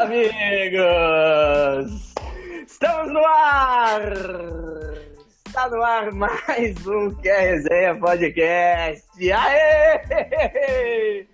amigos! 0.00 1.84
Estamos 2.66 3.12
no 3.12 3.20
ar! 3.24 4.02
Está 5.46 5.68
no 5.70 5.82
ar 5.82 6.12
mais 6.12 6.86
um 6.86 7.10
Quer 7.22 7.52
Resenha 7.52 7.98
Podcast! 8.00 9.04
Aê! 9.32 11.26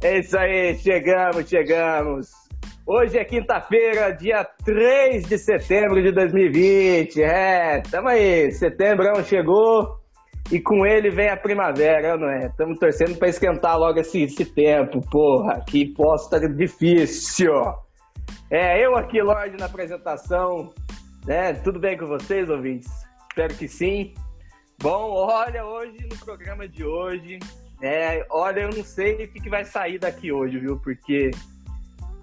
É 0.00 0.18
isso 0.20 0.38
aí, 0.38 0.76
chegamos, 0.78 1.48
chegamos! 1.48 2.30
Hoje 2.86 3.18
é 3.18 3.24
quinta-feira, 3.24 4.12
dia 4.12 4.46
3 4.64 5.26
de 5.26 5.36
setembro 5.36 6.00
de 6.00 6.12
2020. 6.12 7.20
É, 7.20 7.82
tamo 7.90 8.08
aí, 8.08 8.52
setembro 8.52 9.04
chegou 9.24 9.98
e 10.50 10.60
com 10.60 10.86
ele 10.86 11.10
vem 11.10 11.28
a 11.28 11.36
primavera, 11.36 12.16
não 12.16 12.30
é? 12.30 12.46
Estamos 12.46 12.78
torcendo 12.78 13.18
para 13.18 13.28
esquentar 13.28 13.76
logo 13.76 13.98
esse, 13.98 14.22
esse 14.22 14.44
tempo, 14.46 15.00
porra, 15.10 15.64
que 15.68 15.92
posta 15.92 16.40
difícil. 16.48 17.52
É, 18.50 18.84
eu 18.84 18.96
aqui, 18.96 19.20
Lorde, 19.20 19.56
na 19.58 19.66
apresentação, 19.66 20.72
né? 21.26 21.52
Tudo 21.52 21.78
bem 21.78 21.98
com 21.98 22.06
vocês, 22.06 22.48
ouvintes? 22.48 22.90
Espero 23.28 23.54
que 23.54 23.68
sim. 23.68 24.14
Bom, 24.80 25.12
olha, 25.12 25.64
hoje, 25.66 25.98
no 26.10 26.16
programa 26.18 26.66
de 26.66 26.84
hoje, 26.84 27.38
é, 27.82 28.26
olha, 28.30 28.60
eu 28.60 28.70
não 28.70 28.82
sei 28.82 29.24
o 29.24 29.32
que, 29.32 29.40
que 29.40 29.50
vai 29.50 29.64
sair 29.64 29.98
daqui 29.98 30.32
hoje, 30.32 30.58
viu? 30.58 30.78
Porque 30.78 31.30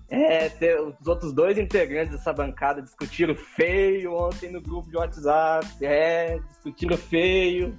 é, 0.10 0.50
os 0.82 1.08
outros 1.08 1.32
dois 1.32 1.58
integrantes 1.58 2.16
dessa 2.16 2.34
bancada 2.34 2.82
discutiram 2.82 3.36
feio 3.36 4.14
ontem 4.16 4.52
no 4.52 4.62
grupo 4.62 4.90
de 4.90 4.98
WhatsApp. 4.98 5.67
É, 5.82 6.39
discutiram 6.50 6.98
feio 6.98 7.78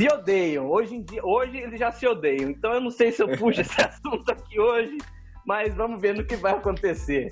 se 0.00 0.06
odeiam. 0.06 0.70
Hoje 0.70 0.96
em 0.96 1.02
dia, 1.02 1.24
hoje 1.24 1.56
eles 1.58 1.78
já 1.78 1.90
se 1.90 2.06
odeiam. 2.06 2.50
Então 2.50 2.74
eu 2.74 2.80
não 2.80 2.90
sei 2.90 3.12
se 3.12 3.22
eu 3.22 3.28
puxo 3.36 3.60
esse 3.62 3.80
assunto 3.80 4.30
aqui 4.30 4.58
hoje, 4.60 4.98
mas 5.46 5.74
vamos 5.74 6.00
ver 6.00 6.14
no 6.14 6.24
que 6.24 6.36
vai 6.36 6.52
acontecer. 6.52 7.30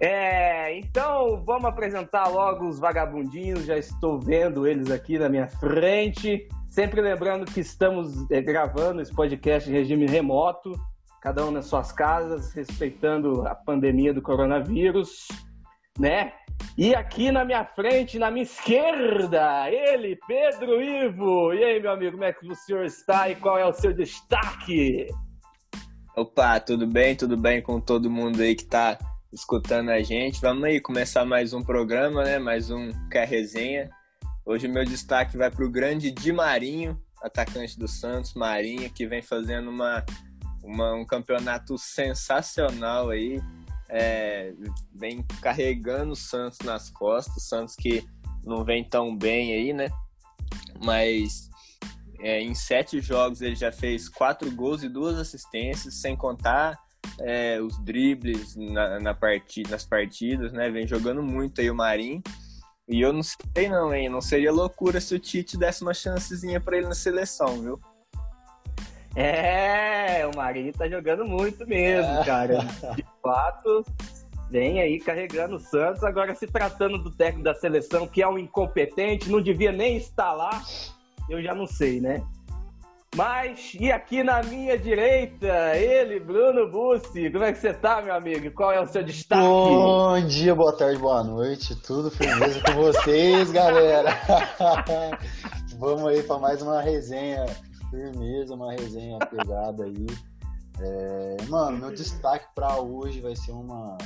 É, 0.00 0.76
então 0.78 1.42
vamos 1.44 1.66
apresentar 1.66 2.28
logo 2.28 2.66
os 2.68 2.78
vagabundinhos. 2.78 3.64
Já 3.64 3.76
estou 3.76 4.18
vendo 4.18 4.66
eles 4.66 4.90
aqui 4.90 5.18
na 5.18 5.28
minha 5.28 5.48
frente. 5.48 6.48
Sempre 6.66 7.00
lembrando 7.00 7.44
que 7.44 7.60
estamos 7.60 8.28
é, 8.30 8.40
gravando 8.40 9.00
esse 9.00 9.14
podcast 9.14 9.70
em 9.70 9.72
regime 9.72 10.06
remoto, 10.06 10.72
cada 11.22 11.46
um 11.46 11.50
nas 11.50 11.66
suas 11.66 11.92
casas, 11.92 12.52
respeitando 12.52 13.46
a 13.46 13.54
pandemia 13.54 14.12
do 14.12 14.20
coronavírus, 14.20 15.28
né? 15.98 16.32
E 16.76 16.94
aqui 16.94 17.30
na 17.30 17.44
minha 17.44 17.64
frente, 17.64 18.18
na 18.18 18.30
minha 18.30 18.42
esquerda, 18.42 19.70
ele, 19.70 20.18
Pedro 20.26 20.82
Ivo. 20.82 21.54
E 21.54 21.62
aí, 21.62 21.80
meu 21.80 21.92
amigo, 21.92 22.12
como 22.12 22.24
é 22.24 22.32
que 22.32 22.50
o 22.50 22.54
senhor 22.56 22.84
está 22.84 23.28
e 23.28 23.36
qual 23.36 23.56
é 23.56 23.64
o 23.64 23.72
seu 23.72 23.92
destaque? 23.92 25.06
Opa, 26.16 26.58
tudo 26.58 26.86
bem? 26.86 27.14
Tudo 27.14 27.36
bem 27.36 27.62
com 27.62 27.80
todo 27.80 28.10
mundo 28.10 28.42
aí 28.42 28.56
que 28.56 28.62
está 28.62 28.98
escutando 29.34 29.90
a 29.90 30.00
gente? 30.00 30.40
Vamos 30.40 30.62
aí 30.62 30.80
começar 30.80 31.24
mais 31.24 31.52
um 31.52 31.60
programa, 31.60 32.22
né? 32.22 32.38
Mais 32.38 32.70
um 32.70 32.90
Quer 33.10 33.26
Resenha. 33.26 33.90
Hoje 34.46 34.68
o 34.68 34.70
meu 34.70 34.84
destaque 34.84 35.36
vai 35.36 35.50
para 35.50 35.64
o 35.64 35.70
grande 35.70 36.12
Di 36.12 36.32
Marinho, 36.32 37.02
atacante 37.20 37.76
do 37.76 37.88
Santos, 37.88 38.34
Marinho, 38.34 38.88
que 38.90 39.06
vem 39.06 39.22
fazendo 39.22 39.68
uma, 39.70 40.04
uma 40.62 40.94
um 40.94 41.04
campeonato 41.04 41.76
sensacional 41.76 43.10
aí 43.10 43.42
é, 43.88 44.54
vem 44.94 45.24
carregando 45.42 46.12
o 46.12 46.16
Santos 46.16 46.60
nas 46.60 46.88
costas, 46.88 47.36
o 47.36 47.40
Santos 47.40 47.74
que 47.74 48.06
não 48.44 48.64
vem 48.64 48.84
tão 48.84 49.16
bem 49.16 49.52
aí, 49.52 49.72
né? 49.72 49.90
Mas 50.84 51.50
é, 52.20 52.40
em 52.40 52.54
sete 52.54 53.00
jogos 53.00 53.42
ele 53.42 53.56
já 53.56 53.72
fez 53.72 54.08
quatro 54.08 54.48
gols 54.52 54.84
e 54.84 54.88
duas 54.88 55.18
assistências, 55.18 56.00
sem 56.00 56.16
contar 56.16 56.83
é, 57.20 57.60
os 57.60 57.78
dribles 57.78 58.56
na, 58.56 59.00
na 59.00 59.14
partida, 59.14 59.70
nas 59.70 59.84
partidas, 59.84 60.52
né? 60.52 60.70
Vem 60.70 60.86
jogando 60.86 61.22
muito 61.22 61.60
aí 61.60 61.70
o 61.70 61.74
Marinho. 61.74 62.22
E 62.88 63.00
eu 63.00 63.12
não 63.12 63.22
sei 63.22 63.68
não, 63.68 63.94
hein? 63.94 64.08
Não 64.08 64.20
seria 64.20 64.52
loucura 64.52 65.00
se 65.00 65.14
o 65.14 65.18
Tite 65.18 65.56
desse 65.56 65.82
uma 65.82 65.94
chancezinha 65.94 66.60
para 66.60 66.76
ele 66.76 66.86
na 66.86 66.94
seleção, 66.94 67.60
viu? 67.60 67.80
É, 69.16 70.26
o 70.26 70.36
Marinho 70.36 70.72
tá 70.72 70.88
jogando 70.88 71.24
muito 71.24 71.66
mesmo, 71.66 72.10
é. 72.10 72.24
cara. 72.24 72.58
De 72.96 73.04
fato, 73.22 73.84
vem 74.50 74.80
aí 74.80 75.00
carregando 75.00 75.56
o 75.56 75.60
Santos. 75.60 76.02
Agora, 76.02 76.34
se 76.34 76.46
tratando 76.46 76.98
do 76.98 77.10
técnico 77.10 77.44
da 77.44 77.54
seleção, 77.54 78.06
que 78.06 78.22
é 78.22 78.28
um 78.28 78.38
incompetente, 78.38 79.30
não 79.30 79.40
devia 79.40 79.72
nem 79.72 79.96
estar 79.96 80.32
lá, 80.32 80.62
eu 81.30 81.42
já 81.42 81.54
não 81.54 81.66
sei, 81.66 82.00
né? 82.00 82.22
Mas, 83.14 83.74
e 83.78 83.92
aqui 83.92 84.24
na 84.24 84.42
minha 84.42 84.76
direita, 84.76 85.76
ele, 85.76 86.18
Bruno 86.18 86.68
Bussi. 86.68 87.30
Como 87.30 87.44
é 87.44 87.52
que 87.52 87.60
você 87.60 87.72
tá, 87.72 88.02
meu 88.02 88.12
amigo? 88.12 88.50
Qual 88.50 88.72
é 88.72 88.80
o 88.80 88.88
seu 88.88 89.04
destaque? 89.04 89.40
Bom 89.40 90.26
dia, 90.26 90.52
boa 90.52 90.76
tarde, 90.76 90.98
boa 90.98 91.22
noite. 91.22 91.76
Tudo 91.76 92.10
firmeza 92.10 92.60
com 92.60 92.72
vocês, 92.72 93.52
galera. 93.52 94.10
Vamos 95.78 96.08
aí 96.08 96.24
para 96.24 96.38
mais 96.38 96.60
uma 96.60 96.82
resenha 96.82 97.46
Firmeza, 97.88 98.54
uma 98.54 98.72
resenha 98.72 99.16
pegada 99.20 99.84
aí. 99.84 100.06
É, 100.80 101.36
mano, 101.48 101.78
meu 101.78 101.92
destaque 101.92 102.46
para 102.52 102.80
hoje 102.80 103.20
vai 103.20 103.36
ser 103.36 103.52
uma. 103.52 103.96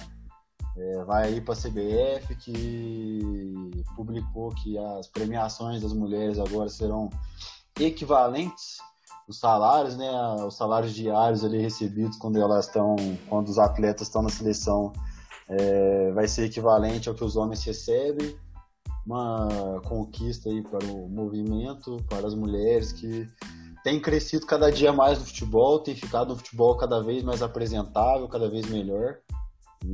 É, 0.76 1.04
vai 1.04 1.28
aí 1.28 1.40
para 1.40 1.54
a 1.54 1.56
CBF 1.56 2.36
que 2.36 3.70
publicou 3.96 4.50
que 4.50 4.76
as 4.76 5.06
premiações 5.06 5.80
das 5.80 5.94
mulheres 5.94 6.38
agora 6.38 6.68
serão 6.68 7.08
equivalentes 7.80 8.76
os 9.28 9.38
salários, 9.38 9.96
né, 9.96 10.10
os 10.46 10.56
salários 10.56 10.94
diários 10.94 11.44
ali 11.44 11.58
recebidos 11.58 12.16
quando 12.16 12.40
elas 12.40 12.66
estão, 12.66 12.96
quando 13.28 13.48
os 13.48 13.58
atletas 13.58 14.08
estão 14.08 14.22
na 14.22 14.30
seleção, 14.30 14.92
é, 15.48 16.10
vai 16.12 16.26
ser 16.26 16.46
equivalente 16.46 17.08
ao 17.08 17.14
que 17.14 17.22
os 17.22 17.36
homens 17.36 17.62
recebem. 17.62 18.34
Uma 19.06 19.80
conquista 19.86 20.48
aí 20.48 20.62
para 20.62 20.84
o 20.86 21.08
movimento, 21.08 21.96
para 22.08 22.26
as 22.26 22.34
mulheres 22.34 22.92
que 22.92 23.26
tem 23.82 24.00
crescido 24.00 24.46
cada 24.46 24.70
dia 24.70 24.92
mais 24.92 25.18
no 25.18 25.24
futebol, 25.24 25.78
tem 25.78 25.94
ficado 25.94 26.32
um 26.32 26.36
futebol 26.36 26.76
cada 26.76 27.02
vez 27.02 27.22
mais 27.22 27.42
apresentável, 27.42 28.28
cada 28.28 28.48
vez 28.50 28.68
melhor. 28.68 29.18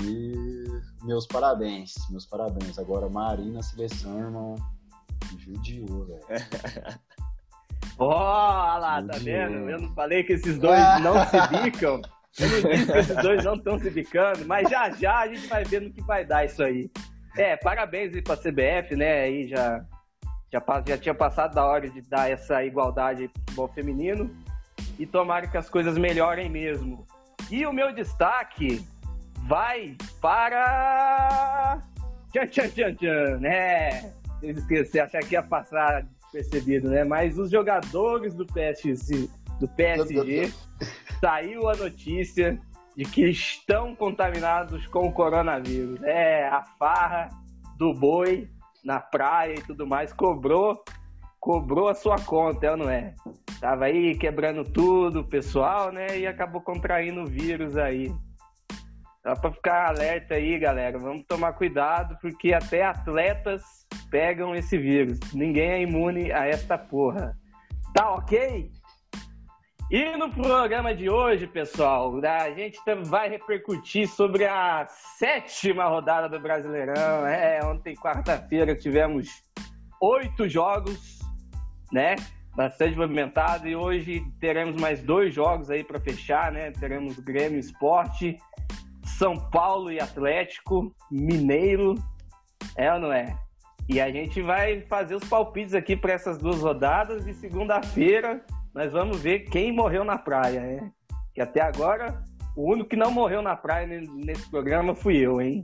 E 0.02 0.64
meus 1.02 1.26
parabéns, 1.26 1.94
meus 2.10 2.26
parabéns. 2.26 2.78
Agora, 2.78 3.08
Marina, 3.08 3.62
seleção, 3.62 4.18
irmão, 4.18 4.56
judiou, 5.38 6.06
velho. 6.06 6.24
Ó, 7.98 8.06
oh, 8.06 8.78
lá, 8.78 9.02
tá 9.02 9.18
vendo? 9.18 9.70
Eu 9.70 9.80
não 9.80 9.94
falei 9.94 10.24
que 10.24 10.32
esses 10.32 10.58
dois 10.58 10.80
não 11.00 11.24
se 11.26 11.62
bicam. 11.62 12.00
Eu 12.38 12.48
não 12.48 12.70
disse 12.70 12.92
que 12.92 12.98
esses 12.98 13.16
dois 13.16 13.44
não 13.44 13.54
estão 13.54 13.78
se 13.78 13.90
bicando, 13.90 14.44
mas 14.46 14.68
já 14.68 14.90
já 14.90 15.20
a 15.20 15.28
gente 15.28 15.46
vai 15.46 15.64
ver 15.64 15.82
no 15.82 15.92
que 15.92 16.02
vai 16.02 16.24
dar 16.24 16.44
isso 16.44 16.62
aí. 16.62 16.90
É, 17.36 17.56
parabéns 17.56 18.14
aí 18.14 18.22
pra 18.22 18.36
CBF, 18.36 18.96
né? 18.96 19.22
Aí 19.22 19.48
já 19.48 19.84
já, 20.52 20.62
já 20.86 20.98
tinha 20.98 21.14
passado 21.14 21.54
da 21.54 21.64
hora 21.64 21.88
de 21.88 22.00
dar 22.02 22.30
essa 22.30 22.64
igualdade 22.64 23.28
pro 23.28 23.40
futebol 23.40 23.68
feminino 23.68 24.30
e 24.98 25.06
tomara 25.06 25.46
que 25.46 25.56
as 25.56 25.68
coisas 25.68 25.98
melhorem 25.98 26.48
mesmo. 26.48 27.06
E 27.50 27.66
o 27.66 27.72
meu 27.72 27.92
destaque 27.92 28.86
vai 29.46 29.96
para. 30.20 31.80
Tchan, 32.32 32.46
tchan, 32.46 32.68
tchan, 32.68 32.94
tchan, 32.94 33.38
né? 33.38 34.12
Vocês 34.40 34.58
esqueceram, 34.58 35.06
achar 35.06 35.20
que 35.20 35.34
ia 35.34 35.42
passar 35.42 36.06
percebido, 36.34 36.90
né? 36.90 37.04
Mas 37.04 37.38
os 37.38 37.48
jogadores 37.48 38.34
do 38.34 38.44
PSG, 38.44 39.28
do 39.60 39.68
PSG 39.68 40.52
saiu 41.20 41.68
a 41.68 41.76
notícia 41.76 42.60
de 42.96 43.04
que 43.04 43.28
estão 43.28 43.94
contaminados 43.94 44.84
com 44.88 45.06
o 45.06 45.12
coronavírus. 45.12 46.02
É, 46.02 46.48
a 46.48 46.62
farra 46.76 47.28
do 47.78 47.94
boi 47.94 48.48
na 48.84 48.98
praia 48.98 49.54
e 49.54 49.62
tudo 49.62 49.86
mais, 49.86 50.12
cobrou 50.12 50.82
cobrou 51.40 51.88
a 51.88 51.94
sua 51.94 52.16
conta, 52.18 52.66
é 52.66 52.70
ou 52.70 52.76
não 52.78 52.88
é? 52.88 53.14
Tava 53.60 53.84
aí 53.84 54.16
quebrando 54.16 54.64
tudo, 54.64 55.20
o 55.20 55.28
pessoal, 55.28 55.92
né? 55.92 56.18
E 56.18 56.26
acabou 56.26 56.62
contraindo 56.62 57.20
o 57.20 57.26
vírus 57.26 57.76
aí. 57.76 58.10
Só 59.26 59.34
pra 59.34 59.52
ficar 59.52 59.88
alerta 59.88 60.34
aí, 60.34 60.58
galera. 60.58 60.98
Vamos 60.98 61.24
tomar 61.26 61.54
cuidado, 61.54 62.18
porque 62.20 62.52
até 62.52 62.84
atletas 62.84 63.62
pegam 64.10 64.54
esse 64.54 64.76
vírus. 64.76 65.18
Ninguém 65.32 65.70
é 65.70 65.80
imune 65.80 66.30
a 66.30 66.46
esta 66.46 66.76
porra. 66.76 67.34
Tá 67.94 68.10
ok? 68.10 68.70
E 69.90 70.16
no 70.16 70.30
programa 70.30 70.94
de 70.94 71.08
hoje, 71.08 71.46
pessoal, 71.46 72.20
a 72.22 72.50
gente 72.50 72.78
vai 73.06 73.30
repercutir 73.30 74.08
sobre 74.08 74.44
a 74.44 74.86
sétima 74.88 75.86
rodada 75.86 76.28
do 76.28 76.38
Brasileirão. 76.38 77.26
É, 77.26 77.64
ontem, 77.64 77.94
quarta-feira, 77.94 78.74
tivemos 78.74 79.28
oito 80.02 80.46
jogos, 80.48 81.20
né? 81.90 82.16
Bastante 82.54 82.96
movimentado. 82.96 83.66
E 83.66 83.74
hoje 83.74 84.22
teremos 84.38 84.78
mais 84.78 85.02
dois 85.02 85.32
jogos 85.32 85.70
aí 85.70 85.82
para 85.82 86.00
fechar, 86.00 86.52
né? 86.52 86.72
Teremos 86.72 87.18
Grêmio 87.20 87.58
Esporte, 87.58 88.36
São 89.18 89.36
Paulo 89.36 89.92
e 89.92 90.00
Atlético, 90.00 90.94
Mineiro. 91.10 91.94
É 92.76 92.92
ou 92.92 92.98
não 92.98 93.12
é? 93.12 93.36
E 93.88 94.00
a 94.00 94.10
gente 94.10 94.42
vai 94.42 94.80
fazer 94.82 95.14
os 95.14 95.24
palpites 95.24 95.74
aqui 95.74 95.96
para 95.96 96.12
essas 96.12 96.38
duas 96.38 96.60
rodadas. 96.60 97.26
E 97.26 97.34
segunda-feira 97.34 98.44
nós 98.74 98.90
vamos 98.90 99.20
ver 99.20 99.40
quem 99.50 99.72
morreu 99.72 100.04
na 100.04 100.18
praia, 100.18 100.60
né? 100.60 100.90
Que 101.32 101.40
até 101.40 101.60
agora 101.60 102.22
O 102.56 102.70
único 102.70 102.90
que 102.90 102.96
não 102.96 103.10
morreu 103.10 103.42
na 103.42 103.56
praia 103.56 103.86
nesse 103.86 104.48
programa 104.48 104.94
fui 104.94 105.16
eu, 105.16 105.40
hein? 105.40 105.62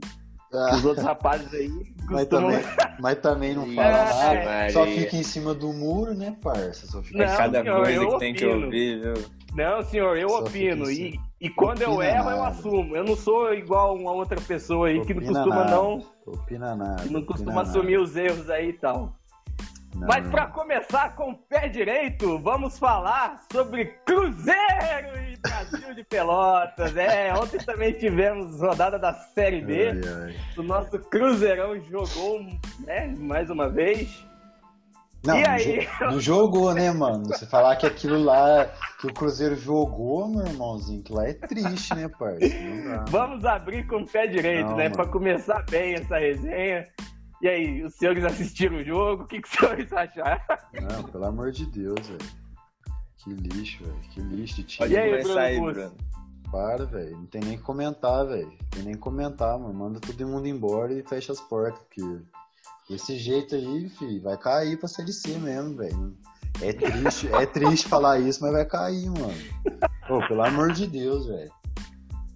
Ah. 0.53 0.75
Os 0.75 0.83
outros 0.85 1.05
rapazes 1.05 1.53
aí 1.53 1.69
mas 2.11 2.27
também, 2.27 2.59
mas 2.99 3.17
também 3.19 3.55
não 3.55 3.65
fala 3.73 4.33
é, 4.33 4.45
nada. 4.45 4.69
Só 4.73 4.85
fica 4.85 5.15
em 5.15 5.23
cima 5.23 5.53
do 5.53 5.71
muro, 5.71 6.13
né, 6.13 6.35
parça? 6.41 6.85
Só 6.87 7.01
fica 7.01 7.25
não, 7.25 7.37
cada 7.37 7.61
senhor, 7.61 7.83
coisa 7.83 8.07
que 8.07 8.19
tem 8.19 8.33
que 8.33 8.45
ouvir, 8.45 9.01
viu? 9.01 9.13
Não, 9.55 9.81
senhor, 9.83 10.17
eu 10.17 10.29
Só 10.29 10.39
opino. 10.39 10.89
E, 10.89 11.19
e 11.39 11.49
quando 11.49 11.81
eu 11.81 12.01
erro, 12.01 12.25
nada. 12.25 12.37
eu 12.37 12.43
assumo. 12.43 12.95
Eu 12.95 13.03
não 13.03 13.15
sou 13.15 13.53
igual 13.53 13.95
uma 13.95 14.11
outra 14.11 14.39
pessoa 14.39 14.87
aí 14.87 15.05
que 15.05 15.13
não 15.13 15.21
costuma 15.21 15.55
nada. 15.55 15.71
não. 15.71 16.05
Opina 16.25 16.75
nada. 16.75 17.03
não 17.09 17.21
costuma 17.23 17.61
assumir 17.61 17.97
nada. 17.97 18.03
os 18.03 18.15
erros 18.15 18.49
aí 18.49 18.69
e 18.69 18.73
tal. 18.73 19.13
Não, 19.95 20.07
Mas 20.07 20.27
para 20.29 20.47
começar 20.47 21.15
com 21.15 21.31
o 21.31 21.35
pé 21.35 21.67
direito, 21.67 22.39
vamos 22.39 22.79
falar 22.79 23.41
sobre 23.51 23.85
Cruzeiro 24.05 25.19
e 25.29 25.37
Brasil 25.37 25.93
de 25.93 26.03
Pelotas. 26.03 26.95
É, 26.95 27.33
ontem 27.33 27.57
também 27.59 27.93
tivemos 27.93 28.61
rodada 28.61 28.97
da 28.97 29.13
Série 29.13 29.61
B. 29.61 29.89
Ai, 29.89 30.01
ai. 30.23 30.35
O 30.57 30.63
nosso 30.63 30.97
Cruzeirão 30.97 31.79
jogou, 31.81 32.41
né, 32.79 33.13
mais 33.17 33.49
uma 33.49 33.69
vez. 33.69 34.25
Não, 35.23 35.37
e 35.37 35.47
aí? 35.47 35.87
Não 35.99 36.19
jogou, 36.19 36.73
né, 36.73 36.91
mano? 36.91 37.25
Você 37.25 37.45
falar 37.45 37.75
que 37.75 37.85
aquilo 37.85 38.23
lá 38.23 38.67
que 38.99 39.07
o 39.07 39.13
Cruzeiro 39.13 39.55
jogou, 39.55 40.27
meu 40.27 40.47
irmãozinho, 40.47 41.03
que 41.03 41.13
lá 41.13 41.27
é 41.27 41.33
triste, 41.33 41.93
né, 41.93 42.07
parceiro? 42.07 43.03
Vamos 43.09 43.45
abrir 43.45 43.85
com 43.85 43.97
o 43.97 44.07
pé 44.07 44.25
direito, 44.25 44.69
não, 44.69 44.77
né? 44.77 44.89
Pra 44.89 45.05
começar 45.05 45.63
bem 45.69 45.93
essa 45.93 46.17
resenha. 46.17 46.87
E 47.41 47.47
aí, 47.47 47.83
os 47.83 47.95
senhores 47.95 48.23
assistiram 48.23 48.77
o 48.77 48.83
jogo? 48.83 49.23
O 49.23 49.27
que, 49.27 49.41
que 49.41 49.47
os 49.47 49.53
senhores 49.53 49.91
acharam? 49.91 50.41
Não, 50.79 51.03
pelo 51.03 51.25
amor 51.25 51.51
de 51.51 51.65
Deus, 51.65 52.07
velho. 52.07 52.31
Que 53.17 53.33
lixo, 53.33 53.83
velho. 53.83 53.99
Que 54.11 54.21
lixo 54.21 54.55
de 54.57 54.63
time. 54.63 54.89
E 54.89 54.97
aí, 54.97 55.23
Bruno, 55.23 55.39
aí, 55.39 55.59
Bruno? 55.59 55.97
Para, 56.51 56.85
velho. 56.85 57.17
Não 57.17 57.25
tem 57.25 57.41
nem 57.41 57.57
que 57.57 57.63
comentar, 57.63 58.27
velho. 58.27 58.45
Não 58.47 58.69
tem 58.69 58.83
nem 58.83 58.93
que 58.93 58.99
comentar, 58.99 59.57
mano. 59.57 59.73
Manda 59.73 59.99
todo 59.99 60.27
mundo 60.27 60.47
embora 60.47 60.93
e 60.93 61.01
fecha 61.01 61.31
as 61.31 61.41
portas, 61.41 61.79
porque 61.79 62.21
desse 62.87 63.17
jeito 63.17 63.55
aí, 63.55 63.89
filho, 63.89 64.21
vai 64.21 64.37
cair 64.37 64.77
pra 64.77 64.87
Série 64.87 65.13
C 65.13 65.37
mesmo, 65.39 65.77
velho. 65.77 66.15
É 66.61 66.73
triste, 66.73 67.27
é 67.33 67.45
triste 67.45 67.87
falar 67.87 68.19
isso, 68.19 68.43
mas 68.43 68.51
vai 68.51 68.65
cair, 68.65 69.09
mano. 69.09 69.33
Pô, 70.07 70.19
pelo 70.27 70.43
amor 70.43 70.73
de 70.73 70.85
Deus, 70.85 71.25
velho. 71.25 71.51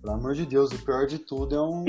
Pelo 0.01 0.13
amor 0.13 0.33
de 0.33 0.45
Deus, 0.47 0.71
o 0.71 0.83
pior 0.83 1.05
de 1.05 1.19
tudo 1.19 1.55
é 1.55 1.61
um 1.61 1.85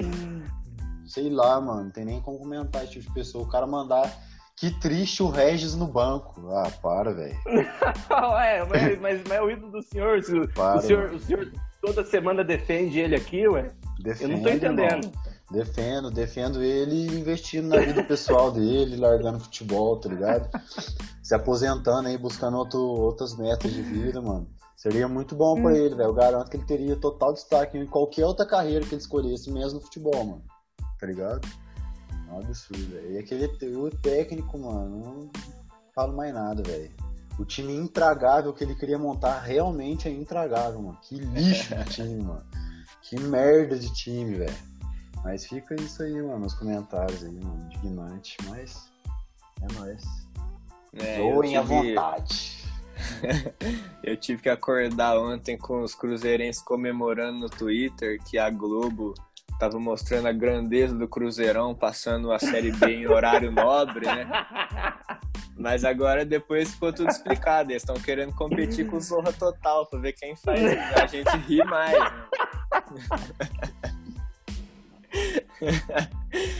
sei 1.07 1.31
lá, 1.31 1.61
mano, 1.61 1.85
não 1.85 1.91
tem 1.91 2.05
nem 2.05 2.21
como 2.21 2.39
comentar 2.39 2.85
esse 2.85 2.95
tipo 2.95 3.07
de 3.07 3.15
pessoa. 3.15 3.45
O 3.45 3.49
cara 3.49 3.67
mandar 3.67 4.13
que 4.57 4.71
triste 4.81 5.23
o 5.23 5.29
Regis 5.29 5.75
no 5.75 5.87
banco. 5.87 6.49
Ah, 6.51 6.71
para, 6.83 7.13
velho. 7.13 7.37
é, 7.47 8.65
mas, 8.65 9.01
mas, 9.01 9.23
mas 9.29 9.31
é 9.31 9.43
o 9.43 9.51
ídolo 9.51 9.71
do 9.71 9.83
senhor. 9.83 10.19
O, 10.19 10.49
para, 10.49 10.79
o, 10.79 10.83
senhor 10.83 11.13
o 11.13 11.21
senhor 11.21 11.53
toda 11.81 12.05
semana 12.05 12.43
defende 12.43 12.99
ele 12.99 13.15
aqui, 13.15 13.47
ué? 13.47 13.71
Defende, 14.01 14.33
Eu 14.33 14.37
não 14.37 14.43
tô 14.43 14.49
entendendo. 14.49 15.05
Irmão. 15.05 15.27
Defendo, 15.49 16.11
defendo 16.11 16.61
ele 16.61 17.07
investindo 17.07 17.69
na 17.69 17.77
vida 17.77 18.03
pessoal 18.03 18.51
dele, 18.51 18.97
largando 18.99 19.39
futebol, 19.39 19.97
tá 19.97 20.09
ligado? 20.09 20.49
Se 21.23 21.35
aposentando 21.37 22.09
aí, 22.09 22.19
buscando 22.19 22.57
outro, 22.57 22.81
outras 22.81 23.37
metas 23.37 23.73
de 23.73 23.81
vida, 23.81 24.21
mano. 24.21 24.49
Seria 24.75 25.07
muito 25.07 25.37
bom 25.37 25.55
pra 25.55 25.71
hum. 25.71 25.77
ele, 25.77 25.95
velho. 25.95 26.09
Eu 26.09 26.15
garanto 26.15 26.51
que 26.51 26.57
ele 26.57 26.65
teria 26.65 26.97
total 26.97 27.33
destaque 27.33 27.79
em 27.79 27.87
qualquer 27.87 28.27
outra 28.27 28.45
carreira 28.45 28.85
que 28.85 28.95
ele 28.95 29.01
escolhesse, 29.01 29.51
mesmo 29.51 29.75
no 29.75 29.85
futebol, 29.85 30.25
mano 30.25 30.56
tá 30.99 31.07
ligado? 31.07 31.49
É 32.29 32.33
um 32.33 32.39
absurdo, 32.39 32.87
velho. 32.89 33.13
E 33.13 33.19
aquele 33.19 33.47
o 33.77 33.91
técnico, 33.91 34.59
mano, 34.59 34.99
não 34.99 35.31
falo 35.95 36.17
mais 36.17 36.33
nada, 36.33 36.63
velho. 36.63 36.91
O 37.39 37.45
time 37.45 37.75
intragável 37.75 38.53
que 38.53 38.65
ele 38.65 38.75
queria 38.75 38.99
montar 38.99 39.41
realmente 39.41 40.09
é 40.09 40.11
intragável, 40.11 40.81
mano. 40.81 40.99
Que 41.03 41.19
lixo 41.19 41.75
de 41.75 41.85
time, 41.93 42.23
mano. 42.23 42.45
Que 43.03 43.21
merda 43.21 43.79
de 43.79 43.93
time, 43.93 44.35
velho. 44.35 44.77
Mas 45.23 45.47
fica 45.47 45.75
isso 45.75 46.03
aí, 46.03 46.15
mano, 46.23 46.41
nos 46.41 46.55
comentários 46.55 47.23
aí, 47.25 47.33
mano. 47.33 47.63
Indignante, 47.65 48.37
mas 48.49 48.91
é 49.61 49.73
nóis. 49.75 50.05
É, 50.95 51.17
Zoem 51.17 51.57
à 51.57 51.63
vontade. 51.63 52.57
eu 54.03 54.17
tive 54.17 54.43
que 54.43 54.49
acordar 54.49 55.19
ontem 55.19 55.57
com 55.59 55.83
os 55.83 55.95
cruzeirenses 55.95 56.63
comemorando 56.63 57.41
no 57.41 57.51
Twitter 57.51 58.23
que 58.23 58.39
a 58.39 58.49
Globo 58.49 59.15
tava 59.59 59.79
mostrando 59.79 60.29
a 60.29 60.33
grandeza 60.33 60.95
do 60.95 61.09
Cruzeirão 61.09 61.75
passando 61.75 62.33
a 62.33 62.39
Série 62.39 62.73
B 62.73 62.87
em 62.87 63.07
horário 63.07 63.51
nobre, 63.51 64.07
né? 64.07 64.27
Mas 65.59 65.85
agora 65.85 66.25
depois 66.25 66.73
ficou 66.73 66.93
tudo 66.93 67.09
explicado. 67.09 67.73
Eles 67.73 67.83
estão 67.83 67.97
querendo 67.97 68.35
competir 68.35 68.87
com 68.87 68.97
o 68.97 69.01
Zorra 69.01 69.33
Total 69.33 69.87
pra 69.87 69.99
ver 69.99 70.13
quem 70.13 70.37
faz 70.37 70.61
a 70.95 71.07
gente 71.07 71.35
rir 71.49 71.65
mais. 71.65 71.99
Né? 71.99 72.11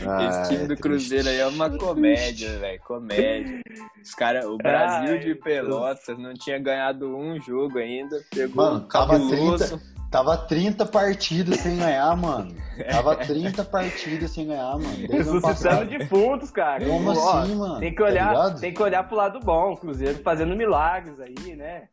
Ah, 0.05 0.23
Esse 0.27 0.49
time 0.49 0.63
é 0.63 0.67
do 0.67 0.75
Cruzeiro 0.75 1.29
aí 1.29 1.37
é 1.37 1.47
uma 1.47 1.69
comédia, 1.77 2.57
velho. 2.57 2.79
Comédia. 2.81 3.61
Os 4.01 4.15
cara, 4.15 4.49
o 4.49 4.57
Brasil 4.57 5.13
Ai, 5.13 5.19
de 5.19 5.35
Pelotas 5.35 6.17
não 6.17 6.33
tinha 6.33 6.57
ganhado 6.57 7.15
um 7.15 7.39
jogo 7.39 7.77
ainda. 7.77 8.19
Pegou 8.31 8.65
Mano, 8.65 8.85
um 8.85 8.87
cabuloso. 8.87 9.77
30, 9.77 9.96
Tava 10.09 10.37
30 10.37 10.85
partidas 10.85 11.59
sem 11.59 11.77
ganhar, 11.77 12.15
mano. 12.15 12.55
Tava 12.89 13.15
30 13.15 13.65
partidas 13.65 14.31
sem 14.31 14.47
ganhar, 14.47 14.77
mano. 14.77 15.07
Ressuscitando 15.09 15.85
de 15.85 16.05
pontos, 16.05 16.49
cara. 16.49 16.85
Como 16.85 17.09
Ó, 17.09 17.39
assim, 17.39 17.55
mano? 17.55 17.79
Tem 17.79 17.93
que, 17.93 18.01
olhar, 18.01 18.33
tá 18.33 18.51
tem 18.53 18.73
que 18.73 18.81
olhar 18.81 19.03
pro 19.03 19.17
lado 19.17 19.39
bom. 19.41 19.73
O 19.73 19.77
Cruzeiro 19.77 20.19
fazendo 20.23 20.55
milagres 20.55 21.19
aí, 21.19 21.55
né? 21.55 21.89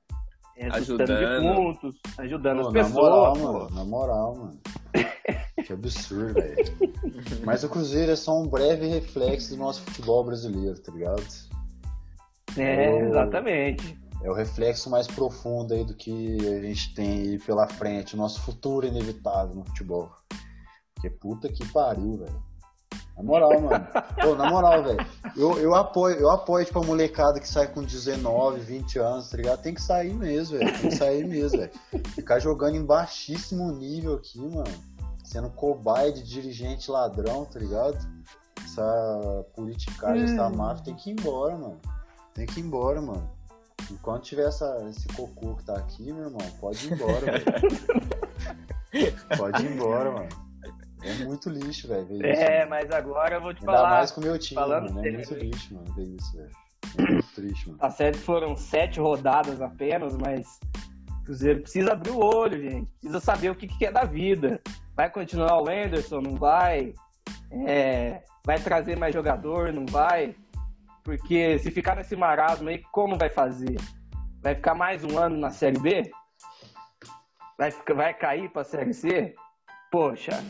Ressuscitando 0.56 1.12
ajudando. 1.12 1.40
de 1.40 1.54
pontos, 1.54 1.94
ajudando 2.18 2.60
pô, 2.60 2.66
as 2.68 2.72
pessoas. 2.72 2.94
Na 2.94 3.00
moral, 3.02 3.32
pô. 3.32 3.52
mano. 3.52 3.70
Na 3.70 3.84
moral, 3.84 4.36
mano. 4.36 4.60
que 5.66 5.72
absurdo, 5.72 6.34
velho. 6.34 6.64
Mas 7.44 7.64
o 7.64 7.68
Cruzeiro 7.68 8.12
é 8.12 8.16
só 8.16 8.40
um 8.40 8.46
breve 8.46 8.86
reflexo 8.86 9.50
do 9.50 9.56
nosso 9.56 9.82
futebol 9.82 10.22
brasileiro, 10.22 10.78
tá 10.80 10.92
ligado? 10.92 11.24
É, 12.56 13.00
exatamente 13.00 14.03
é 14.24 14.30
o 14.30 14.32
reflexo 14.32 14.88
mais 14.88 15.06
profundo 15.06 15.74
aí 15.74 15.84
do 15.84 15.94
que 15.94 16.38
a 16.48 16.62
gente 16.62 16.94
tem 16.94 17.10
aí 17.10 17.38
pela 17.38 17.68
frente, 17.68 18.14
o 18.14 18.16
nosso 18.16 18.40
futuro 18.40 18.86
inevitável 18.86 19.54
no 19.54 19.64
futebol. 19.66 20.10
Porque 20.94 21.10
puta 21.10 21.46
que 21.50 21.64
pariu, 21.70 22.16
velho. 22.16 22.42
Na 23.18 23.22
moral, 23.22 23.60
mano. 23.60 23.86
Pô, 24.22 24.34
na 24.34 24.48
moral, 24.50 24.82
velho. 24.82 25.06
Eu, 25.36 25.58
eu 25.58 25.74
apoio, 25.74 26.16
eu 26.16 26.30
apoio, 26.30 26.64
tipo, 26.64 26.78
a 26.78 26.86
molecada 26.86 27.38
que 27.38 27.46
sai 27.46 27.66
com 27.68 27.82
19, 27.82 28.60
20 28.60 28.98
anos, 28.98 29.28
tá 29.28 29.36
ligado? 29.36 29.60
Tem 29.60 29.74
que 29.74 29.82
sair 29.82 30.14
mesmo, 30.14 30.58
velho. 30.58 30.72
Tem 30.80 30.88
que 30.88 30.96
sair 30.96 31.26
mesmo, 31.26 31.58
velho. 31.58 31.72
Ficar 32.14 32.38
jogando 32.38 32.76
em 32.76 32.84
baixíssimo 32.84 33.70
nível 33.72 34.14
aqui, 34.14 34.40
mano. 34.40 34.72
Sendo 35.22 35.50
cobaia 35.50 36.10
de 36.10 36.22
dirigente 36.22 36.90
ladrão, 36.90 37.44
tá 37.44 37.58
ligado? 37.58 37.98
Essa 38.64 39.46
politicagem, 39.54 40.24
essa 40.24 40.48
hum. 40.48 40.56
máfia 40.56 40.84
tem 40.84 40.94
que 40.94 41.10
ir 41.10 41.12
embora, 41.12 41.58
mano. 41.58 41.80
Tem 42.32 42.46
que 42.46 42.58
ir 42.58 42.62
embora, 42.62 43.02
mano. 43.02 43.33
Enquanto 43.90 44.24
tiver 44.24 44.46
essa, 44.48 44.84
esse 44.88 45.06
cocô 45.08 45.54
que 45.56 45.64
tá 45.64 45.76
aqui, 45.76 46.12
meu 46.12 46.24
irmão, 46.24 46.40
pode 46.60 46.86
ir 46.86 46.92
embora, 46.92 47.20
velho. 48.92 49.36
pode 49.36 49.64
ir 49.64 49.72
embora, 49.72 50.10
mano. 50.10 50.28
É 51.02 51.24
muito 51.24 51.50
lixo, 51.50 51.86
velho. 51.88 52.24
É, 52.24 52.60
isso, 52.60 52.70
mas 52.70 52.90
agora 52.90 53.36
eu 53.36 53.40
vou 53.42 53.52
te 53.52 53.60
Ainda 53.60 53.72
falar. 53.72 53.90
mais 53.90 54.10
com 54.10 54.20
o 54.22 54.24
meu 54.24 54.38
time, 54.38 54.60
falando 54.60 54.92
mano. 54.92 55.06
É 55.06 55.12
muito 55.12 55.34
lixo, 55.34 55.74
mano, 55.74 55.92
ver 55.94 56.04
isso, 56.04 56.36
velho. 56.36 56.50
É 56.96 57.12
muito 57.12 57.28
triste, 57.34 57.68
mano. 57.68 57.78
A 57.82 57.90
série 57.90 58.16
foram 58.16 58.56
sete 58.56 59.00
rodadas 59.00 59.60
apenas, 59.60 60.16
mas 60.16 60.58
o 61.10 61.24
Cruzeiro 61.24 61.60
precisa 61.60 61.92
abrir 61.92 62.10
o 62.10 62.24
olho, 62.24 62.60
gente. 62.60 62.90
Precisa 63.00 63.20
saber 63.20 63.50
o 63.50 63.54
que, 63.54 63.66
que 63.66 63.84
é 63.84 63.92
da 63.92 64.04
vida. 64.04 64.60
Vai 64.96 65.10
continuar 65.10 65.60
o 65.60 65.68
Anderson? 65.68 66.20
Não 66.20 66.36
vai? 66.36 66.94
É... 67.66 68.22
Vai 68.44 68.58
trazer 68.58 68.96
mais 68.96 69.14
jogador? 69.14 69.72
Não 69.72 69.84
vai? 69.86 70.34
Porque 71.04 71.58
se 71.58 71.70
ficar 71.70 71.96
nesse 71.96 72.16
marasmo 72.16 72.70
aí, 72.70 72.82
como 72.90 73.18
vai 73.18 73.28
fazer? 73.28 73.76
Vai 74.42 74.54
ficar 74.54 74.74
mais 74.74 75.04
um 75.04 75.18
ano 75.18 75.36
na 75.36 75.50
Série 75.50 75.78
B? 75.78 76.10
Vai, 77.58 77.70
vai 77.94 78.14
cair 78.14 78.50
pra 78.50 78.64
Série 78.64 78.94
C? 78.94 79.34
Poxa. 79.92 80.42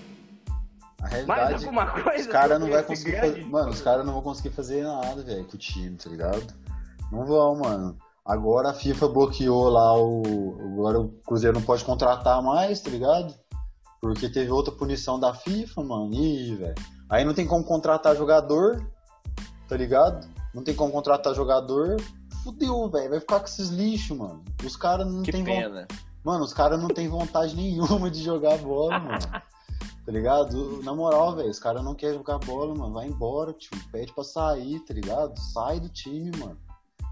A 1.03 1.09
realidade, 1.09 1.27
mais 1.27 1.65
alguma 1.65 1.87
coisa 1.91 2.21
os 2.21 2.27
caras 2.29 2.61
não 2.61 2.71
vai 2.71 2.83
conseguir 2.83 3.21
fazer, 3.21 3.45
Mano, 3.47 3.71
os 3.71 3.83
caras 3.83 4.07
não 4.07 4.13
vão 4.15 4.23
conseguir 4.23 4.51
fazer 4.51 4.85
nada, 4.85 5.23
velho, 5.23 5.45
com 5.45 5.57
o 5.57 5.59
time, 5.59 5.97
tá 5.97 6.09
ligado? 6.09 6.47
Não 7.11 7.27
vão, 7.27 7.57
mano. 7.57 7.99
Agora 8.25 8.71
a 8.71 8.75
FIFA 8.75 9.09
bloqueou 9.09 9.69
lá 9.69 9.99
o. 9.99 10.57
Agora 10.73 11.01
o 11.01 11.09
Cruzeiro 11.27 11.59
não 11.59 11.67
pode 11.67 11.85
contratar 11.85 12.41
mais, 12.43 12.81
tá 12.81 12.89
ligado? 12.89 13.35
Porque 14.01 14.31
teve 14.31 14.51
outra 14.51 14.73
punição 14.73 15.21
da 15.21 15.35
FIFA, 15.35 15.83
mano. 15.83 16.15
Ih, 16.15 16.55
velho. 16.55 16.75
Aí 17.11 17.25
não 17.25 17.35
tem 17.35 17.47
como 17.47 17.65
contratar 17.65 18.17
jogador, 18.17 18.83
tá 19.69 19.77
ligado? 19.77 20.27
Não 20.55 20.63
tem 20.63 20.75
como 20.75 20.93
contratar 20.93 21.35
jogador, 21.35 21.97
fudeu, 22.43 22.89
velho. 22.89 23.11
Vai 23.11 23.21
ficar 23.21 23.41
com 23.41 23.47
esses 23.47 23.69
lixos, 23.71 24.17
mano. 24.17 24.43
Os 24.65 24.77
caras 24.77 25.07
não 25.07 25.23
tem 25.23 25.43
vontade. 25.45 25.87
Mano, 26.23 26.45
os 26.45 26.55
caras 26.55 26.81
não 26.81 26.89
tem 26.89 27.09
vontade 27.09 27.55
nenhuma 27.57 28.11
de 28.11 28.23
jogar 28.23 28.57
bola, 28.59 28.99
mano. 28.99 29.19
Tá 30.07 30.13
ligado? 30.13 30.83
Na 30.83 30.95
moral, 30.95 31.35
velho, 31.35 31.51
os 31.51 31.59
caras 31.59 31.83
não 31.83 31.95
querem 31.95 32.17
jogar 32.17 32.39
bola, 32.39 32.75
mano. 32.75 32.93
Vai 32.93 33.07
embora, 33.07 33.53
tio. 33.53 33.71
Pede 33.91 34.13
pra 34.13 34.23
sair, 34.23 34.79
tá 34.81 34.95
ligado? 34.95 35.37
Sai 35.39 35.81
do 35.81 35.89
time, 35.89 36.31
mano. 36.39 36.59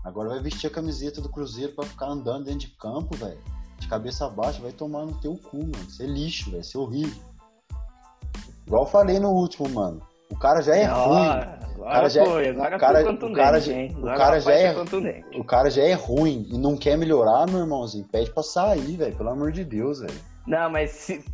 Agora 0.05 0.29
vai 0.31 0.41
vestir 0.41 0.67
a 0.67 0.71
camiseta 0.71 1.21
do 1.21 1.29
Cruzeiro 1.29 1.73
pra 1.73 1.85
ficar 1.85 2.07
andando 2.07 2.45
dentro 2.45 2.61
de 2.61 2.69
campo, 2.77 3.17
velho. 3.17 3.39
de 3.79 3.89
cabeça 3.89 4.29
baixa, 4.29 4.61
vai 4.61 4.73
tomar 4.73 5.07
no 5.07 5.15
teu 5.21 5.37
cu, 5.37 5.59
mano. 5.59 5.91
Você 5.91 6.05
é 6.05 6.07
lixo, 6.07 6.51
vai 6.51 6.63
ser 6.63 6.79
horrível. 6.79 7.23
Igual 8.67 8.83
eu 8.85 8.89
falei 8.89 9.19
no 9.19 9.31
último, 9.31 9.69
mano. 9.69 10.01
O 10.31 10.37
cara 10.37 10.61
já 10.63 10.77
é 10.77 10.87
Não, 10.87 11.09
ruim. 11.09 11.29
Agora 11.83 11.95
cara 11.95 12.09
já, 12.09 12.25
foi, 12.25 12.49
agora 12.49 12.77
o 12.77 12.81
cara, 12.81 13.03
foi 13.03 13.13
o 13.15 13.33
cara, 13.35 13.61
já- 13.61 13.73
hein? 13.73 13.97
o 13.99 14.03
cara 14.05 14.41
já 14.41 14.53
é, 14.53 14.75
contundente. 14.75 15.39
o 15.41 15.45
cara 15.45 15.71
já 15.71 15.83
é 15.83 15.93
ruim 15.95 16.47
e 16.51 16.59
não 16.59 16.77
quer 16.77 16.97
melhorar, 16.97 17.47
meu 17.51 17.61
irmãozinho. 17.61 18.05
Pede 18.11 18.31
pra 18.31 18.43
sair, 18.43 18.97
velho. 18.97 19.15
Pelo 19.17 19.31
amor 19.31 19.53
de 19.53 19.65
Deus, 19.65 20.01
velho. 20.01 20.15
Não, 20.47 20.71
mas 20.71 20.91
se, 20.91 21.25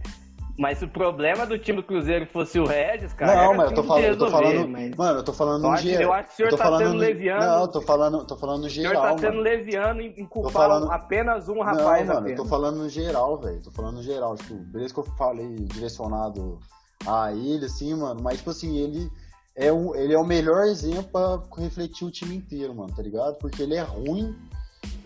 mas 0.59 0.79
se 0.79 0.85
o 0.85 0.89
problema 0.89 1.47
do 1.47 1.59
time 1.59 1.77
do 1.79 1.83
Cruzeiro 1.85 2.27
fosse 2.27 2.59
o 2.59 2.67
Regis, 2.67 3.13
cara. 3.13 3.35
Não, 3.47 3.55
mas 3.55 3.71
eu 3.71 3.75
tô 3.77 3.83
falando, 3.85 4.05
eu 4.05 4.19
tô 4.19 4.31
falando, 4.31 4.69
mas 4.69 4.95
mano, 4.97 5.19
eu 5.21 5.23
tô 5.25 5.33
falando 5.33 5.65
Eu 5.65 5.71
no 5.71 5.77
geral. 5.77 6.03
eu 6.03 6.13
acho 6.13 6.29
que 6.29 6.33
o 6.33 6.37
senhor 6.37 6.51
tá 6.51 6.57
falando 6.65 6.79
sendo 6.81 6.93
no- 6.95 6.99
leviano. 6.99 7.41
Não, 7.47 7.61
eu 7.63 7.69
tô 7.69 7.81
falando, 7.81 8.27
tô 8.27 8.37
falando 8.37 8.61
no 8.63 8.67
o 8.67 8.71
senhor 8.71 8.89
geral, 8.89 9.03
tá 9.03 9.19
sendo 9.19 9.31
mano. 9.31 9.41
leviano 9.43 10.01
em, 10.01 10.27
culpar 10.27 10.53
falando- 10.53 10.91
apenas 10.91 11.49
um 11.49 11.61
rapaz 11.61 11.79
não, 11.81 11.87
mano, 11.95 12.13
eu 12.13 12.19
apenas. 12.19 12.37
tô 12.39 12.45
falando 12.45 12.77
no 12.79 12.89
geral, 12.89 13.39
velho. 13.39 13.63
Tô 13.63 13.71
falando 13.71 13.95
no 13.97 14.03
geral. 14.03 14.35
Tipo, 14.37 14.55
beleza 14.55 14.93
que 14.95 15.01
eu 15.01 15.05
falei 15.17 15.55
direcionado 15.93 16.59
a 17.07 17.33
ele, 17.33 17.65
assim, 17.65 17.95
mano. 17.95 18.21
Mas, 18.23 18.39
tipo 18.39 18.51
assim, 18.51 18.77
ele 18.77 19.09
é, 19.59 19.73
o, 19.73 19.95
ele 19.97 20.15
é 20.15 20.19
o 20.19 20.25
melhor 20.25 20.65
exemplo 20.67 21.05
pra 21.05 21.63
refletir 21.63 22.07
o 22.07 22.11
time 22.11 22.37
inteiro, 22.37 22.75
mano, 22.75 22.95
tá 22.95 23.03
ligado? 23.03 23.37
Porque 23.39 23.63
ele 23.63 23.75
é 23.75 23.83
ruim, 23.83 24.37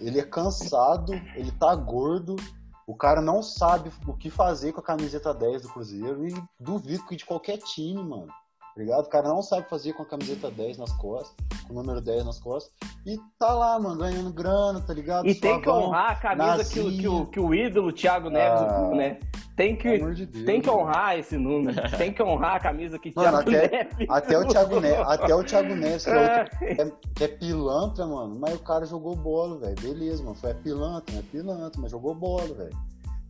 ele 0.00 0.18
é 0.20 0.24
cansado, 0.24 1.12
ele 1.34 1.50
tá 1.52 1.74
gordo. 1.74 2.36
O 2.86 2.94
cara 2.96 3.20
não 3.22 3.42
sabe 3.42 3.90
o 4.06 4.12
que 4.12 4.28
fazer 4.28 4.72
com 4.72 4.80
a 4.80 4.84
camiseta 4.84 5.32
10 5.32 5.62
do 5.62 5.68
Cruzeiro. 5.68 6.26
E 6.26 6.34
duvido 6.60 7.06
que 7.06 7.16
de 7.16 7.24
qualquer 7.24 7.58
time, 7.58 8.02
mano. 8.02 8.26
Tá 8.26 8.80
ligado? 8.80 9.04
O 9.04 9.08
cara 9.08 9.28
não 9.28 9.40
sabe 9.42 9.68
fazer 9.68 9.92
com 9.92 10.02
a 10.02 10.06
camiseta 10.06 10.50
10 10.50 10.78
nas 10.78 10.92
costas, 10.96 11.34
com 11.66 11.74
o 11.74 11.76
número 11.76 12.00
10 12.00 12.24
nas 12.24 12.38
costas. 12.40 12.72
E 13.06 13.18
tá 13.38 13.52
lá, 13.52 13.78
mano, 13.78 13.96
ganhando 13.98 14.32
grana, 14.32 14.80
tá 14.80 14.92
ligado? 14.94 15.26
E 15.28 15.34
tem 15.34 15.58
que 15.58 15.64
Suavão. 15.64 15.88
honrar 15.88 16.12
a 16.12 16.14
camisa 16.16 16.64
que, 16.64 16.80
o- 16.80 16.90
que, 16.98 17.08
o, 17.08 17.26
que 17.26 17.40
o 17.40 17.54
ídolo 17.54 17.92
Thiago 17.92 18.30
Neves 18.30 18.60
Ah. 18.62 18.88
né? 18.94 19.18
Tem 19.54 19.76
que, 19.76 19.98
de 20.14 20.26
Deus, 20.26 20.46
tem 20.46 20.60
que 20.62 20.70
honrar 20.70 21.18
esse 21.18 21.36
número. 21.36 21.76
tem 21.98 22.12
que 22.12 22.22
honrar 22.22 22.56
a 22.56 22.60
camisa 22.60 22.98
que 22.98 23.12
Mano, 23.14 23.36
até- 23.38 23.88
Até 24.08 24.38
o 24.38 24.46
Thiago 24.48 24.80
Neves, 24.80 25.06
até 25.06 25.34
o 25.34 25.44
Thiago 25.44 25.74
Neves, 25.74 26.04
que 26.04 26.10
é, 26.10 26.14
É. 26.14 26.44
que 26.44 26.82
é- 26.82 27.24
é 27.24 27.28
pilantra, 27.28 28.06
mano, 28.06 28.36
mas 28.40 28.54
o 28.54 28.58
cara 28.60 28.86
jogou 28.86 29.14
bola, 29.14 29.58
velho. 29.58 29.74
Beleza, 29.80 30.22
mano. 30.22 30.34
Foi 30.36 30.52
a 30.52 30.54
pilantra, 30.54 31.14
não 31.14 31.20
é 31.20 31.24
pilantra, 31.30 31.80
mas 31.80 31.90
jogou 31.90 32.14
bola, 32.14 32.54
velho. 32.54 32.76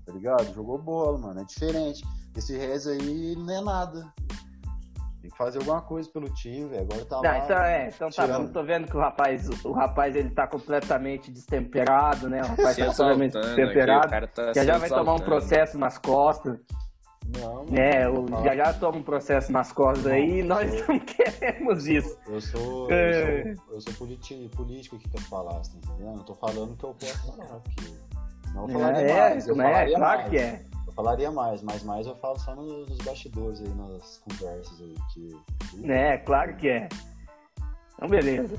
Tá 0.06 0.12
ligado? 0.12 0.52
Jogou 0.54 0.78
bola, 0.78 1.18
mano. 1.18 1.40
É 1.40 1.44
diferente. 1.44 2.04
Esse 2.36 2.56
Rez 2.56 2.86
aí 2.86 3.34
não 3.36 3.52
é 3.54 3.60
nada. 3.60 4.12
Que 5.32 5.38
fazer 5.38 5.58
alguma 5.58 5.80
coisa 5.82 6.08
pelo 6.10 6.28
time, 6.34 6.68
velho. 6.68 6.82
Agora 6.82 7.04
tá 7.04 7.16
Não, 7.16 7.22
lá. 7.22 7.38
então 7.38 7.58
é, 7.58 7.88
então 7.88 8.10
tá 8.10 8.22
tirando. 8.22 8.46
bom. 8.46 8.52
Tô 8.52 8.62
vendo 8.62 8.86
que 8.86 8.96
o 8.96 9.00
rapaz, 9.00 9.48
o 9.64 9.72
rapaz 9.72 10.14
ele 10.14 10.30
tá 10.30 10.46
completamente 10.46 11.30
destemperado, 11.30 12.28
né? 12.28 12.42
O 12.42 12.46
rapaz 12.46 12.74
Se 12.76 12.80
tá 12.84 12.86
exaltando 12.90 13.24
aqui, 13.24 13.36
o 13.38 13.40
destemperado. 13.42 14.08
cara 14.08 14.26
tá 14.28 14.46
Já 14.52 14.60
se 14.60 14.64
já 14.66 14.78
vai 14.78 14.88
tomar 14.88 15.14
um 15.14 15.18
processo 15.20 15.78
nas 15.78 15.98
costas, 15.98 16.58
Não, 17.38 17.64
né? 17.64 18.08
O, 18.08 18.26
Fala. 18.28 18.44
já 18.44 18.56
já 18.56 18.72
toma 18.74 18.98
um 18.98 19.02
processo 19.02 19.50
nas 19.52 19.72
costas 19.72 20.06
aí 20.06 20.40
e 20.40 20.42
nós 20.42 20.86
não 20.86 20.98
queremos 20.98 21.86
isso. 21.86 22.18
Eu 22.26 22.40
sou, 22.40 22.90
É. 22.90 23.42
eu 23.52 23.56
sou, 23.56 23.74
eu 23.74 23.80
sou 23.80 23.92
politi- 23.94 24.50
político 24.54 24.96
aqui 24.96 25.08
com 25.08 25.18
as 25.18 25.26
palavras, 25.28 25.68
tá 25.68 25.78
entendendo? 25.78 26.18
Eu 26.18 26.24
tô 26.24 26.34
falando 26.34 26.76
que 26.76 26.84
eu 26.84 26.94
posso 26.94 27.26
falar, 27.36 27.60
porque 27.60 27.84
senão 28.46 28.62
eu 28.64 28.68
falaria 28.68 29.00
É, 29.10 29.30
mais. 29.30 29.48
Eu 29.48 29.56
né? 29.56 29.64
falaria 29.64 29.96
Claro 29.96 30.18
mais. 30.18 30.30
que 30.30 30.36
é. 30.38 30.62
Eu 30.92 30.94
falaria 30.94 31.30
mais, 31.30 31.62
mas 31.62 31.82
mais 31.82 32.06
eu 32.06 32.14
falo 32.16 32.38
só 32.38 32.54
nos, 32.54 32.88
nos 32.88 32.99
bastidores 32.99 33.61
aí, 33.61 33.68
nas 33.75 34.18
conversas 34.18 34.80
aí. 34.80 34.94
Que... 35.12 35.90
É, 35.90 36.18
claro 36.18 36.54
que 36.56 36.68
é. 36.68 36.88
Então, 37.94 38.08
beleza. 38.08 38.58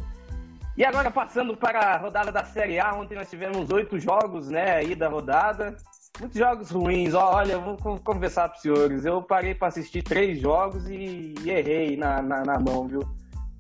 E 0.76 0.84
agora, 0.84 1.12
passando 1.12 1.56
para 1.56 1.80
a 1.80 1.98
rodada 1.98 2.32
da 2.32 2.44
Série 2.44 2.80
A, 2.80 2.96
ontem 2.96 3.16
nós 3.16 3.30
tivemos 3.30 3.70
oito 3.70 4.00
jogos, 4.00 4.50
né, 4.50 4.72
aí 4.78 4.96
da 4.96 5.08
rodada. 5.08 5.78
Muitos 6.20 6.38
jogos 6.38 6.72
ruins. 6.72 7.14
Olha, 7.14 7.54
eu 7.54 7.62
vou 7.62 7.78
con- 7.78 8.00
conversar 8.00 8.50
para 8.50 8.56
os 8.56 8.62
senhores. 8.62 9.06
Eu 9.06 9.22
parei 9.22 9.54
para 9.54 9.68
assistir 9.68 10.02
três 10.02 10.40
jogos 10.40 10.90
e, 10.90 11.36
e 11.42 11.50
errei 11.52 11.96
na, 11.96 12.22
na, 12.22 12.44
na 12.44 12.60
mão, 12.60 12.88
viu? 12.88 13.02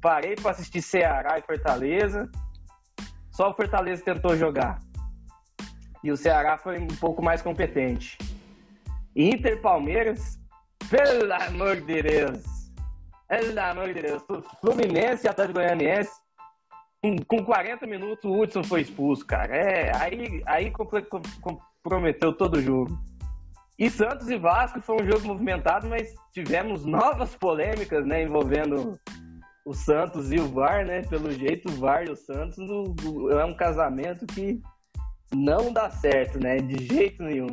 Parei 0.01 0.35
para 0.35 0.51
assistir 0.51 0.81
Ceará 0.81 1.37
e 1.37 1.43
Fortaleza. 1.43 2.29
Só 3.31 3.51
o 3.51 3.53
Fortaleza 3.53 4.03
tentou 4.03 4.35
jogar. 4.35 4.79
E 6.03 6.11
o 6.11 6.17
Ceará 6.17 6.57
foi 6.57 6.79
um 6.79 6.87
pouco 6.87 7.23
mais 7.23 7.41
competente. 7.41 8.17
Inter 9.15 9.61
Palmeiras, 9.61 10.39
pelo 10.89 11.31
amor 11.33 11.81
de 11.81 12.01
Deus. 12.01 12.43
Pelo 13.27 13.59
amor 13.59 13.93
de 13.93 14.01
Deus. 14.01 14.23
Fluminense 14.61 15.25
e 15.25 15.29
Atlético 15.29 15.59
Goianiense. 15.59 16.11
Com, 17.01 17.15
com 17.27 17.45
40 17.45 17.85
minutos, 17.85 18.23
o 18.23 18.39
Hudson 18.39 18.63
foi 18.63 18.81
expulso, 18.81 19.25
cara. 19.25 19.55
É, 19.55 19.95
aí, 19.95 20.41
aí 20.45 20.71
comprometeu 20.71 22.33
todo 22.33 22.55
o 22.57 22.61
jogo. 22.61 22.97
E 23.77 23.89
Santos 23.89 24.29
e 24.29 24.37
Vasco 24.37 24.79
foi 24.81 25.01
um 25.01 25.05
jogo 25.11 25.27
movimentado, 25.27 25.89
mas 25.89 26.13
tivemos 26.31 26.85
novas 26.85 27.35
polêmicas, 27.35 28.05
né, 28.05 28.23
envolvendo 28.23 28.97
o 29.65 29.73
Santos 29.73 30.31
e 30.31 30.35
o 30.39 30.47
VAR, 30.47 30.85
né? 30.85 31.01
Pelo 31.03 31.31
jeito, 31.31 31.69
o 31.69 31.75
VAR 31.77 32.05
e 32.05 32.11
o 32.11 32.15
Santos 32.15 32.57
o- 32.69 32.93
o- 33.05 33.31
é 33.31 33.43
um 33.45 33.55
casamento 33.55 34.25
que 34.27 34.61
não 35.33 35.71
dá 35.73 35.89
certo, 35.89 36.39
né? 36.39 36.57
De 36.57 36.85
jeito 36.85 37.23
nenhum. 37.23 37.47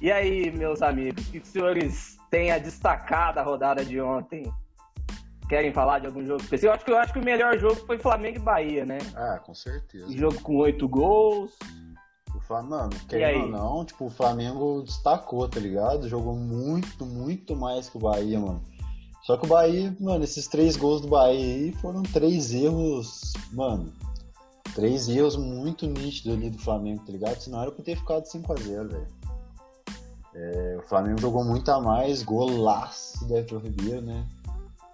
E 0.00 0.10
aí, 0.10 0.50
meus 0.50 0.82
amigos, 0.82 1.26
o 1.26 1.30
que 1.30 1.38
os 1.38 1.48
senhores 1.48 2.18
têm 2.30 2.50
a 2.50 2.58
destacar 2.58 3.34
da 3.34 3.42
rodada 3.42 3.84
de 3.84 4.00
ontem? 4.00 4.50
Querem 5.48 5.72
falar 5.72 5.98
de 5.98 6.06
algum 6.06 6.24
jogo 6.24 6.42
específico? 6.42 6.68
Eu 6.68 6.72
acho 6.72 6.84
que, 6.84 6.90
eu 6.92 6.98
acho 6.98 7.12
que 7.12 7.18
o 7.18 7.24
melhor 7.24 7.58
jogo 7.58 7.76
foi 7.86 7.98
Flamengo 7.98 8.38
e 8.38 8.40
Bahia, 8.40 8.84
né? 8.86 8.98
Ah, 9.16 9.40
com 9.44 9.54
certeza. 9.54 10.10
Jogo 10.16 10.40
com 10.40 10.56
oito 10.56 10.88
gols. 10.88 11.52
O 12.34 12.40
Flamengo, 12.40 12.94
querendo 13.08 13.44
ou 13.44 13.48
não, 13.48 13.84
tipo, 13.84 14.06
o 14.06 14.10
Flamengo 14.10 14.82
destacou, 14.82 15.48
tá 15.48 15.58
ligado? 15.58 16.08
Jogou 16.08 16.36
muito, 16.36 17.04
muito 17.04 17.56
mais 17.56 17.88
que 17.88 17.96
o 17.96 18.00
Bahia, 18.00 18.38
mano. 18.38 18.62
Só 19.22 19.36
que 19.36 19.44
o 19.44 19.48
Bahia, 19.48 19.94
mano, 20.00 20.24
esses 20.24 20.46
três 20.46 20.76
gols 20.76 21.00
do 21.00 21.08
Bahia 21.08 21.38
aí 21.38 21.72
foram 21.72 22.02
três 22.02 22.54
erros, 22.54 23.32
mano. 23.52 23.92
Três 24.74 25.08
erros 25.08 25.36
muito 25.36 25.86
nítidos 25.86 26.36
ali 26.36 26.48
do 26.48 26.58
Flamengo, 26.58 27.02
tá 27.04 27.12
ligado? 27.12 27.40
Senão 27.40 27.60
era 27.60 27.72
pra 27.72 27.84
ter 27.84 27.96
ficado 27.96 28.24
5x0, 28.24 28.88
velho. 28.88 29.06
É, 30.42 30.76
o 30.78 30.82
Flamengo 30.88 31.20
jogou 31.20 31.44
muito 31.44 31.70
a 31.70 31.78
mais, 31.80 32.22
golaço 32.22 33.26
do 33.26 33.36
Everton 33.36 33.58
Ribeiro, 33.58 34.00
né? 34.00 34.26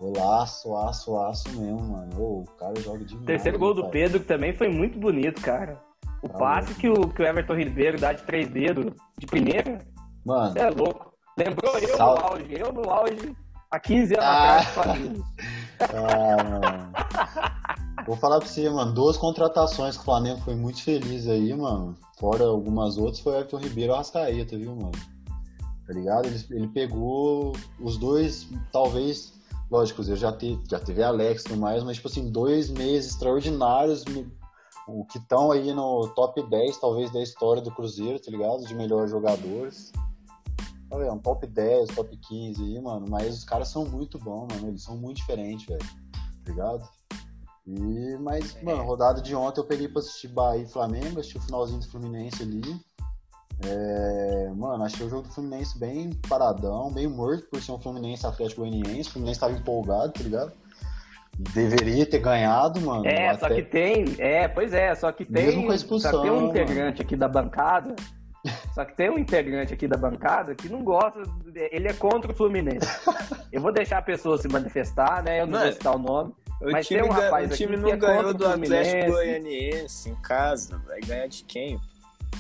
Golaço, 0.01 0.77
aço, 0.77 1.17
aço 1.19 1.49
mesmo, 1.59 1.81
mano. 1.81 2.21
Ô, 2.21 2.41
o 2.41 2.45
cara 2.59 2.75
joga 2.81 3.05
demais. 3.05 3.27
Terceiro 3.27 3.59
gol 3.59 3.73
do 3.75 3.83
pai? 3.83 3.91
Pedro 3.93 4.21
que 4.21 4.27
também 4.27 4.57
foi 4.57 4.69
muito 4.69 4.99
bonito, 4.99 5.41
cara. 5.41 5.81
O 6.23 6.29
Tá 6.29 6.39
passe 6.39 6.75
que 6.75 6.89
o, 6.89 7.09
que 7.09 7.23
o 7.23 7.27
Everton 7.27 7.55
Ribeiro 7.55 7.99
dá 8.01 8.13
de 8.13 8.23
três 8.25 8.49
dedos 8.49 8.93
de 9.17 9.27
primeira, 9.27 9.79
Mano, 10.25 10.53
você 10.53 10.59
é 10.59 10.71
louco. 10.71 11.13
Lembrou 11.39 11.79
eu 11.79 11.97
Sal- 11.97 12.17
no 12.19 12.25
auge, 12.25 12.47
eu 12.59 12.73
no 12.73 12.91
auge 12.91 13.37
há 13.71 13.79
15 13.79 14.15
anos 14.15 14.27
Ah. 14.27 14.57
atrás. 14.59 14.69
Flamengo. 14.75 15.25
Ah, 15.79 16.43
mano. 16.43 16.93
Vou 18.07 18.17
falar 18.17 18.39
pra 18.39 18.49
você, 18.49 18.69
mano. 18.71 18.95
Duas 18.95 19.19
contratações 19.19 19.95
que 19.95 20.03
o 20.03 20.05
Flamengo 20.07 20.41
foi 20.41 20.55
muito 20.55 20.83
feliz 20.83 21.29
aí, 21.29 21.53
mano. 21.55 21.95
Fora 22.19 22.45
algumas 22.45 22.97
outras, 22.97 23.21
foi 23.21 23.33
o 23.35 23.37
Everton 23.37 23.59
Ribeiro 23.59 23.91
e 23.91 23.93
o 23.93 23.95
Arrascaeta, 23.95 24.57
viu, 24.57 24.75
mano? 24.75 24.93
Tá 25.87 25.93
ligado? 25.93 26.27
Ele, 26.27 26.45
ele 26.51 26.69
pegou 26.69 27.53
os 27.81 27.97
dois, 27.97 28.49
talvez. 28.73 29.35
Lógico, 29.71 30.03
eu 30.03 30.17
já, 30.17 30.33
te, 30.33 30.61
já 30.69 30.79
teve 30.79 31.03
Alex 31.03 31.43
e 31.43 31.45
tudo 31.45 31.61
mais, 31.61 31.83
mas, 31.83 31.97
tipo 31.97 32.09
assim, 32.09 32.31
dois 32.31 32.71
meses 32.71 33.13
extraordinários. 33.13 34.05
O 34.89 35.05
que 35.05 35.19
estão 35.19 35.51
aí 35.51 35.73
no 35.73 36.09
top 36.15 36.43
10, 36.49 36.79
talvez, 36.79 37.13
da 37.13 37.21
história 37.21 37.61
do 37.61 37.73
Cruzeiro, 37.73 38.21
tá 38.21 38.31
ligado? 38.31 38.65
De 38.65 38.75
melhores 38.75 39.11
jogadores. 39.11 39.93
Olha, 40.91 41.13
um 41.13 41.19
top 41.19 41.47
10, 41.47 41.89
top 41.95 42.17
15 42.17 42.63
aí, 42.63 42.81
mano. 42.81 43.07
Mas 43.09 43.39
os 43.39 43.45
caras 43.45 43.69
são 43.69 43.85
muito 43.85 44.19
bons, 44.19 44.47
mano. 44.53 44.69
Eles 44.69 44.83
são 44.83 44.97
muito 44.97 45.17
diferentes, 45.17 45.67
velho. 45.67 45.81
Tá 45.83 46.51
ligado? 46.51 46.89
E, 47.67 48.17
mas, 48.19 48.61
mano, 48.63 48.85
rodada 48.85 49.21
de 49.21 49.35
ontem 49.35 49.61
eu 49.61 49.65
peguei 49.65 49.89
pra 49.89 49.99
assistir 49.99 50.29
Bahia 50.29 50.63
e 50.63 50.69
Flamengo, 50.69 51.19
assisti 51.19 51.37
o 51.37 51.43
finalzinho 51.43 51.81
do 51.81 51.89
Fluminense 51.89 52.43
ali. 52.43 52.81
É, 53.65 54.51
mano, 54.55 54.85
achei 54.85 55.07
o 55.07 55.09
jogo 55.11 55.23
do 55.29 55.33
Fluminense 55.35 55.79
bem 55.79 56.11
paradão, 56.29 56.91
bem 56.93 57.07
morto 57.07 57.47
por 57.51 57.61
ser 57.63 57.73
um 57.73 57.79
Fluminense 57.79 58.27
Atlético 58.27 58.61
Goianiense. 58.63 59.09
O 59.09 59.13
Fluminense 59.13 59.41
tava 59.41 59.53
empolgado, 59.55 60.13
tá 60.13 60.23
ligado? 60.23 60.53
Deveria 61.55 62.07
ter 62.07 62.19
ganhado, 62.19 62.81
mano. 62.81 63.07
É, 63.07 63.29
até- 63.29 63.39
só 63.39 63.55
que 63.55 63.63
tem. 63.63 64.05
É, 64.19 64.49
pois 64.49 64.73
é, 64.73 64.95
só 64.95 65.13
que 65.13 65.25
tem. 65.25 65.45
Mesmo 65.47 65.67
com 65.67 65.73
a 65.73 65.75
expulsão, 65.75 66.11
só 66.11 66.17
que 66.19 66.23
tem 66.25 66.31
um 66.33 66.37
mano. 66.41 66.49
integrante 66.49 67.03
aqui 67.03 67.17
da 67.17 67.29
bancada. 67.29 67.95
Só 68.77 68.85
que 68.85 68.95
tem 68.95 69.11
um 69.11 69.19
integrante 69.19 69.75
aqui 69.75 69.89
da 69.89 69.97
bancada 69.97 70.55
que 70.55 70.69
não 70.69 70.85
gosta. 70.85 71.21
Ele 71.73 71.89
é 71.89 71.93
contra 71.93 72.31
o 72.31 72.35
Fluminense. 72.35 72.87
Eu 73.51 73.61
vou 73.61 73.73
deixar 73.73 73.99
a 73.99 74.03
pessoa 74.03 74.39
se 74.39 74.47
manifestar, 74.47 75.21
né? 75.25 75.41
Eu 75.41 75.47
não 75.49 75.55
vou 75.55 75.61
Mano, 75.63 75.73
citar 75.73 75.97
o 75.97 75.99
nome. 75.99 76.33
O 76.63 76.71
Mas 76.71 76.87
time, 76.87 77.01
tem 77.01 77.11
um 77.11 77.13
ga- 77.13 77.25
rapaz 77.25 77.51
o 77.51 77.55
time 77.57 77.77
não 77.77 77.87
que 77.89 77.91
é 77.91 77.97
ganhou 77.97 78.29
o 78.29 78.35
do 78.35 78.47
Atlético 78.47 78.77
Fluminense. 78.77 79.11
Goianiense 79.11 80.11
em 80.11 80.15
casa. 80.23 80.81
Vai 80.87 81.01
ganhar 81.01 81.27
de 81.27 81.43
quem? 81.43 81.81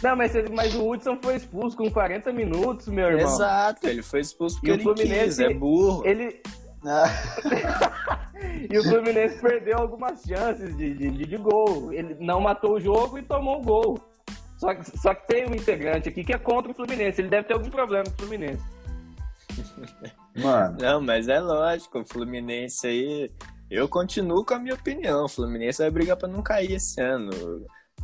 Não, 0.02 0.14
mas, 0.16 0.32
mas 0.50 0.74
o 0.74 0.88
Hudson 0.90 1.18
foi 1.22 1.36
expulso 1.36 1.76
com 1.76 1.90
40 1.90 2.32
minutos, 2.32 2.86
meu 2.88 3.06
irmão. 3.06 3.24
Exato, 3.32 3.86
ele 3.88 4.02
foi 4.02 4.20
expulso 4.20 4.56
porque 4.56 4.70
E 4.72 4.74
o 4.76 4.82
Fluminense- 4.82 5.24
quis, 5.24 5.38
é 5.40 5.54
burro. 5.54 6.06
Ele. 6.06 6.40
e 8.70 8.78
o 8.78 8.82
Fluminense 8.84 9.40
perdeu 9.40 9.78
algumas 9.78 10.22
chances 10.22 10.76
de, 10.76 10.94
de, 10.94 11.10
de- 11.10 11.26
de 11.26 11.36
gol. 11.36 11.92
Ele 11.92 12.16
não 12.20 12.40
matou 12.40 12.74
o 12.74 12.80
jogo 12.80 13.18
e 13.18 13.22
tomou 13.22 13.58
o 13.60 13.62
gol. 13.62 13.98
Só 14.58 14.74
que, 14.74 14.98
só 14.98 15.14
que 15.14 15.26
tem 15.26 15.46
um 15.48 15.54
integrante 15.54 16.08
aqui 16.08 16.24
que 16.24 16.32
é 16.32 16.38
contra 16.38 16.70
o 16.70 16.74
Fluminense. 16.74 17.20
Ele 17.20 17.28
deve 17.28 17.46
ter 17.48 17.54
algum 17.54 17.70
problema 17.70 18.04
com 18.04 18.10
o 18.10 18.16
Fluminense. 18.26 18.62
Mano. 20.36 20.76
Não, 20.80 21.00
mas 21.00 21.28
é 21.28 21.40
lógico, 21.40 22.00
o 22.00 22.04
Fluminense 22.04 22.86
aí. 22.86 23.30
Eu 23.70 23.88
continuo 23.88 24.44
com 24.44 24.54
a 24.54 24.58
minha 24.58 24.74
opinião. 24.74 25.24
O 25.24 25.28
Fluminense 25.28 25.78
vai 25.82 25.90
brigar 25.90 26.16
para 26.16 26.28
não 26.28 26.42
cair 26.42 26.72
esse 26.72 27.00
ano. 27.00 27.30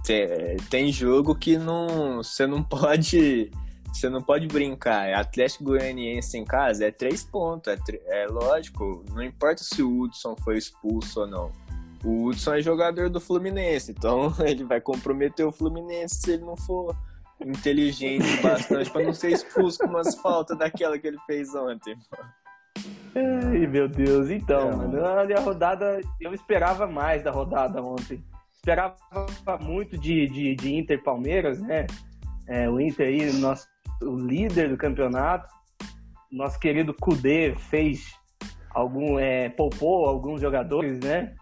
Tem, 0.05 0.57
tem 0.69 0.93
jogo 0.93 1.35
que 1.35 1.57
não, 1.57 2.19
você 2.19 2.47
não 2.47 2.63
pode. 2.63 3.51
Você 3.93 4.09
não 4.09 4.23
pode 4.23 4.47
brincar. 4.49 5.07
É 5.07 5.15
Atlético 5.15 5.65
Goianiense 5.65 6.39
em 6.39 6.45
casa 6.45 6.87
é 6.87 6.91
três 6.91 7.23
pontos. 7.23 7.73
É, 7.73 8.23
é 8.23 8.27
lógico. 8.27 9.05
Não 9.11 9.23
importa 9.23 9.63
se 9.63 9.83
o 9.83 10.01
Hudson 10.01 10.35
foi 10.43 10.57
expulso 10.57 11.21
ou 11.21 11.27
não. 11.27 11.53
O 12.05 12.27
Hudson 12.27 12.55
é 12.55 12.63
jogador 12.63 13.09
do 13.09 13.21
Fluminense, 13.21 13.93
então 13.93 14.35
ele 14.45 14.65
vai 14.65 14.81
comprometer 14.81 15.47
o 15.47 15.53
Fluminense 15.53 16.17
se 16.17 16.33
ele 16.33 16.45
não 16.45 16.57
for 16.57 16.97
inteligente 17.41 18.25
bastante 18.43 18.91
para 18.91 19.05
não 19.05 19.13
ser 19.13 19.33
expulso 19.33 19.79
com 19.79 19.87
umas 19.87 20.17
faltas 20.17 20.59
daquela 20.59 20.99
que 20.99 21.07
ele 21.07 21.19
fez 21.27 21.55
ontem. 21.55 21.97
Ai, 23.15 23.67
meu 23.67 23.89
Deus. 23.89 24.31
Então, 24.31 24.71
é, 24.71 24.77
mano, 24.77 25.05
a 25.05 25.41
rodada, 25.41 26.01
eu 26.21 26.33
esperava 26.35 26.87
mais 26.87 27.23
da 27.23 27.31
rodada 27.31 27.83
ontem. 27.83 28.25
Esperava 28.65 28.95
muito 29.61 29.99
de, 29.99 30.29
de, 30.29 30.55
de 30.55 30.73
Inter 30.77 31.03
Palmeiras, 31.03 31.61
né? 31.61 31.85
É, 32.47 32.71
o 32.71 32.81
Inter 32.81 33.09
aí, 33.09 33.33
nosso, 33.33 33.67
o 34.01 34.15
líder 34.15 34.69
do 34.69 34.77
campeonato. 34.77 35.53
Nosso 36.31 36.61
querido 36.61 36.95
Kudê 36.95 37.57
fez 37.57 38.15
algum, 38.71 39.19
é, 39.19 39.49
poupou 39.49 40.07
alguns 40.07 40.41
jogadores, 40.41 41.01
né? 41.01 41.35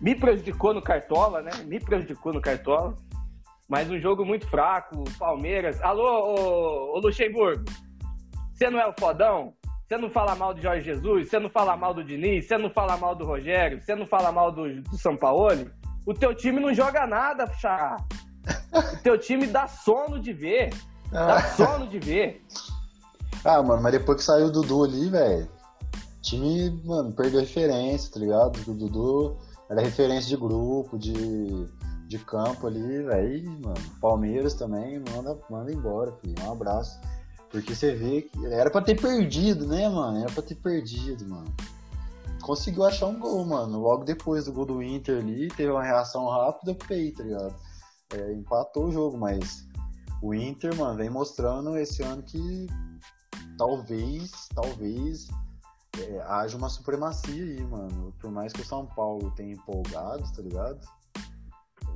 Me 0.00 0.14
prejudicou 0.14 0.72
no 0.72 0.80
Cartola, 0.80 1.42
né? 1.42 1.50
Me 1.64 1.80
prejudicou 1.80 2.32
no 2.32 2.40
Cartola. 2.40 2.94
Mas 3.68 3.90
um 3.90 3.98
jogo 3.98 4.24
muito 4.24 4.46
fraco, 4.46 5.02
Palmeiras. 5.18 5.82
Alô, 5.82 6.04
ô, 6.04 6.96
ô 6.96 7.00
Luxemburgo, 7.00 7.64
você 8.52 8.70
não 8.70 8.78
é 8.78 8.86
o 8.86 8.94
fodão? 8.96 9.52
Você 9.88 9.98
não 9.98 10.08
fala 10.08 10.36
mal 10.36 10.54
de 10.54 10.62
Jorge 10.62 10.84
Jesus? 10.84 11.28
Você 11.28 11.40
não 11.40 11.50
fala 11.50 11.76
mal 11.76 11.92
do 11.92 12.04
Diniz? 12.04 12.46
Você 12.46 12.56
não 12.56 12.70
fala 12.70 12.96
mal 12.96 13.16
do 13.16 13.26
Rogério? 13.26 13.82
Você 13.82 13.96
não 13.96 14.06
fala 14.06 14.30
mal 14.30 14.52
do, 14.52 14.80
do 14.80 14.96
São 14.96 15.16
Paulo? 15.16 15.50
O 16.06 16.12
teu 16.12 16.34
time 16.34 16.60
não 16.60 16.74
joga 16.74 17.06
nada, 17.06 17.46
Chá. 17.54 17.96
O 18.72 18.96
teu 19.02 19.18
time 19.18 19.46
dá 19.46 19.66
sono 19.66 20.18
de 20.18 20.32
ver. 20.32 20.74
Dá 21.10 21.36
ah. 21.36 21.42
sono 21.42 21.86
de 21.86 21.98
ver. 21.98 22.44
Ah, 23.44 23.62
mano, 23.62 23.82
mas 23.82 23.92
depois 23.92 24.18
que 24.18 24.24
saiu 24.24 24.46
o 24.46 24.52
Dudu 24.52 24.84
ali, 24.84 25.08
velho, 25.08 25.44
o 25.44 26.22
time, 26.22 26.82
mano, 26.84 27.12
perdeu 27.12 27.40
referência, 27.40 28.12
tá 28.12 28.20
ligado? 28.20 28.58
O 28.66 28.74
Dudu 28.74 29.36
era 29.70 29.80
referência 29.80 30.28
de 30.28 30.36
grupo, 30.36 30.98
de 30.98 31.66
de 32.06 32.18
campo 32.18 32.66
ali, 32.66 33.02
velho, 33.02 33.50
mano. 33.60 33.80
Palmeiras 34.00 34.54
também, 34.54 35.02
manda, 35.10 35.38
manda 35.50 35.72
embora, 35.72 36.12
filho. 36.20 36.34
Um 36.44 36.52
abraço. 36.52 37.00
Porque 37.50 37.74
você 37.74 37.94
vê 37.94 38.22
que 38.22 38.46
era 38.46 38.70
pra 38.70 38.80
ter 38.80 39.00
perdido, 39.00 39.66
né, 39.66 39.88
mano? 39.88 40.18
Era 40.18 40.30
pra 40.30 40.42
ter 40.42 40.56
perdido, 40.56 41.26
mano. 41.26 41.52
Conseguiu 42.44 42.84
achar 42.84 43.06
um 43.06 43.18
gol, 43.18 43.42
mano. 43.46 43.80
Logo 43.80 44.04
depois 44.04 44.44
do 44.44 44.52
gol 44.52 44.66
do 44.66 44.82
Inter 44.82 45.18
ali, 45.18 45.48
teve 45.48 45.70
uma 45.70 45.82
reação 45.82 46.28
rápida, 46.28 46.76
feio, 46.86 47.14
tá 47.14 47.22
ligado? 47.22 47.54
É, 48.12 48.32
empatou 48.34 48.88
o 48.88 48.92
jogo, 48.92 49.16
mas 49.16 49.66
o 50.22 50.34
Inter, 50.34 50.76
mano, 50.76 50.94
vem 50.94 51.08
mostrando 51.08 51.78
esse 51.78 52.02
ano 52.02 52.22
que 52.22 52.66
talvez, 53.56 54.30
talvez 54.54 55.26
é, 55.98 56.20
haja 56.28 56.58
uma 56.58 56.68
supremacia 56.68 57.42
aí, 57.42 57.62
mano. 57.64 58.12
Por 58.20 58.30
mais 58.30 58.52
que 58.52 58.60
o 58.60 58.66
São 58.66 58.84
Paulo 58.84 59.30
tenha 59.30 59.54
empolgado, 59.54 60.22
tá 60.34 60.42
ligado? 60.42 60.80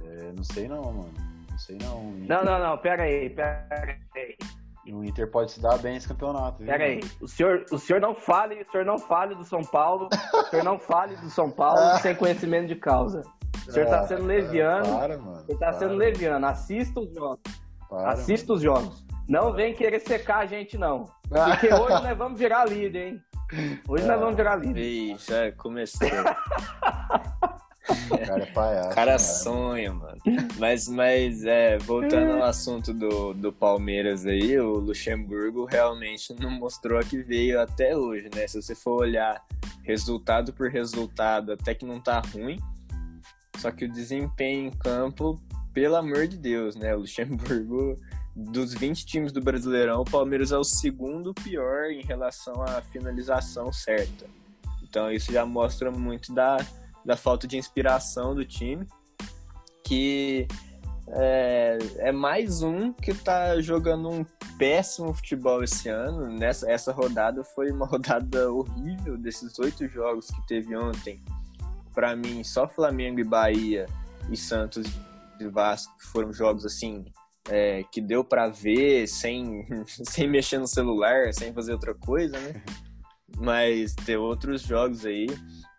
É, 0.03 0.33
não 0.33 0.45
sei 0.45 0.67
não, 0.67 0.83
mano. 0.83 1.15
Não 1.51 1.59
sei 1.59 1.77
não. 1.77 2.11
Não, 2.27 2.43
não, 2.43 2.59
não. 2.59 2.79
Pera 2.79 3.03
aí, 3.03 3.29
pera 3.29 4.01
aí. 4.17 4.37
O 4.93 5.05
Inter 5.05 5.31
pode 5.31 5.53
se 5.53 5.61
dar 5.61 5.79
bem 5.79 5.97
esse 5.97 6.09
campeonato, 6.09 6.59
viu? 6.59 6.67
Pera 6.67 6.85
aí. 6.85 7.01
O 7.21 7.29
senhor, 7.29 7.65
o 7.71 7.79
senhor 7.79 8.01
não 8.01 8.15
fale, 8.15 8.63
o 8.63 8.71
senhor 8.71 8.85
não 8.85 8.99
fale 8.99 9.35
do 9.35 9.45
São 9.45 9.63
Paulo. 9.63 10.09
o 10.13 10.43
senhor 10.51 10.65
não 10.65 10.79
fale 10.79 11.17
do 11.17 11.31
São 11.31 11.51
Paulo 11.51 11.81
sem 12.01 12.15
conhecimento 12.15 12.69
de 12.69 12.77
causa. 12.77 13.23
O 13.67 13.73
senhor 13.73 13.89
tá 13.89 14.07
sendo 14.07 14.25
leviano. 14.25 14.99
Para, 14.99 15.19
mano. 15.19 15.43
O 15.43 15.47
senhor 15.47 15.59
tá 15.59 15.67
para. 15.67 15.79
sendo 15.79 15.95
leviano. 15.95 16.47
Assista 16.47 17.01
os 17.01 17.13
jogos. 17.15 17.41
Para, 17.89 18.13
Assista 18.13 18.47
mano. 18.49 18.57
os 18.57 18.63
jogos. 18.63 19.07
Não 19.29 19.53
vem 19.53 19.75
querer 19.75 20.01
secar 20.01 20.39
a 20.39 20.47
gente, 20.47 20.79
não. 20.79 21.05
Porque 21.29 21.73
hoje 21.73 22.03
nós 22.03 22.17
vamos 22.17 22.39
virar 22.39 22.65
líder, 22.65 23.09
hein? 23.09 23.23
Hoje 23.87 24.07
nós 24.07 24.19
vamos 24.19 24.37
virar 24.37 24.57
líder. 24.57 24.81
Ixi, 24.81 25.35
é, 25.35 25.53
começou. 25.53 26.09
O 28.11 28.19
cara 28.27 28.43
é 28.43 28.47
palhaço. 28.47 28.91
O 28.91 28.95
cara 28.95 29.19
sonha, 29.19 29.93
mano. 29.93 30.19
Mas, 30.59 30.89
mas 30.89 31.45
é, 31.45 31.79
voltando 31.79 32.33
ao 32.33 32.43
assunto 32.43 32.93
do, 32.93 33.33
do 33.33 33.53
Palmeiras 33.53 34.27
aí, 34.27 34.59
o 34.59 34.75
Luxemburgo 34.75 35.65
realmente 35.65 36.35
não 36.39 36.51
mostrou 36.51 36.99
a 36.99 37.03
que 37.03 37.23
veio 37.23 37.61
até 37.61 37.97
hoje, 37.97 38.29
né? 38.35 38.47
Se 38.47 38.61
você 38.61 38.75
for 38.75 39.01
olhar 39.01 39.43
resultado 39.83 40.53
por 40.53 40.71
resultado, 40.71 41.53
até 41.53 41.75
que 41.75 41.85
não 41.85 42.01
tá 42.01 42.21
ruim. 42.21 42.59
Só 43.57 43.71
que 43.71 43.87
o 43.87 43.93
desempenho 43.93 44.67
em 44.67 44.71
campo, 44.71 45.41
pelo 45.73 45.97
amor 45.97 46.27
de 46.27 46.37
Deus, 46.37 46.77
né? 46.77 46.95
O 46.95 47.01
Luxemburgo, 47.01 47.99
dos 48.37 48.75
20 48.75 49.05
times 49.05 49.33
do 49.33 49.41
Brasileirão, 49.41 50.03
o 50.03 50.05
Palmeiras 50.05 50.53
é 50.53 50.59
o 50.59 50.65
segundo 50.65 51.35
pior 51.35 51.91
em 51.91 52.03
relação 52.03 52.63
à 52.63 52.83
finalização 52.83 53.73
certa. 53.73 54.27
Então 54.83 55.11
isso 55.11 55.33
já 55.33 55.45
mostra 55.45 55.91
muito 55.91 56.33
da 56.33 56.59
da 57.09 57.17
falta 57.17 57.49
de 57.49 57.57
inspiração 57.57 58.35
do 58.35 58.45
time, 58.45 58.87
que 59.83 60.47
é, 61.09 61.79
é, 61.97 62.13
mais 62.13 62.63
um 62.63 62.93
que 62.93 63.15
tá 63.15 63.59
jogando 63.63 64.11
um 64.11 64.27
péssimo 64.59 65.15
futebol 65.15 65.65
esse 65.65 65.89
ano. 65.89 66.29
Nessa 66.29 66.71
essa 66.71 66.93
rodada 66.93 67.43
foi 67.43 67.71
uma 67.73 67.87
rodada 67.89 68.53
horrível 68.53 69.17
desses 69.17 69.59
oito 69.59 69.89
jogos 69.89 70.31
que 70.31 70.47
teve 70.47 70.77
ontem. 70.77 71.25
Para 71.95 72.15
mim, 72.15 72.45
só 72.45 72.69
Flamengo 72.69 73.21
e 73.21 73.25
Bahia 73.25 73.87
e 74.31 74.37
Santos 74.37 74.87
e 75.41 75.49
Vasco 75.49 75.91
foram 76.13 76.31
jogos 76.31 76.67
assim 76.67 77.07
é, 77.49 77.85
que 77.85 78.03
deu 78.03 78.23
para 78.23 78.49
ver 78.49 79.07
sem, 79.07 79.65
sem 80.05 80.29
mexer 80.29 80.59
no 80.59 80.69
celular, 80.69 81.33
sem 81.33 81.55
fazer 81.55 81.73
outra 81.73 81.95
coisa, 81.95 82.39
né? 82.39 82.63
Mas 83.41 83.95
tem 83.95 84.17
outros 84.17 84.61
jogos 84.61 85.07
aí 85.07 85.27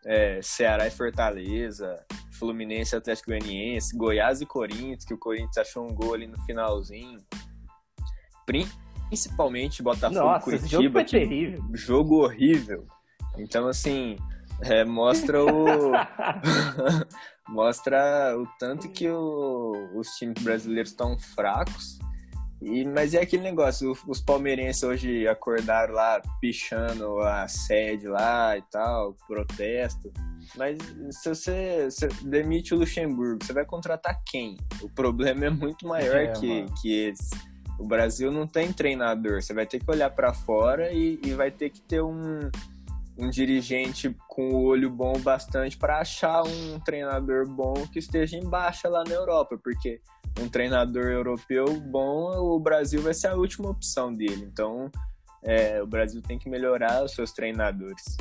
é, 0.06 0.42
Ceará 0.42 0.88
e 0.88 0.92
Fortaleza, 0.92 2.04
Fluminense 2.32 2.96
Atlético 2.96 3.32
Goianiense, 3.32 3.96
Goiás 3.96 4.42
e 4.42 4.46
Corinthians, 4.46 5.06
que 5.06 5.14
o 5.14 5.18
Corinthians 5.18 5.58
achou 5.58 5.86
um 5.86 5.94
gol 5.94 6.14
ali 6.14 6.28
no 6.28 6.40
finalzinho. 6.46 7.20
Principalmente 8.46 9.84
Botafogo 9.84 10.20
Nossa, 10.20 10.44
Curitiba. 10.44 10.66
Esse 10.66 10.76
jogo 10.76 10.94
foi 10.94 11.06
terrível. 11.06 11.64
Jogo 11.74 12.24
horrível. 12.24 12.88
Então, 13.38 13.68
assim, 13.68 14.18
é, 14.62 14.84
mostra 14.84 15.44
o. 15.44 15.66
mostra 17.48 18.36
o 18.38 18.48
tanto 18.60 18.90
que 18.90 19.10
o, 19.10 19.90
os 19.96 20.08
times 20.16 20.42
brasileiros 20.42 20.92
estão 20.92 21.18
fracos 21.18 22.00
e, 22.62 22.84
mas 22.86 23.14
é 23.14 23.22
aquele 23.22 23.44
negócio, 23.44 23.96
os 24.08 24.20
palmeirenses 24.20 24.84
hoje 24.84 25.28
acordaram 25.28 25.94
lá 25.94 26.22
pichando 26.42 27.20
a 27.20 27.48
sede 27.48 28.08
lá 28.08 28.58
e 28.58 28.62
tal, 28.64 29.16
protesto. 29.28 30.12
Mas 30.58 30.78
se 31.12 31.30
você, 31.30 31.86
você 31.90 32.08
demite 32.24 32.74
o 32.74 32.78
Luxemburgo, 32.78 33.44
você 33.44 33.54
vai 33.54 33.66
contratar 33.66 34.22
quem? 34.26 34.58
O 34.82 34.90
problema 34.90 35.46
é 35.46 35.50
muito 35.50 35.88
maior 35.88 36.18
é, 36.18 36.28
que, 36.34 36.66
que 36.82 37.06
esse. 37.06 37.30
O 37.80 37.88
Brasil 37.88 38.30
não 38.30 38.46
tem 38.46 38.74
treinador, 38.74 39.42
você 39.42 39.54
vai 39.54 39.66
ter 39.66 39.80
que 39.80 39.90
olhar 39.90 40.10
para 40.10 40.34
fora 40.34 40.92
e, 40.92 41.18
e 41.24 41.32
vai 41.32 41.50
ter 41.50 41.70
que 41.70 41.82
ter 41.82 42.02
um, 42.04 42.40
um 43.20 43.30
dirigente 43.30 44.16
com 44.28 44.50
o 44.50 44.64
olho 44.64 44.90
bom 44.90 45.14
bastante 45.20 45.78
para 45.78 46.00
achar 46.00 46.42
um 46.44 46.80
treinador 46.80 47.48
bom 47.48 47.74
que 47.92 48.00
esteja 48.00 48.38
em 48.38 48.48
baixa 48.48 48.88
lá 48.88 49.04
na 49.04 49.14
Europa, 49.14 49.60
porque 49.62 50.00
um 50.40 50.48
treinador 50.48 51.06
europeu 51.06 51.66
bom, 51.82 52.32
o 52.38 52.60
Brasil 52.60 53.02
vai 53.02 53.14
ser 53.14 53.28
a 53.28 53.36
última 53.36 53.70
opção 53.70 54.14
dele. 54.14 54.48
Então, 54.52 54.90
é, 55.44 55.82
o 55.82 55.88
Brasil 55.88 56.22
tem 56.22 56.40
que 56.40 56.50
melhorar 56.50 57.04
os 57.04 57.12
seus 57.12 57.34
treinadores. 57.34 58.18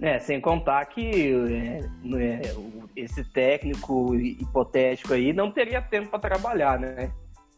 É, 0.00 0.18
sem 0.18 0.40
contar 0.40 0.84
que 0.86 1.32
é, 1.32 1.78
é, 2.18 2.54
esse 2.96 3.22
técnico 3.22 4.14
hipotético 4.16 5.12
aí 5.12 5.32
não 5.32 5.52
teria 5.52 5.80
tempo 5.80 6.10
para 6.10 6.18
trabalhar, 6.18 6.78
né? 6.78 7.12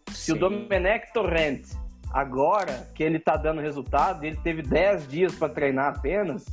Sim. 0.09 0.15
Se 0.15 0.33
o 0.33 0.37
Domenech 0.37 1.13
Torrente, 1.13 1.71
agora 2.15 2.89
que 2.95 3.03
ele 3.03 3.19
tá 3.19 3.37
dando 3.37 3.61
resultado, 3.61 4.25
ele 4.25 4.37
teve 4.37 4.63
10 4.63 5.09
dias 5.09 5.35
para 5.35 5.53
treinar 5.53 5.97
apenas, 5.97 6.47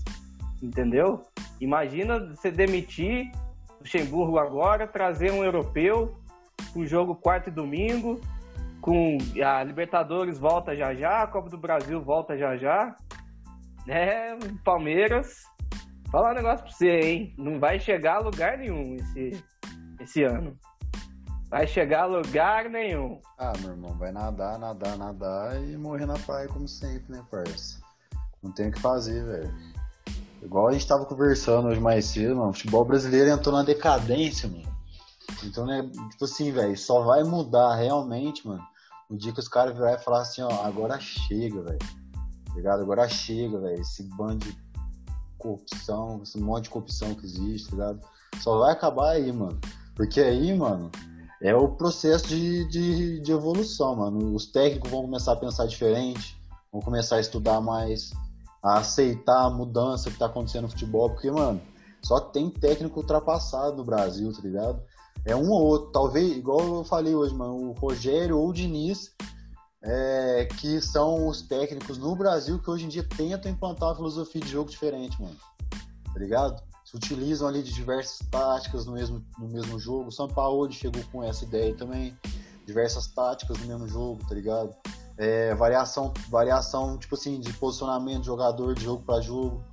entendeu? 0.60 1.21
Imagina 1.62 2.19
você 2.19 2.50
demitir 2.50 3.32
Luxemburgo 3.80 4.39
agora, 4.39 4.88
trazer 4.88 5.32
um 5.32 5.43
europeu 5.43 6.17
o 6.76 6.84
jogo 6.86 7.15
quarto 7.15 7.50
e 7.50 7.52
domingo, 7.52 8.19
com 8.82 9.19
a 9.43 9.63
Libertadores 9.63 10.39
volta 10.39 10.76
já 10.76 10.95
já, 10.95 11.21
a 11.21 11.28
Copa 11.28 11.50
do 11.50 11.58
Brasil 11.58 12.02
volta 12.02 12.36
já 12.36 12.58
já. 12.58 12.95
É, 13.88 14.36
Palmeiras, 14.63 15.43
falar 16.12 16.32
um 16.32 16.36
negócio 16.36 16.65
pra 16.65 16.74
você, 16.74 17.00
hein? 17.00 17.34
Não 17.38 17.60
vai 17.60 17.80
chegar 17.80 18.15
a 18.15 18.19
lugar 18.19 18.58
nenhum 18.58 18.95
esse, 18.95 19.43
esse 20.00 20.24
ano. 20.24 20.58
Vai 21.52 21.68
chegar 21.68 22.04
a 22.04 22.06
lugar 22.06 22.70
nenhum. 22.70 23.20
Ah, 23.38 23.52
meu 23.60 23.72
irmão, 23.72 23.94
vai 23.98 24.10
nadar, 24.10 24.58
nadar, 24.58 24.98
nadar 24.98 25.62
e 25.62 25.76
morrer 25.76 26.06
na 26.06 26.18
praia 26.18 26.48
como 26.48 26.66
sempre, 26.66 27.12
né, 27.12 27.22
parça? 27.30 27.78
Não 28.42 28.54
tem 28.54 28.70
o 28.70 28.72
que 28.72 28.80
fazer, 28.80 29.22
velho. 29.26 29.54
Igual 30.42 30.70
a 30.70 30.72
gente 30.72 30.88
tava 30.88 31.06
conversando 31.06 31.68
hoje 31.68 31.82
mais 31.82 32.06
cedo, 32.06 32.38
mano, 32.38 32.52
o 32.52 32.54
futebol 32.54 32.86
brasileiro 32.86 33.30
entrou 33.30 33.54
na 33.54 33.64
decadência, 33.64 34.48
mano. 34.48 34.64
Então, 35.44 35.66
né, 35.66 35.82
tipo 36.12 36.24
assim, 36.24 36.54
velho, 36.54 36.78
só 36.78 37.04
vai 37.04 37.22
mudar 37.26 37.76
realmente, 37.76 38.48
mano, 38.48 38.64
o 39.10 39.18
dia 39.18 39.34
que 39.34 39.42
os 39.42 39.50
caras 39.50 39.76
virarem 39.76 40.00
e 40.00 40.04
falar 40.04 40.22
assim, 40.22 40.42
ó, 40.42 40.66
agora 40.66 40.98
chega, 41.02 41.62
velho. 41.62 41.80
Tá 42.48 42.56
ligado? 42.56 42.82
Agora 42.82 43.10
chega, 43.10 43.60
velho. 43.60 43.82
Esse 43.82 44.04
bando 44.04 44.46
de 44.46 44.58
corrupção, 45.38 46.22
esse 46.24 46.40
monte 46.40 46.64
de 46.64 46.70
corrupção 46.70 47.14
que 47.14 47.26
existe, 47.26 47.72
tá 47.72 47.76
ligado? 47.76 48.00
Só 48.40 48.58
vai 48.58 48.72
acabar 48.72 49.12
aí, 49.12 49.34
mano. 49.34 49.60
Porque 49.96 50.22
aí, 50.22 50.58
mano, 50.58 50.90
é 51.42 51.56
o 51.56 51.68
processo 51.70 52.28
de, 52.28 52.66
de, 52.66 53.20
de 53.20 53.32
evolução, 53.32 53.96
mano. 53.96 54.36
Os 54.36 54.46
técnicos 54.46 54.92
vão 54.92 55.02
começar 55.02 55.34
a 55.34 55.38
pensar 55.38 55.66
diferente, 55.66 56.40
vão 56.72 56.82
começar 56.82 57.16
a 57.16 57.20
estudar 57.20 57.60
mais, 57.60 58.12
a 58.64 58.78
aceitar 58.78 59.46
a 59.46 59.50
mudança 59.50 60.12
que 60.12 60.18
tá 60.18 60.28
acontecendo 60.28 60.64
no 60.64 60.70
futebol, 60.70 61.10
porque, 61.10 61.32
mano, 61.32 61.60
só 62.04 62.20
tem 62.20 62.50
técnico 62.50 63.00
ultrapassado 63.00 63.76
no 63.76 63.84
Brasil, 63.84 64.32
tá 64.32 64.42
ligado? 64.42 64.82
É 65.26 65.36
um 65.36 65.50
ou 65.50 65.64
outro, 65.64 65.92
talvez, 65.92 66.38
igual 66.38 66.60
eu 66.60 66.84
falei 66.84 67.16
hoje, 67.16 67.34
mano, 67.34 67.70
o 67.70 67.72
Rogério 67.74 68.38
ou 68.38 68.50
o 68.50 68.54
Diniz, 68.54 69.12
é, 69.84 70.48
que 70.60 70.80
são 70.80 71.28
os 71.28 71.42
técnicos 71.42 71.98
no 71.98 72.16
Brasil 72.16 72.60
que 72.60 72.70
hoje 72.70 72.86
em 72.86 72.90
dia 72.90 73.04
tentam 73.04 73.52
implantar 73.52 73.90
uma 73.90 73.96
filosofia 73.96 74.42
de 74.42 74.50
jogo 74.50 74.70
diferente, 74.70 75.20
mano. 75.20 75.36
Tá 76.14 76.20
ligado? 76.20 76.62
Utilizam 76.94 77.48
ali 77.48 77.64
de 77.64 77.72
diversas 77.72 78.20
táticas 78.30 78.86
no 78.86 78.94
mesmo, 78.94 79.24
no 79.40 79.48
mesmo 79.48 79.80
jogo. 79.80 80.10
O 80.10 80.12
São 80.12 80.28
Paulo 80.28 80.70
chegou 80.72 81.02
com 81.12 81.24
essa 81.24 81.46
ideia 81.46 81.74
também. 81.76 82.18
Diversas 82.66 83.08
táticas 83.08 83.58
no 83.60 83.66
mesmo 83.66 83.88
jogo, 83.88 84.20
tá 84.28 84.36
ligado? 84.36 84.76
É, 85.18 85.54
variação, 85.56 86.14
variação, 86.30 86.98
tipo 86.98 87.16
assim, 87.16 87.40
de 87.40 87.54
posicionamento 87.54 88.22
de 88.22 88.28
jogador 88.28 88.76
de 88.76 88.84
jogo 88.84 89.04
para 89.04 89.22
jogo. 89.22 89.64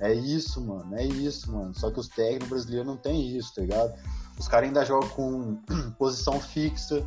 É 0.00 0.12
isso, 0.12 0.60
mano. 0.60 0.96
É 0.96 1.04
isso, 1.04 1.52
mano. 1.52 1.74
Só 1.74 1.90
que 1.90 2.00
os 2.00 2.08
técnicos 2.08 2.48
brasileiros 2.48 2.86
não 2.86 2.96
tem 2.96 3.36
isso, 3.36 3.54
tá 3.54 3.60
ligado? 3.60 3.92
Os 4.38 4.48
caras 4.48 4.68
ainda 4.68 4.84
jogam 4.84 5.08
com 5.10 5.58
posição 5.98 6.40
fixa, 6.40 7.06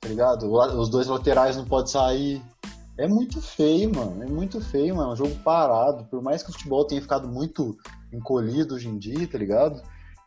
tá 0.00 0.08
ligado? 0.08 0.50
Os 0.50 0.88
dois 0.88 1.06
laterais 1.06 1.56
não 1.56 1.64
podem 1.64 1.92
sair. 1.92 2.42
É 2.96 3.08
muito 3.08 3.40
feio, 3.40 3.94
mano. 3.94 4.22
É 4.22 4.26
muito 4.26 4.60
feio, 4.60 4.96
mano. 4.96 5.10
É 5.10 5.12
um 5.12 5.16
jogo 5.16 5.34
parado. 5.42 6.04
Por 6.04 6.22
mais 6.22 6.42
que 6.42 6.50
o 6.50 6.52
futebol 6.52 6.84
tenha 6.84 7.02
ficado 7.02 7.28
muito 7.28 7.76
encolhido 8.14 8.74
hoje 8.74 8.88
em 8.88 8.98
dia, 8.98 9.26
tá 9.26 9.38
ligado? 9.38 9.82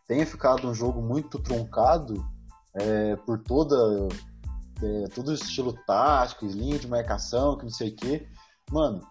Tenha 0.07 0.25
ficado 0.25 0.67
um 0.67 0.73
jogo 0.73 1.01
muito 1.01 1.39
truncado 1.39 2.25
é, 2.73 3.15
por 3.17 3.39
toda. 3.39 3.75
É, 4.81 5.07
todo 5.07 5.29
o 5.29 5.33
estilo 5.33 5.73
tático, 5.87 6.45
linha 6.45 6.77
de 6.77 6.87
marcação, 6.87 7.57
que 7.57 7.63
não 7.63 7.71
sei 7.71 7.89
o 7.89 7.95
quê. 7.95 8.27
Mano, 8.71 9.01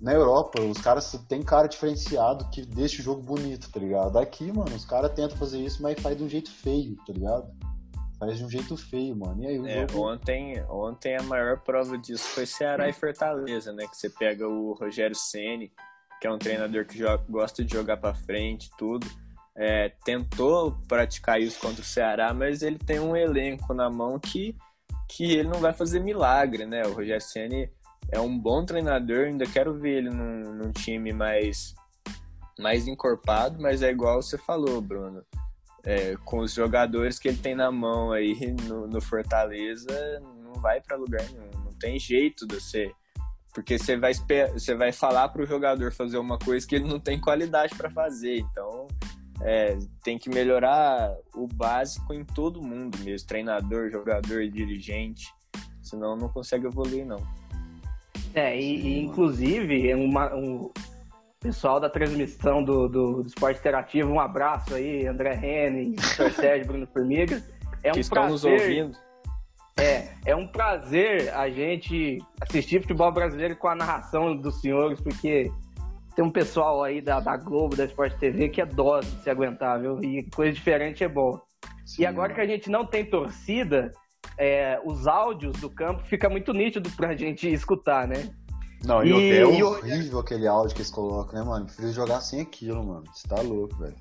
na 0.00 0.14
Europa, 0.14 0.60
os 0.62 0.78
caras 0.78 1.12
têm 1.28 1.42
cara 1.42 1.68
diferenciado 1.68 2.48
que 2.50 2.64
deixa 2.64 3.00
o 3.00 3.04
jogo 3.04 3.22
bonito, 3.22 3.70
tá 3.70 3.78
ligado? 3.78 4.18
Aqui, 4.18 4.50
mano, 4.50 4.74
os 4.74 4.84
caras 4.84 5.12
tentam 5.12 5.36
fazer 5.36 5.60
isso, 5.60 5.82
mas 5.82 6.00
faz 6.00 6.16
de 6.16 6.24
um 6.24 6.28
jeito 6.28 6.50
feio, 6.50 6.96
tá 7.06 7.12
ligado? 7.12 7.52
Faz 8.18 8.38
de 8.38 8.44
um 8.44 8.50
jeito 8.50 8.76
feio, 8.76 9.14
mano. 9.14 9.42
E 9.42 9.46
aí, 9.46 9.58
o 9.58 9.66
é, 9.66 9.86
jogo... 9.86 10.10
ontem, 10.10 10.62
ontem 10.68 11.16
a 11.16 11.22
maior 11.22 11.60
prova 11.60 11.98
disso 11.98 12.24
foi 12.30 12.46
Ceará 12.46 12.88
e 12.88 12.92
Fortaleza, 12.92 13.72
né? 13.72 13.86
Que 13.86 13.96
você 13.96 14.08
pega 14.08 14.48
o 14.48 14.72
Rogério 14.72 15.14
Ceni, 15.14 15.70
que 16.20 16.26
é 16.26 16.30
um 16.30 16.38
treinador 16.38 16.84
que 16.84 16.98
joga, 16.98 17.24
gosta 17.28 17.64
de 17.64 17.72
jogar 17.72 17.96
para 17.96 18.14
frente, 18.14 18.70
tudo. 18.76 19.06
É, 19.56 19.88
tentou 20.04 20.72
praticar 20.86 21.40
isso 21.40 21.58
contra 21.58 21.80
o 21.80 21.84
Ceará, 21.84 22.32
mas 22.34 22.62
ele 22.62 22.78
tem 22.78 23.00
um 23.00 23.16
elenco 23.16 23.72
na 23.72 23.88
mão 23.88 24.18
que, 24.18 24.54
que 25.08 25.32
ele 25.32 25.48
não 25.48 25.60
vai 25.60 25.72
fazer 25.72 26.00
milagre, 26.00 26.66
né? 26.66 26.82
O 26.86 26.92
Rogério 26.92 27.20
Ceni 27.20 27.70
é 28.12 28.20
um 28.20 28.38
bom 28.38 28.64
treinador, 28.64 29.26
ainda 29.26 29.46
quero 29.46 29.74
ver 29.74 29.98
ele 29.98 30.10
num, 30.10 30.54
num 30.54 30.72
time 30.72 31.12
mais, 31.12 31.74
mais 32.58 32.86
encorpado, 32.86 33.60
mas 33.60 33.82
é 33.82 33.90
igual 33.90 34.22
você 34.22 34.36
falou, 34.36 34.80
Bruno. 34.80 35.24
É, 35.82 36.14
com 36.24 36.40
os 36.40 36.52
jogadores 36.52 37.18
que 37.18 37.28
ele 37.28 37.38
tem 37.38 37.54
na 37.54 37.72
mão 37.72 38.12
aí 38.12 38.54
no, 38.68 38.86
no 38.86 39.00
Fortaleza, 39.00 40.20
não 40.44 40.60
vai 40.60 40.80
para 40.80 40.96
lugar 40.96 41.22
nenhum. 41.30 41.64
Não 41.64 41.72
tem 41.72 41.98
jeito 41.98 42.46
de 42.46 42.56
você. 42.56 42.92
Porque 43.52 43.78
você 43.78 43.96
vai, 43.96 44.12
você 44.52 44.74
vai 44.74 44.92
falar 44.92 45.28
para 45.28 45.42
o 45.42 45.46
jogador 45.46 45.92
fazer 45.92 46.18
uma 46.18 46.38
coisa 46.38 46.66
que 46.66 46.76
ele 46.76 46.88
não 46.88 47.00
tem 47.00 47.20
qualidade 47.20 47.74
para 47.74 47.90
fazer. 47.90 48.38
Então, 48.38 48.86
é, 49.42 49.76
tem 50.04 50.18
que 50.18 50.30
melhorar 50.30 51.14
o 51.34 51.46
básico 51.46 52.14
em 52.14 52.24
todo 52.24 52.62
mundo 52.62 52.98
mesmo: 52.98 53.26
treinador, 53.26 53.90
jogador, 53.90 54.48
dirigente. 54.48 55.26
Senão, 55.82 56.16
não 56.16 56.28
consegue 56.28 56.66
evoluir, 56.66 57.04
não. 57.04 57.18
É, 58.34 58.56
e, 58.60 58.80
e 58.80 59.00
inclusive, 59.04 59.92
uma, 59.94 60.32
um 60.34 60.70
pessoal 61.40 61.80
da 61.80 61.90
transmissão 61.90 62.62
do, 62.62 62.88
do, 62.88 63.22
do, 63.22 63.26
Esporte 63.26 63.58
Interativo, 63.58 64.12
um 64.12 64.20
abraço 64.20 64.74
aí, 64.74 65.06
André 65.06 65.34
Henning, 65.34 65.96
Sérgio, 66.36 66.66
Bruno 66.66 66.86
Formiga. 66.86 67.42
É 67.82 67.90
um 67.90 67.94
que 67.94 68.00
estão 68.00 68.28
prazer, 68.28 68.30
nos 68.30 68.44
ouvindo. 68.44 69.09
É, 69.80 70.12
é 70.26 70.36
um 70.36 70.46
prazer 70.46 71.32
a 71.34 71.48
gente 71.48 72.18
assistir 72.40 72.82
futebol 72.82 73.10
brasileiro 73.10 73.56
com 73.56 73.66
a 73.66 73.74
narração 73.74 74.36
dos 74.36 74.60
senhores, 74.60 75.00
porque 75.00 75.50
tem 76.14 76.22
um 76.24 76.30
pessoal 76.30 76.84
aí 76.84 77.00
da, 77.00 77.18
da 77.18 77.36
Globo, 77.36 77.74
da 77.74 77.86
Esporte 77.86 78.18
TV, 78.18 78.50
que 78.50 78.60
é 78.60 78.66
dose 78.66 79.10
de 79.10 79.22
se 79.22 79.30
aguentar, 79.30 79.80
viu? 79.80 80.02
E 80.04 80.28
coisa 80.30 80.52
diferente 80.52 81.02
é 81.02 81.08
bom. 81.08 81.40
Sim, 81.86 82.02
e 82.02 82.06
agora 82.06 82.34
que 82.34 82.40
a 82.42 82.46
gente 82.46 82.68
não 82.68 82.84
tem 82.84 83.06
torcida, 83.06 83.90
é, 84.36 84.78
os 84.84 85.06
áudios 85.06 85.58
do 85.58 85.70
campo 85.70 86.04
fica 86.04 86.28
muito 86.28 86.52
nítido 86.52 86.90
pra 86.90 87.16
gente 87.16 87.50
escutar, 87.50 88.06
né? 88.06 88.30
Não, 88.84 89.02
e, 89.02 89.10
e 89.10 89.38
é 89.38 89.46
horrível 89.46 90.18
e... 90.18 90.20
aquele 90.20 90.46
áudio 90.46 90.74
que 90.74 90.82
eles 90.82 90.90
colocam, 90.90 91.38
né, 91.38 91.44
mano? 91.44 91.64
Prefiro 91.64 91.92
jogar 91.92 92.20
sem 92.20 92.42
aquilo, 92.42 92.84
mano. 92.84 93.04
Você 93.14 93.26
tá 93.26 93.40
louco, 93.40 93.76
velho. 93.78 93.96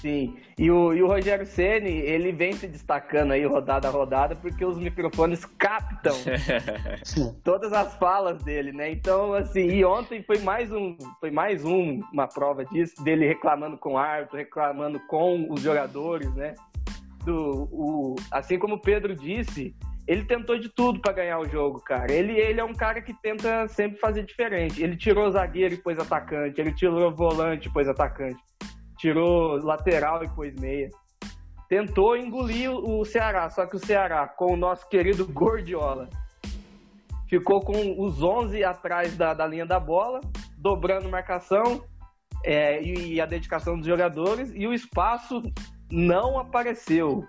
Sim, 0.00 0.36
e 0.58 0.70
o, 0.70 0.92
e 0.92 1.02
o 1.02 1.06
Rogério 1.06 1.46
Ceni 1.46 1.90
ele 1.90 2.32
vem 2.32 2.52
se 2.52 2.66
destacando 2.66 3.32
aí 3.32 3.44
rodada 3.44 3.88
a 3.88 3.90
rodada 3.90 4.36
porque 4.36 4.64
os 4.64 4.78
microfones 4.78 5.44
captam 5.44 6.14
todas 7.42 7.72
as 7.72 7.94
falas 7.96 8.42
dele, 8.42 8.72
né? 8.72 8.90
Então, 8.90 9.34
assim, 9.34 9.66
e 9.66 9.84
ontem 9.84 10.22
foi 10.22 10.38
mais 10.38 10.70
um, 10.72 10.96
foi 11.20 11.30
mais 11.30 11.64
um, 11.64 12.00
uma 12.12 12.26
prova 12.26 12.64
disso, 12.64 13.02
dele 13.02 13.26
reclamando 13.26 13.78
com 13.78 13.94
o 13.94 13.98
árbitro, 13.98 14.36
reclamando 14.36 15.00
com 15.08 15.50
os 15.50 15.60
jogadores, 15.60 16.32
né? 16.34 16.54
do, 17.24 17.68
o, 17.72 18.16
assim 18.30 18.58
como 18.58 18.74
o 18.74 18.80
Pedro 18.80 19.16
disse, 19.16 19.74
ele 20.06 20.24
tentou 20.24 20.58
de 20.58 20.68
tudo 20.68 21.00
para 21.00 21.14
ganhar 21.14 21.38
o 21.38 21.48
jogo, 21.48 21.80
cara. 21.80 22.12
Ele, 22.12 22.32
ele 22.32 22.60
é 22.60 22.64
um 22.64 22.74
cara 22.74 23.00
que 23.00 23.14
tenta 23.14 23.66
sempre 23.68 23.98
fazer 23.98 24.24
diferente. 24.24 24.82
Ele 24.82 24.96
tirou 24.96 25.30
zagueiro 25.30 25.74
e 25.74 25.78
pôs 25.78 25.98
atacante, 25.98 26.60
ele 26.60 26.72
tirou 26.72 27.14
volante 27.14 27.68
e 27.68 27.72
pôs 27.72 27.88
atacante, 27.88 28.38
tirou 29.04 29.62
lateral 29.62 30.24
e 30.24 30.28
pôs 30.30 30.54
meia. 30.58 30.88
Tentou 31.68 32.16
engolir 32.16 32.70
o 32.70 33.04
Ceará, 33.04 33.50
só 33.50 33.66
que 33.66 33.76
o 33.76 33.78
Ceará, 33.78 34.26
com 34.26 34.54
o 34.54 34.56
nosso 34.56 34.88
querido 34.88 35.26
Gordiola, 35.26 36.08
ficou 37.28 37.60
com 37.60 38.02
os 38.02 38.22
11 38.22 38.64
atrás 38.64 39.14
da, 39.14 39.34
da 39.34 39.46
linha 39.46 39.66
da 39.66 39.78
bola, 39.78 40.20
dobrando 40.56 41.10
marcação 41.10 41.84
é, 42.42 42.82
e, 42.82 43.14
e 43.14 43.20
a 43.20 43.26
dedicação 43.26 43.76
dos 43.76 43.86
jogadores, 43.86 44.50
e 44.54 44.66
o 44.66 44.72
espaço 44.72 45.42
não 45.92 46.38
apareceu. 46.38 47.28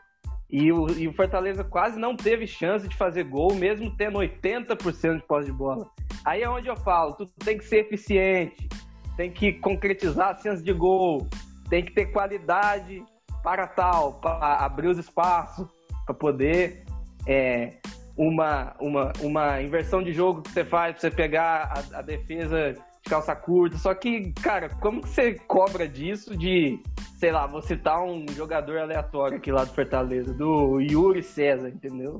E 0.50 0.72
o, 0.72 0.88
e 0.98 1.10
o, 1.10 1.14
Fortaleza 1.14 1.64
quase 1.64 2.00
não 2.00 2.16
teve 2.16 2.48
chance 2.48 2.88
de 2.88 2.96
fazer 2.96 3.26
gol, 3.26 3.54
mesmo 3.54 3.94
tendo 3.98 4.20
80% 4.20 5.18
de 5.18 5.24
posse 5.24 5.48
de 5.48 5.52
bola. 5.52 5.90
Aí 6.24 6.42
é 6.42 6.50
onde 6.50 6.70
eu 6.70 6.78
falo, 6.78 7.16
tu 7.16 7.26
tem 7.44 7.58
que 7.58 7.66
ser 7.66 7.80
eficiente, 7.80 8.70
tem 9.18 9.30
que 9.30 9.54
concretizar 9.54 10.30
a 10.30 10.38
chance 10.38 10.64
de 10.64 10.72
gol, 10.72 11.28
tem 11.70 11.84
que 11.84 11.92
ter 11.92 12.08
qualidade 12.08 13.04
para 13.44 13.68
tal, 13.68 14.14
para 14.14 14.58
abrir 14.66 14.88
os 14.88 14.98
espaços, 14.98 15.68
para 16.06 16.16
poder 16.16 16.84
é, 17.28 17.78
uma, 18.18 18.76
uma, 18.80 19.14
uma 19.22 19.62
inversão 19.62 20.02
de 20.02 20.14
jogo 20.14 20.42
que 20.42 20.52
você 20.52 20.64
faz, 20.64 20.94
para 20.94 21.02
você 21.02 21.12
pegar 21.12 21.86
a, 21.94 22.00
a 22.00 22.02
defesa 22.02 22.76
calça 23.08 23.36
curta. 23.36 23.78
Só 23.78 23.94
que, 23.94 24.32
cara, 24.34 24.70
como 24.70 25.02
que 25.02 25.10
você 25.10 25.34
cobra 25.34 25.88
disso 25.88 26.36
de, 26.36 26.80
sei 27.18 27.32
lá, 27.32 27.46
vou 27.46 27.62
citar 27.62 28.04
um 28.04 28.26
jogador 28.32 28.80
aleatório 28.80 29.38
aqui 29.38 29.52
lá 29.52 29.64
do 29.64 29.74
Fortaleza, 29.74 30.34
do 30.34 30.80
Yuri 30.80 31.24
César, 31.24 31.70
entendeu? 31.70 32.18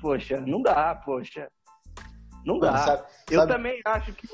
Poxa, 0.00 0.40
não 0.40 0.62
dá, 0.62 0.94
poxa. 0.94 1.48
Não 2.44 2.58
dá. 2.58 2.76
Sabe, 2.78 3.02
eu 3.30 3.40
sabe... 3.40 3.52
também 3.52 3.80
acho 3.84 4.12
que. 4.12 4.26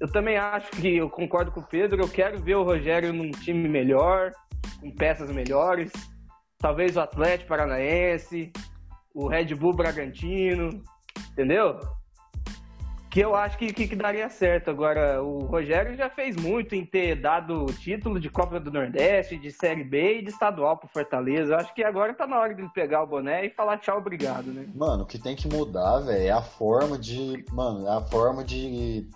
Eu 0.00 0.10
também 0.10 0.36
acho 0.36 0.70
que 0.72 0.96
eu 0.96 1.08
concordo 1.08 1.50
com 1.50 1.60
o 1.60 1.66
Pedro. 1.66 2.02
Eu 2.02 2.08
quero 2.08 2.38
ver 2.40 2.56
o 2.56 2.64
Rogério 2.64 3.12
num 3.12 3.30
time 3.30 3.68
melhor, 3.68 4.32
com 4.80 4.90
peças 4.90 5.30
melhores. 5.30 5.90
Talvez 6.58 6.96
o 6.96 7.00
Atlético 7.00 7.48
Paranaense, 7.48 8.52
o 9.14 9.28
Red 9.28 9.54
Bull 9.54 9.74
Bragantino, 9.74 10.82
entendeu? 11.32 11.80
que 13.16 13.20
eu 13.20 13.34
acho 13.34 13.56
que, 13.56 13.72
que, 13.72 13.88
que, 13.88 13.96
daria 13.96 14.28
certo. 14.28 14.70
Agora, 14.70 15.22
o 15.22 15.46
Rogério 15.46 15.96
já 15.96 16.10
fez 16.10 16.36
muito 16.36 16.74
em 16.74 16.84
ter 16.84 17.18
dado 17.18 17.64
o 17.64 17.72
título 17.72 18.20
de 18.20 18.28
Copa 18.28 18.60
do 18.60 18.70
Nordeste, 18.70 19.38
de 19.38 19.50
Série 19.50 19.82
B 19.82 20.18
e 20.18 20.22
de 20.22 20.28
estadual 20.28 20.76
pro 20.76 20.86
Fortaleza. 20.86 21.54
Eu 21.54 21.56
acho 21.56 21.74
que 21.74 21.82
agora 21.82 22.12
tá 22.12 22.26
na 22.26 22.38
hora 22.38 22.54
de 22.54 22.62
pegar 22.74 23.02
o 23.02 23.06
boné 23.06 23.46
e 23.46 23.48
falar 23.48 23.78
tchau, 23.78 23.96
obrigado, 23.96 24.52
né? 24.52 24.66
Mano, 24.74 25.04
o 25.04 25.06
que 25.06 25.18
tem 25.18 25.34
que 25.34 25.48
mudar, 25.48 26.00
velho, 26.00 26.26
é 26.26 26.30
a 26.30 26.42
forma 26.42 26.98
de. 26.98 27.42
Mano, 27.50 27.86
é 27.86 27.96
a 27.96 28.02
forma 28.02 28.44
de. 28.44 29.08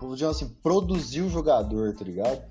Digamos 0.00 0.36
assim, 0.36 0.48
produzir 0.62 1.22
o 1.22 1.30
jogador, 1.30 1.94
tá 1.94 2.04
ligado? 2.04 2.42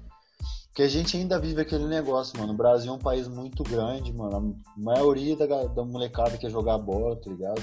Porque 0.68 0.84
a 0.84 0.90
gente 0.90 1.18
ainda 1.18 1.40
vive 1.40 1.62
aquele 1.62 1.86
negócio, 1.86 2.40
mano. 2.40 2.54
O 2.54 2.56
Brasil 2.56 2.92
é 2.92 2.96
um 2.96 3.00
país 3.00 3.28
muito 3.28 3.64
grande, 3.64 4.14
mano. 4.14 4.56
A 4.64 4.80
maioria 4.80 5.36
da, 5.36 5.64
da 5.64 5.84
molecada 5.84 6.38
quer 6.38 6.52
jogar 6.52 6.78
bola, 6.78 7.16
tá 7.16 7.32
ligado? 7.32 7.62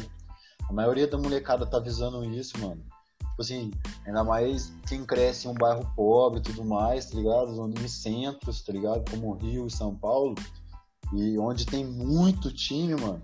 A 0.68 0.72
maioria 0.72 1.06
da 1.06 1.16
molecada 1.16 1.64
tá 1.64 1.78
visando 1.78 2.24
isso, 2.24 2.58
mano. 2.58 2.82
Tipo 3.18 3.42
assim, 3.42 3.70
ainda 4.06 4.24
mais 4.24 4.72
quem 4.88 5.04
cresce 5.04 5.46
em 5.46 5.50
um 5.50 5.54
bairro 5.54 5.88
pobre 5.94 6.40
e 6.40 6.42
tudo 6.42 6.64
mais, 6.64 7.06
tá 7.06 7.16
ligado? 7.16 7.72
Em 7.78 7.88
centros, 7.88 8.62
tá 8.62 8.72
ligado? 8.72 9.08
Como 9.08 9.34
Rio 9.34 9.66
e 9.66 9.70
São 9.70 9.94
Paulo. 9.94 10.34
E 11.12 11.38
onde 11.38 11.66
tem 11.66 11.84
muito 11.84 12.52
time, 12.52 12.94
mano. 12.96 13.22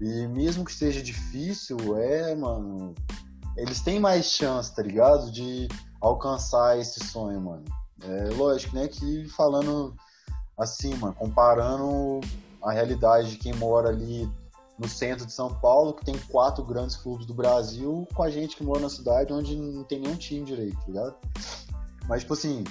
E 0.00 0.28
mesmo 0.28 0.64
que 0.64 0.72
seja 0.72 1.02
difícil, 1.02 1.76
é, 1.96 2.34
mano. 2.34 2.94
Eles 3.56 3.80
têm 3.80 3.98
mais 3.98 4.26
chance, 4.26 4.74
tá 4.74 4.82
ligado? 4.82 5.30
De 5.30 5.68
alcançar 6.08 6.78
esse 6.78 7.00
sonho, 7.06 7.40
mano. 7.40 7.64
É 8.02 8.28
lógico, 8.34 8.76
né? 8.76 8.86
Que 8.88 9.28
falando 9.30 9.94
assim, 10.58 10.94
mano, 10.96 11.14
comparando 11.14 12.20
a 12.62 12.72
realidade 12.72 13.30
de 13.30 13.36
quem 13.36 13.54
mora 13.54 13.88
ali 13.88 14.30
no 14.78 14.88
centro 14.88 15.24
de 15.24 15.32
São 15.32 15.54
Paulo, 15.54 15.94
que 15.94 16.04
tem 16.04 16.18
quatro 16.30 16.64
grandes 16.64 16.96
clubes 16.96 17.26
do 17.26 17.34
Brasil, 17.34 18.06
com 18.14 18.22
a 18.22 18.30
gente 18.30 18.56
que 18.56 18.64
mora 18.64 18.80
na 18.80 18.88
cidade 18.88 19.32
onde 19.32 19.56
não 19.56 19.84
tem 19.84 20.00
nenhum 20.00 20.16
time 20.16 20.44
direito, 20.44 20.76
tá 20.76 20.86
ligado? 20.86 21.14
Mas, 22.08 22.22
tipo 22.22 22.34
assim, 22.34 22.64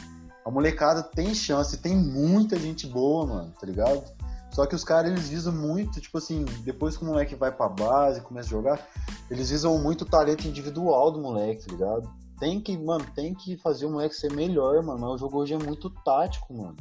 a 0.45 0.51
molecada 0.51 1.01
tem 1.01 1.33
chance, 1.33 1.77
tem 1.77 1.95
muita 1.95 2.57
gente 2.59 2.85
boa, 2.85 3.25
mano, 3.25 3.53
tá 3.59 3.65
ligado? 3.65 4.03
Só 4.51 4.65
que 4.67 4.75
os 4.75 4.83
caras, 4.83 5.11
eles 5.11 5.29
visam 5.29 5.53
muito, 5.53 5.99
tipo 5.99 6.17
assim, 6.17 6.45
depois 6.63 6.95
que 6.95 7.03
o 7.03 7.07
moleque 7.07 7.35
vai 7.35 7.51
pra 7.51 7.69
base, 7.69 8.21
começa 8.21 8.47
a 8.47 8.51
jogar, 8.51 8.87
eles 9.31 9.49
visam 9.49 9.79
muito 9.79 10.01
o 10.03 10.05
talento 10.05 10.47
individual 10.47 11.09
do 11.09 11.19
moleque, 11.19 11.65
tá 11.65 11.71
ligado? 11.71 12.22
Tem 12.39 12.59
que, 12.59 12.77
mano, 12.77 13.05
tem 13.15 13.33
que 13.33 13.55
fazer 13.57 13.85
o 13.85 13.91
moleque 13.91 14.15
ser 14.15 14.31
melhor, 14.33 14.81
mano. 14.83 15.13
O 15.13 15.17
jogo 15.17 15.37
hoje 15.37 15.53
é 15.53 15.57
muito 15.57 15.89
tático, 16.03 16.53
mano. 16.53 16.75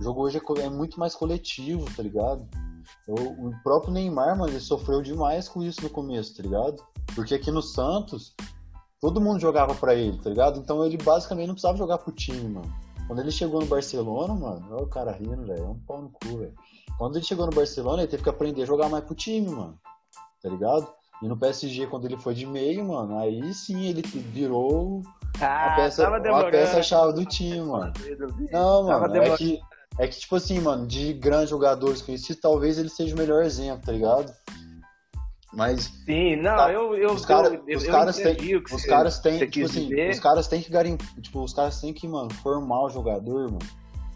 O 0.00 0.04
jogo 0.04 0.22
hoje 0.22 0.38
é, 0.38 0.60
é 0.62 0.70
muito 0.70 1.00
mais 1.00 1.14
coletivo, 1.14 1.84
tá 1.96 2.02
ligado? 2.02 2.46
O, 3.06 3.48
o 3.48 3.62
próprio 3.62 3.92
Neymar, 3.92 4.36
mano, 4.36 4.52
ele 4.52 4.60
sofreu 4.60 5.02
demais 5.02 5.48
com 5.48 5.62
isso 5.62 5.82
no 5.82 5.90
começo, 5.90 6.36
tá 6.36 6.42
ligado? 6.42 6.82
Porque 7.14 7.34
aqui 7.34 7.50
no 7.50 7.62
Santos, 7.62 8.34
todo 9.00 9.20
mundo 9.20 9.40
jogava 9.40 9.74
para 9.74 9.94
ele, 9.94 10.18
tá 10.18 10.30
ligado? 10.30 10.58
Então 10.58 10.84
ele 10.84 10.96
basicamente 10.96 11.46
não 11.46 11.54
precisava 11.54 11.78
jogar 11.78 11.98
pro 11.98 12.12
time, 12.12 12.48
mano. 12.48 12.72
Quando 13.06 13.20
ele 13.20 13.30
chegou 13.30 13.60
no 13.60 13.66
Barcelona, 13.66 14.34
mano, 14.34 14.66
olha 14.70 14.84
o 14.84 14.88
cara 14.88 15.12
rindo, 15.12 15.46
velho, 15.46 15.64
é 15.64 15.68
um 15.68 15.78
pau 15.80 16.02
no 16.02 16.10
cu, 16.10 16.38
velho. 16.38 16.54
Quando 16.98 17.16
ele 17.16 17.24
chegou 17.24 17.46
no 17.46 17.52
Barcelona, 17.52 18.02
ele 18.02 18.10
teve 18.10 18.22
que 18.22 18.28
aprender 18.28 18.62
a 18.62 18.66
jogar 18.66 18.88
mais 18.88 19.04
pro 19.04 19.14
time, 19.14 19.48
mano. 19.48 19.78
Tá 20.42 20.48
ligado? 20.48 20.86
E 21.22 21.26
no 21.26 21.36
PSG, 21.36 21.86
quando 21.86 22.04
ele 22.04 22.16
foi 22.16 22.34
de 22.34 22.46
meio, 22.46 22.84
mano, 22.84 23.18
aí 23.18 23.52
sim 23.52 23.86
ele 23.86 24.02
virou 24.02 25.02
ah, 25.40 25.72
a 25.72 25.76
peça, 25.76 26.08
peça-chave 26.50 27.12
do 27.12 27.24
time, 27.24 27.60
mano. 27.60 27.92
Não, 28.52 28.84
mano, 28.84 29.16
é 29.16 29.36
que, 29.36 29.60
é 29.98 30.06
que, 30.06 30.20
tipo 30.20 30.36
assim, 30.36 30.60
mano, 30.60 30.86
de 30.86 31.12
grandes 31.12 31.50
jogadores 31.50 32.02
conhecidos, 32.02 32.40
talvez 32.40 32.78
ele 32.78 32.88
seja 32.88 33.14
o 33.14 33.18
melhor 33.18 33.42
exemplo, 33.42 33.84
tá 33.84 33.92
ligado? 33.92 34.32
Mas. 35.52 35.84
Sim, 36.04 36.36
não, 36.36 36.56
tá, 36.56 36.72
eu, 36.72 36.94
eu. 36.94 37.12
Os, 37.12 37.24
cara, 37.24 37.60
eu, 37.66 37.76
os 37.76 37.84
eu 37.84 37.90
caras 37.90 38.16
têm. 38.16 38.56
Os 38.56 38.84
caras 38.84 39.18
têm, 39.18 39.48
tipo 39.48 39.66
assim, 39.66 40.08
os 40.10 40.20
caras 40.20 40.46
têm 40.46 40.62
que 40.62 40.70
garimpar. 40.70 41.06
Tipo, 41.20 41.42
os 41.42 41.52
caras 41.52 41.80
têm 41.80 41.92
que, 41.92 42.06
mano, 42.06 42.32
formar 42.34 42.84
o 42.84 42.90
jogador, 42.90 43.50
mano, 43.50 43.66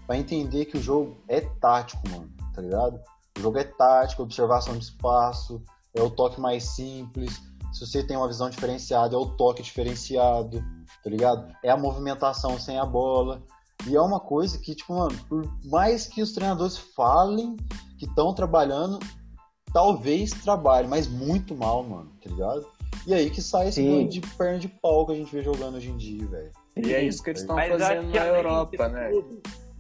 pra 0.06 0.16
entender 0.16 0.66
que 0.66 0.76
o 0.76 0.82
jogo 0.82 1.16
é 1.26 1.40
tático, 1.40 2.02
mano, 2.08 2.30
tá 2.54 2.60
ligado? 2.60 3.00
O 3.38 3.40
jogo 3.40 3.58
é 3.58 3.64
tático, 3.64 4.22
observação 4.22 4.76
de 4.76 4.84
espaço, 4.84 5.62
é 5.94 6.02
o 6.02 6.10
toque 6.10 6.40
mais 6.40 6.64
simples. 6.64 7.40
Se 7.72 7.86
você 7.86 8.02
tem 8.02 8.16
uma 8.16 8.28
visão 8.28 8.50
diferenciada, 8.50 9.14
é 9.14 9.18
o 9.18 9.26
toque 9.26 9.62
diferenciado, 9.62 10.62
tá 11.02 11.10
ligado? 11.10 11.54
É 11.62 11.70
a 11.70 11.76
movimentação 11.76 12.58
sem 12.58 12.78
a 12.78 12.84
bola. 12.84 13.42
E 13.86 13.96
é 13.96 14.00
uma 14.00 14.20
coisa 14.20 14.58
que, 14.58 14.74
tipo, 14.74 14.94
mano, 14.94 15.18
por 15.28 15.48
mais 15.64 16.06
que 16.06 16.22
os 16.22 16.32
treinadores 16.32 16.76
falem 16.76 17.56
que 17.98 18.04
estão 18.04 18.34
trabalhando, 18.34 18.98
talvez 19.72 20.30
trabalhe, 20.30 20.86
mas 20.86 21.08
muito 21.08 21.54
mal, 21.56 21.82
mano, 21.82 22.12
tá 22.22 22.30
ligado? 22.30 22.66
E 23.06 23.14
aí 23.14 23.30
que 23.30 23.42
sai 23.42 23.68
esse 23.68 23.82
monte 23.82 24.20
de 24.20 24.26
perna 24.36 24.58
de 24.58 24.68
pau 24.68 25.06
que 25.06 25.12
a 25.12 25.16
gente 25.16 25.34
vê 25.34 25.42
jogando 25.42 25.76
hoje 25.76 25.90
em 25.90 25.96
dia, 25.96 26.26
velho. 26.26 26.50
E 26.76 26.92
é 26.92 27.04
isso 27.04 27.22
que 27.22 27.30
eles 27.30 27.40
estão 27.42 27.56
fazendo 27.56 28.08
na 28.10 28.26
Europa, 28.26 28.88
né? 28.88 29.10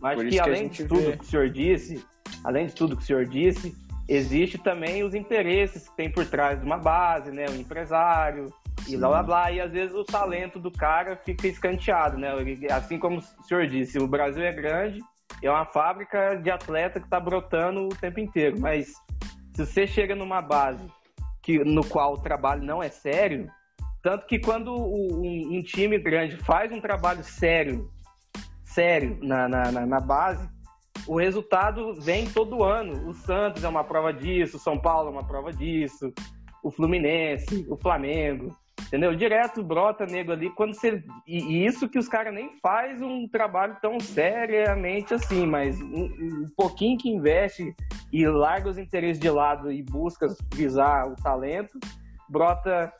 Mas 0.00 0.20
que, 0.20 0.28
que 0.30 0.40
além 0.40 0.68
de 0.68 0.84
tudo 0.84 1.00
vê... 1.00 1.16
que 1.16 1.24
o 1.24 1.26
senhor 1.26 1.50
disse, 1.50 2.04
além 2.42 2.66
de 2.66 2.72
tudo 2.72 2.96
que 2.96 3.02
o 3.02 3.06
senhor 3.06 3.26
disse, 3.26 3.76
existe 4.08 4.58
também 4.58 5.02
os 5.02 5.14
interesses 5.14 5.88
que 5.88 5.96
tem 5.96 6.10
por 6.10 6.26
trás 6.26 6.58
de 6.58 6.66
uma 6.66 6.78
base, 6.78 7.30
né? 7.30 7.46
O 7.48 7.54
empresário 7.54 8.52
Sim. 8.80 8.94
e 8.94 8.96
blá 8.96 9.08
blá 9.08 9.22
blá. 9.22 9.52
E 9.52 9.60
às 9.60 9.72
vezes 9.72 9.94
o 9.94 10.04
talento 10.04 10.58
do 10.58 10.70
cara 10.70 11.16
fica 11.16 11.46
escanteado, 11.46 12.18
né? 12.18 12.30
Assim 12.70 12.98
como 12.98 13.18
o 13.18 13.44
senhor 13.44 13.66
disse, 13.66 13.98
o 13.98 14.06
Brasil 14.06 14.42
é 14.42 14.52
grande, 14.52 15.00
é 15.42 15.50
uma 15.50 15.64
fábrica 15.64 16.36
de 16.36 16.50
atleta 16.50 17.00
que 17.00 17.06
está 17.06 17.20
brotando 17.20 17.86
o 17.86 17.88
tempo 17.88 18.20
inteiro. 18.20 18.58
Mas 18.58 18.94
se 19.54 19.66
você 19.66 19.86
chega 19.86 20.14
numa 20.14 20.40
base 20.40 20.84
que, 21.42 21.58
no 21.64 21.84
qual 21.84 22.14
o 22.14 22.20
trabalho 22.20 22.62
não 22.62 22.82
é 22.82 22.88
sério, 22.88 23.48
tanto 24.02 24.26
que 24.26 24.38
quando 24.38 24.74
um, 24.74 25.56
um 25.56 25.62
time 25.62 25.98
grande 25.98 26.36
faz 26.38 26.72
um 26.72 26.80
trabalho 26.80 27.22
sério, 27.22 27.90
sério 28.64 29.18
na, 29.22 29.48
na, 29.48 29.70
na 29.86 30.00
base, 30.00 30.48
o 31.06 31.18
resultado 31.18 31.94
vem 31.94 32.26
todo 32.26 32.62
ano. 32.62 33.08
O 33.08 33.14
Santos 33.14 33.64
é 33.64 33.68
uma 33.68 33.84
prova 33.84 34.12
disso, 34.12 34.56
o 34.56 34.60
São 34.60 34.78
Paulo 34.78 35.08
é 35.08 35.12
uma 35.12 35.24
prova 35.24 35.52
disso, 35.52 36.12
o 36.62 36.70
Fluminense, 36.70 37.66
o 37.68 37.76
Flamengo, 37.76 38.56
entendeu? 38.80 39.14
Direto 39.14 39.62
brota 39.62 40.06
nego 40.06 40.32
ali 40.32 40.50
quando 40.50 40.74
você 40.74 41.02
e, 41.26 41.64
isso 41.64 41.88
que 41.88 41.98
os 41.98 42.08
caras 42.08 42.32
nem 42.32 42.56
faz 42.60 43.00
um 43.00 43.26
trabalho 43.26 43.76
tão 43.80 43.98
seriamente 43.98 45.14
assim, 45.14 45.46
mas 45.46 45.80
um, 45.80 46.04
um, 46.04 46.46
pouquinho 46.56 46.98
que 46.98 47.08
investe 47.08 47.74
e 48.12 48.26
larga 48.26 48.68
os 48.68 48.78
interesses 48.78 49.18
de 49.18 49.30
lado 49.30 49.72
e 49.72 49.82
busca 49.82 50.28
visar 50.54 51.08
o 51.10 51.16
talento, 51.16 51.78
brota 52.28 52.92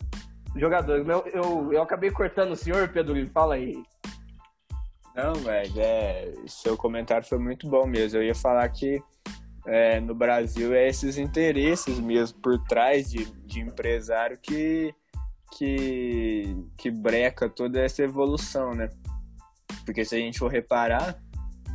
jogador. 0.57 0.99
Eu, 1.09 1.25
eu, 1.33 1.73
eu 1.73 1.83
acabei 1.83 2.11
cortando 2.11 2.53
o 2.53 2.57
senhor, 2.57 2.89
Pedro, 2.89 3.15
fala 3.29 3.55
aí. 3.55 3.83
Não, 5.15 5.35
velho, 5.35 5.73
é, 5.79 6.33
seu 6.47 6.77
comentário 6.77 7.27
foi 7.27 7.39
muito 7.39 7.69
bom 7.69 7.87
mesmo. 7.87 8.19
Eu 8.19 8.25
ia 8.25 8.35
falar 8.35 8.69
que 8.71 9.03
é, 9.67 10.01
no 10.01 10.15
Brasil 10.15 10.75
é 10.75 10.89
esses 10.89 11.19
interesses 11.19 12.01
mesmo 12.01 12.41
por 12.41 12.59
trás 12.65 13.11
de, 13.11 13.25
de 13.45 13.61
empresário 13.61 14.39
que, 14.41 14.95
que, 15.57 16.57
que 16.77 16.91
breca 16.91 17.49
toda 17.49 17.81
essa 17.81 18.03
evolução, 18.03 18.75
né? 18.75 18.89
Porque 19.85 20.05
se 20.05 20.15
a 20.15 20.19
gente 20.19 20.39
for 20.39 20.51
reparar, 20.51 21.21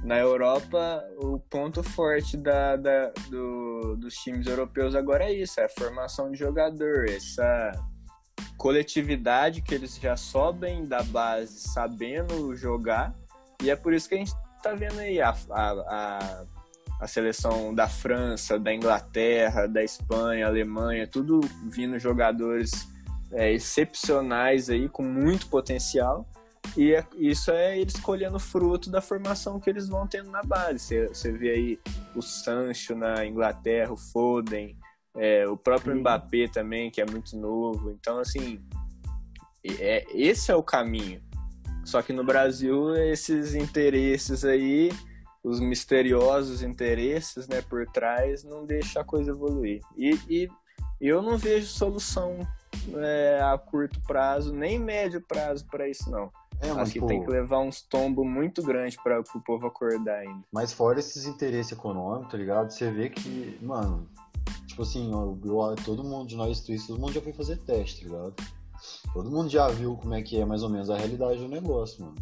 na 0.03 0.17
Europa 0.17 1.03
o 1.17 1.39
ponto 1.39 1.83
forte 1.83 2.37
da, 2.37 2.75
da 2.75 3.11
do, 3.29 3.95
dos 3.97 4.15
times 4.15 4.47
europeus 4.47 4.95
agora 4.95 5.25
é 5.25 5.33
isso, 5.33 5.59
é 5.59 5.65
a 5.65 5.69
formação 5.69 6.31
de 6.31 6.37
jogador, 6.37 7.09
essa 7.09 7.71
coletividade 8.57 9.61
que 9.61 9.73
eles 9.73 9.97
já 9.97 10.15
sobem 10.15 10.85
da 10.85 11.03
base 11.03 11.59
sabendo 11.59 12.55
jogar 12.55 13.13
e 13.61 13.69
é 13.69 13.75
por 13.75 13.93
isso 13.93 14.07
que 14.07 14.15
a 14.15 14.17
gente 14.17 14.33
tá 14.61 14.73
vendo 14.73 14.99
aí 14.99 15.21
a, 15.21 15.35
a, 15.49 15.71
a, 15.71 16.45
a 17.01 17.07
seleção 17.07 17.73
da 17.73 17.87
França, 17.87 18.59
da 18.59 18.73
Inglaterra, 18.73 19.67
da 19.67 19.83
Espanha, 19.83 20.47
Alemanha, 20.47 21.07
tudo 21.07 21.41
vindo 21.69 21.97
jogadores 21.99 22.87
é, 23.31 23.51
excepcionais 23.51 24.69
aí, 24.69 24.87
com 24.87 25.03
muito 25.03 25.47
potencial. 25.47 26.27
E 26.75 26.93
é, 26.93 27.05
isso 27.15 27.51
é 27.51 27.79
eles 27.79 27.99
colhendo 27.99 28.39
fruto 28.39 28.89
da 28.89 29.01
formação 29.01 29.59
que 29.59 29.69
eles 29.69 29.87
vão 29.87 30.05
tendo 30.05 30.29
na 30.29 30.43
base. 30.43 30.79
Você, 30.79 31.07
você 31.07 31.31
vê 31.31 31.49
aí 31.51 31.79
o 32.15 32.21
Sancho 32.21 32.95
na 32.95 33.25
Inglaterra, 33.25 33.93
o 33.93 33.97
Foden, 33.97 34.77
é, 35.15 35.47
o 35.47 35.55
próprio 35.57 35.93
Sim. 35.93 35.99
Mbappé 35.99 36.47
também, 36.47 36.91
que 36.91 37.01
é 37.01 37.05
muito 37.05 37.37
novo. 37.37 37.91
Então, 37.91 38.19
assim, 38.19 38.61
é, 39.63 40.05
esse 40.13 40.51
é 40.51 40.55
o 40.55 40.63
caminho. 40.63 41.21
Só 41.87 42.01
que 42.01 42.11
no 42.11 42.21
Brasil, 42.21 42.93
esses 42.97 43.55
interesses 43.55 44.43
aí, 44.43 44.91
os 45.41 45.61
misteriosos 45.61 46.61
interesses 46.61 47.47
né, 47.47 47.61
por 47.61 47.87
trás, 47.87 48.43
não 48.43 48.65
deixam 48.65 49.01
a 49.01 49.05
coisa 49.05 49.31
evoluir. 49.31 49.79
E, 49.95 50.19
e 50.29 50.49
eu 50.99 51.21
não 51.21 51.37
vejo 51.37 51.65
solução 51.65 52.45
é, 52.93 53.39
a 53.41 53.57
curto 53.57 54.01
prazo, 54.01 54.53
nem 54.53 54.77
médio 54.77 55.21
prazo 55.21 55.65
para 55.65 55.87
isso, 55.87 56.11
não. 56.11 56.29
É, 56.59 56.71
Acho 56.71 56.91
que 56.91 56.99
pô, 56.99 57.05
tem 57.05 57.23
que 57.23 57.31
levar 57.31 57.59
uns 57.59 57.81
tombos 57.81 58.27
muito 58.27 58.61
grandes 58.61 58.97
para 59.01 59.21
o 59.21 59.41
povo 59.41 59.65
acordar 59.67 60.19
ainda. 60.19 60.43
Mas 60.51 60.73
fora 60.73 60.99
esses 60.99 61.25
interesses 61.25 61.71
econômicos, 61.71 62.29
tá 62.29 62.37
ligado? 62.37 62.69
Você 62.69 62.91
vê 62.91 63.09
que, 63.09 63.57
mano, 63.61 64.09
tipo 64.65 64.81
assim, 64.81 65.09
eu, 65.09 65.39
eu, 65.45 65.75
todo 65.85 66.03
mundo 66.03 66.27
de 66.27 66.35
nós, 66.35 66.59
todo 66.59 66.99
mundo 66.99 67.13
já 67.13 67.21
foi 67.21 67.31
fazer 67.31 67.55
teste, 67.59 68.05
tá 68.05 68.13
ligado? 68.13 68.56
Todo 69.13 69.31
mundo 69.31 69.49
já 69.49 69.67
viu 69.67 69.95
como 69.95 70.13
é 70.13 70.21
que 70.21 70.39
é 70.39 70.45
mais 70.45 70.63
ou 70.63 70.69
menos 70.69 70.89
a 70.89 70.97
realidade 70.97 71.39
do 71.39 71.47
negócio, 71.47 72.03
mano. 72.03 72.15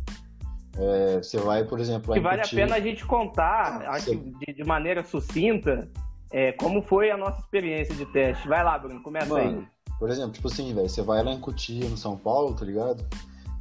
É, 0.78 1.18
você 1.18 1.38
vai, 1.38 1.64
por 1.64 1.80
exemplo. 1.80 2.14
Que 2.14 2.20
vale 2.20 2.40
incutir... 2.42 2.62
a 2.62 2.66
pena 2.66 2.76
a 2.76 2.80
gente 2.82 3.06
contar, 3.06 3.82
acho 3.90 4.06
você... 4.06 4.16
de, 4.16 4.54
de, 4.54 4.64
maneira 4.64 5.04
sucinta, 5.04 5.90
é, 6.32 6.52
como 6.54 6.82
foi 6.82 7.12
a 7.12 7.18
nossa 7.18 7.40
experiência 7.40 7.96
de 7.96 8.06
teste. 8.08 8.48
Vai 8.48 8.64
lá, 8.64 8.78
Bruno, 8.78 9.02
começa 9.02 9.28
Mano, 9.28 9.60
aí. 9.60 9.68
Por 9.98 10.10
exemplo, 10.10 10.32
tipo 10.32 10.48
assim, 10.48 10.74
velho, 10.74 10.90
você 10.90 11.02
vai 11.02 11.24
lá 11.24 11.32
em 11.32 11.40
Cotia, 11.40 11.88
no 11.88 11.98
São 11.98 12.18
Paulo, 12.18 12.54
tá 12.54 12.66
ligado? 12.66 13.06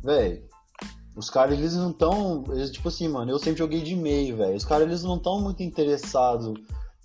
Velho, 0.02 0.42
os 1.16 1.30
caras, 1.30 1.56
eles 1.56 1.74
não 1.76 1.92
tão. 1.92 2.42
Tipo 2.72 2.88
assim, 2.88 3.08
mano, 3.08 3.30
eu 3.30 3.38
sempre 3.38 3.58
joguei 3.58 3.80
de 3.82 3.94
meio, 3.94 4.36
velho. 4.36 4.56
Os 4.56 4.64
caras, 4.64 4.86
eles 4.86 5.04
não 5.04 5.18
tão 5.18 5.40
muito 5.40 5.62
interessados 5.62 6.52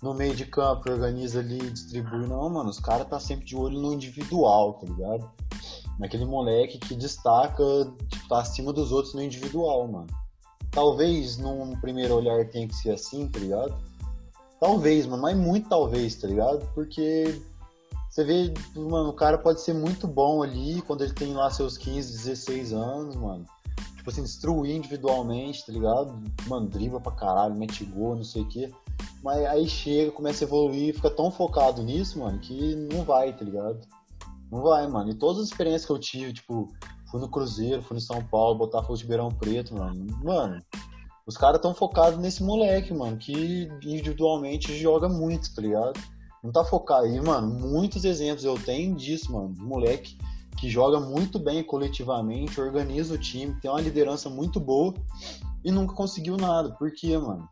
no 0.02 0.14
meio 0.14 0.34
de 0.34 0.46
campo, 0.46 0.90
organiza 0.90 1.38
ali, 1.38 1.58
distribui. 1.58 2.26
Não, 2.26 2.50
mano, 2.50 2.70
os 2.70 2.80
caras 2.80 3.08
tá 3.08 3.20
sempre 3.20 3.44
de 3.44 3.56
olho 3.56 3.78
no 3.78 3.92
individual, 3.92 4.74
tá 4.74 4.86
ligado? 4.86 5.30
Naquele 6.00 6.24
moleque 6.24 6.78
que 6.78 6.94
destaca, 6.94 7.62
tipo, 8.08 8.26
tá 8.26 8.40
acima 8.40 8.72
dos 8.72 8.90
outros 8.90 9.12
no 9.12 9.22
individual, 9.22 9.86
mano. 9.86 10.06
Talvez 10.70 11.36
num 11.36 11.78
primeiro 11.78 12.14
olhar 12.14 12.48
tenha 12.48 12.66
que 12.66 12.74
ser 12.74 12.92
assim, 12.92 13.28
tá 13.28 13.38
ligado? 13.38 13.76
Talvez, 14.58 15.04
mano, 15.04 15.22
mas 15.22 15.36
muito 15.36 15.68
talvez, 15.68 16.14
tá 16.14 16.26
ligado? 16.26 16.66
Porque 16.74 17.38
você 18.08 18.24
vê, 18.24 18.54
mano, 18.74 19.10
o 19.10 19.12
cara 19.12 19.36
pode 19.36 19.60
ser 19.60 19.74
muito 19.74 20.08
bom 20.08 20.42
ali 20.42 20.80
quando 20.82 21.04
ele 21.04 21.12
tem 21.12 21.34
lá 21.34 21.50
seus 21.50 21.76
15, 21.76 22.12
16 22.12 22.72
anos, 22.72 23.14
mano. 23.14 23.44
Tipo 23.94 24.08
assim, 24.08 24.22
destruir 24.22 24.76
individualmente, 24.76 25.66
tá 25.66 25.70
ligado? 25.70 26.18
Mano, 26.46 26.66
dribla 26.66 26.98
pra 26.98 27.12
caralho, 27.12 27.54
mete 27.54 27.84
gol, 27.84 28.16
não 28.16 28.24
sei 28.24 28.40
o 28.40 28.48
quê. 28.48 28.72
Mas 29.22 29.44
aí 29.44 29.68
chega, 29.68 30.10
começa 30.10 30.44
a 30.44 30.46
evoluir, 30.46 30.94
fica 30.94 31.10
tão 31.10 31.30
focado 31.30 31.82
nisso, 31.82 32.20
mano, 32.20 32.38
que 32.38 32.74
não 32.74 33.04
vai, 33.04 33.36
tá 33.36 33.44
ligado? 33.44 33.86
Não 34.50 34.62
vai, 34.62 34.86
mano. 34.86 35.10
E 35.10 35.14
todas 35.14 35.42
as 35.42 35.48
experiências 35.48 35.86
que 35.86 35.92
eu 35.92 35.98
tive, 35.98 36.32
tipo, 36.32 36.68
fui 37.10 37.20
no 37.20 37.28
Cruzeiro, 37.28 37.82
fui 37.82 37.94
no 37.94 38.00
São 38.00 38.22
Paulo, 38.24 38.58
botar 38.58 38.82
fogo 38.82 38.98
de 38.98 39.06
Beirão 39.06 39.28
Preto, 39.28 39.74
mano. 39.74 40.06
Mano, 40.24 40.58
os 41.26 41.36
caras 41.36 41.60
tão 41.60 41.74
focados 41.74 42.18
nesse 42.18 42.42
moleque, 42.42 42.92
mano, 42.92 43.16
que 43.16 43.68
individualmente 43.82 44.76
joga 44.76 45.08
muito, 45.08 45.54
tá 45.54 45.62
ligado? 45.62 46.00
não 46.42 46.50
tá 46.50 46.64
focado 46.64 47.04
aí, 47.04 47.20
mano. 47.20 47.48
Muitos 47.48 48.04
exemplos 48.04 48.44
eu 48.44 48.58
tenho 48.58 48.94
disso, 48.96 49.32
mano. 49.32 49.52
De 49.52 49.60
moleque 49.60 50.16
que 50.58 50.68
joga 50.68 51.00
muito 51.00 51.38
bem 51.38 51.62
coletivamente, 51.62 52.60
organiza 52.60 53.14
o 53.14 53.18
time, 53.18 53.54
tem 53.60 53.70
uma 53.70 53.80
liderança 53.80 54.28
muito 54.28 54.60
boa 54.60 54.94
e 55.64 55.70
nunca 55.70 55.94
conseguiu 55.94 56.36
nada. 56.36 56.70
Por 56.72 56.92
quê, 56.92 57.16
mano? 57.16 57.48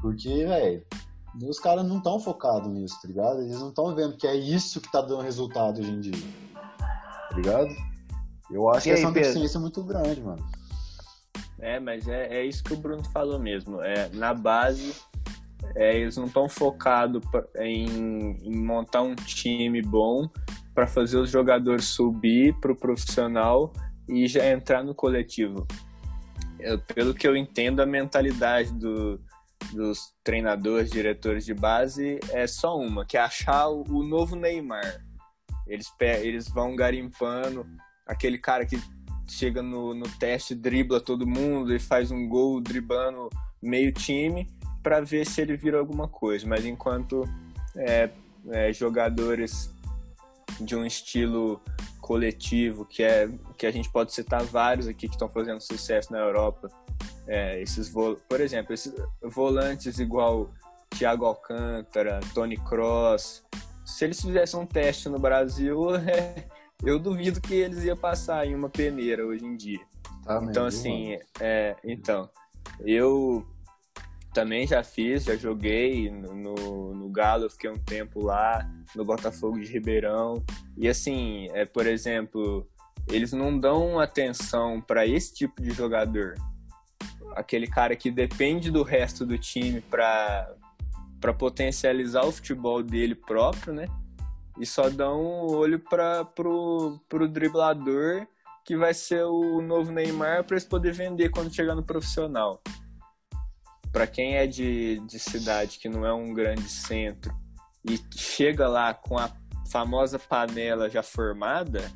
Porque, 0.00 0.46
velho, 0.46 0.84
os 1.40 1.58
caras 1.58 1.86
não 1.86 1.98
estão 1.98 2.20
focados 2.20 2.68
nisso, 2.68 3.00
tá 3.00 3.08
ligado? 3.08 3.40
Eles 3.40 3.58
não 3.58 3.70
estão 3.70 3.94
vendo 3.94 4.16
que 4.16 4.26
é 4.26 4.34
isso 4.34 4.80
que 4.80 4.90
tá 4.90 5.00
dando 5.00 5.22
resultado 5.22 5.80
hoje 5.80 5.90
em 5.90 6.00
dia. 6.00 6.28
Tá 7.30 7.36
ligado? 7.36 7.74
Eu 8.50 8.68
acho 8.68 8.80
e 8.80 8.82
que 8.82 8.90
aí, 8.90 8.94
essa 8.94 9.04
é 9.04 9.06
uma 9.06 9.14
deficiência 9.14 9.58
muito 9.58 9.82
grande, 9.82 10.20
mano. 10.20 10.44
É, 11.58 11.80
mas 11.80 12.06
é, 12.08 12.38
é 12.38 12.44
isso 12.44 12.62
que 12.62 12.74
o 12.74 12.76
Bruno 12.76 13.04
falou 13.04 13.38
mesmo. 13.38 13.80
É, 13.80 14.10
na 14.10 14.34
base, 14.34 14.94
é, 15.74 15.96
eles 15.96 16.16
não 16.16 16.26
estão 16.26 16.48
focados 16.48 17.22
em, 17.56 18.36
em, 18.42 18.56
montar 18.56 19.02
um 19.02 19.14
time 19.14 19.80
bom 19.80 20.28
para 20.74 20.86
fazer 20.86 21.18
os 21.18 21.30
jogadores 21.30 21.84
subir 21.84 22.54
para 22.60 22.72
o 22.72 22.76
profissional 22.76 23.72
e 24.08 24.26
já 24.26 24.50
entrar 24.50 24.82
no 24.82 24.94
coletivo. 24.94 25.66
Eu, 26.58 26.78
pelo 26.78 27.14
que 27.14 27.26
eu 27.26 27.36
entendo, 27.36 27.80
a 27.80 27.86
mentalidade 27.86 28.72
do, 28.74 29.20
dos 29.72 30.12
treinadores, 30.22 30.90
diretores 30.90 31.44
de 31.44 31.54
base 31.54 32.20
é 32.30 32.46
só 32.46 32.78
uma, 32.78 33.04
que 33.04 33.16
é 33.16 33.20
achar 33.20 33.68
o, 33.68 34.02
novo 34.02 34.36
Neymar. 34.36 35.04
Eles, 35.66 35.86
eles 36.00 36.48
vão 36.48 36.76
garimpando 36.76 37.66
aquele 38.06 38.38
cara 38.38 38.66
que 38.66 38.80
chega 39.28 39.62
no, 39.62 39.94
no 39.94 40.08
teste, 40.18 40.54
dribla 40.54 41.00
todo 41.00 41.26
mundo 41.26 41.74
e 41.74 41.78
faz 41.78 42.10
um 42.10 42.28
gol 42.28 42.60
driblando 42.60 43.30
meio 43.62 43.92
time 43.92 44.48
para 44.82 45.00
ver 45.00 45.26
se 45.26 45.40
ele 45.40 45.56
vira 45.56 45.78
alguma 45.78 46.08
coisa. 46.08 46.46
Mas 46.46 46.64
enquanto 46.64 47.24
é, 47.76 48.10
é, 48.50 48.72
jogadores 48.72 49.70
de 50.64 50.76
um 50.76 50.84
estilo 50.84 51.60
coletivo, 52.00 52.84
que 52.84 53.02
é 53.02 53.28
que 53.56 53.66
a 53.66 53.70
gente 53.70 53.90
pode 53.90 54.12
citar 54.12 54.42
vários 54.42 54.88
aqui 54.88 55.08
que 55.08 55.14
estão 55.14 55.28
fazendo 55.28 55.60
sucesso 55.60 56.12
na 56.12 56.18
Europa, 56.18 56.68
é, 57.26 57.60
esses 57.60 57.88
por 57.90 58.40
exemplo, 58.40 58.74
esses 58.74 58.92
volantes 59.22 59.98
igual 59.98 60.50
Thiago 60.90 61.24
Alcântara, 61.24 62.20
Tony 62.34 62.56
Cross, 62.56 63.44
se 63.84 64.04
eles 64.04 64.20
fizessem 64.20 64.58
um 64.58 64.66
teste 64.66 65.08
no 65.08 65.18
Brasil, 65.18 65.94
é, 65.96 66.46
eu 66.82 66.98
duvido 66.98 67.40
que 67.40 67.54
eles 67.54 67.84
iam 67.84 67.96
passar 67.96 68.46
em 68.46 68.54
uma 68.54 68.68
peneira 68.68 69.24
hoje 69.24 69.44
em 69.44 69.56
dia. 69.56 69.80
Tá 70.24 70.40
então 70.42 70.66
assim, 70.66 71.18
é, 71.40 71.76
então 71.84 72.30
eu 72.80 73.46
também 74.32 74.66
já 74.66 74.82
fiz, 74.82 75.24
já 75.24 75.36
joguei 75.36 76.10
no, 76.10 76.94
no 76.94 77.08
Galo, 77.10 77.50
fiquei 77.50 77.70
um 77.70 77.78
tempo 77.78 78.22
lá, 78.22 78.68
no 78.94 79.04
Botafogo 79.04 79.60
de 79.60 79.70
Ribeirão. 79.70 80.42
E 80.76 80.88
assim, 80.88 81.48
é, 81.52 81.64
por 81.64 81.86
exemplo, 81.86 82.66
eles 83.08 83.32
não 83.32 83.58
dão 83.58 84.00
atenção 84.00 84.80
para 84.80 85.06
esse 85.06 85.34
tipo 85.34 85.60
de 85.60 85.70
jogador. 85.70 86.34
Aquele 87.36 87.66
cara 87.66 87.94
que 87.94 88.10
depende 88.10 88.70
do 88.70 88.82
resto 88.82 89.24
do 89.26 89.38
time 89.38 89.80
para 89.80 90.54
para 91.20 91.32
potencializar 91.32 92.24
o 92.26 92.32
futebol 92.32 92.82
dele 92.82 93.14
próprio, 93.14 93.72
né? 93.72 93.86
E 94.58 94.66
só 94.66 94.90
dão 94.90 95.22
um 95.22 95.54
olho 95.54 95.78
para 95.78 96.24
pro, 96.24 96.98
pro 97.08 97.28
driblador 97.28 98.26
que 98.64 98.76
vai 98.76 98.92
ser 98.92 99.22
o 99.22 99.62
novo 99.62 99.92
Neymar 99.92 100.42
para 100.42 100.56
eles 100.56 100.64
poder 100.64 100.92
vender 100.92 101.30
quando 101.30 101.54
chegar 101.54 101.76
no 101.76 101.82
profissional 101.84 102.60
para 103.92 104.06
quem 104.06 104.36
é 104.36 104.46
de, 104.46 105.00
de 105.00 105.18
cidade 105.18 105.78
que 105.78 105.88
não 105.88 106.06
é 106.06 106.12
um 106.12 106.32
grande 106.32 106.68
centro 106.68 107.34
e 107.84 108.00
chega 108.16 108.66
lá 108.66 108.94
com 108.94 109.18
a 109.18 109.30
famosa 109.70 110.18
panela 110.18 110.88
já 110.88 111.02
formada, 111.02 111.90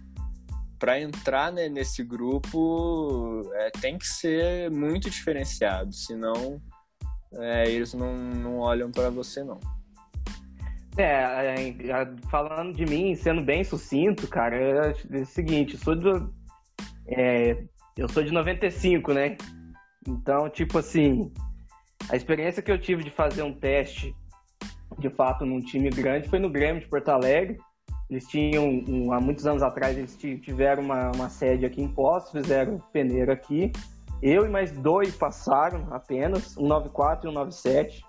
para 0.78 1.00
entrar 1.00 1.50
né, 1.52 1.68
nesse 1.68 2.02
grupo 2.04 3.50
é, 3.54 3.70
tem 3.70 3.96
que 3.98 4.06
ser 4.06 4.70
muito 4.70 5.08
diferenciado, 5.08 5.92
senão 5.92 6.60
é, 7.34 7.70
eles 7.70 7.94
não, 7.94 8.14
não 8.14 8.58
olham 8.58 8.90
para 8.90 9.10
você 9.10 9.42
não. 9.42 9.58
É, 10.98 11.04
é, 11.04 11.74
falando 12.30 12.74
de 12.74 12.86
mim, 12.86 13.14
sendo 13.14 13.42
bem 13.42 13.62
sucinto, 13.62 14.26
cara, 14.28 14.56
é, 14.56 14.94
é 15.12 15.20
o 15.20 15.26
seguinte, 15.26 15.76
sou 15.76 15.94
de, 15.94 16.08
é, 17.08 17.62
eu 17.96 18.08
sou 18.08 18.22
de 18.22 18.32
95, 18.32 19.12
né? 19.12 19.36
Então, 20.08 20.48
tipo 20.48 20.78
assim, 20.78 21.32
a 22.08 22.16
experiência 22.16 22.62
que 22.62 22.70
eu 22.70 22.78
tive 22.78 23.02
de 23.02 23.10
fazer 23.10 23.42
um 23.42 23.52
teste, 23.52 24.14
de 24.98 25.10
fato, 25.10 25.44
num 25.44 25.60
time 25.60 25.90
grande 25.90 26.28
foi 26.28 26.38
no 26.38 26.48
Grêmio 26.48 26.80
de 26.80 26.88
Porto 26.88 27.08
Alegre. 27.08 27.58
Eles 28.08 28.26
tinham, 28.26 28.64
um, 28.88 29.12
há 29.12 29.20
muitos 29.20 29.46
anos 29.46 29.62
atrás, 29.62 29.98
eles 29.98 30.16
tiveram 30.16 30.84
uma, 30.84 31.10
uma 31.10 31.28
sede 31.28 31.66
aqui 31.66 31.82
em 31.82 31.88
Poços, 31.88 32.30
fizeram 32.30 32.80
peneira 32.92 33.32
aqui. 33.32 33.72
Eu 34.22 34.46
e 34.46 34.48
mais 34.48 34.70
dois 34.70 35.14
passaram 35.14 35.88
apenas, 35.90 36.56
um 36.56 36.66
94 36.66 37.28
e 37.28 37.30
um 37.30 37.34
97. 37.34 38.04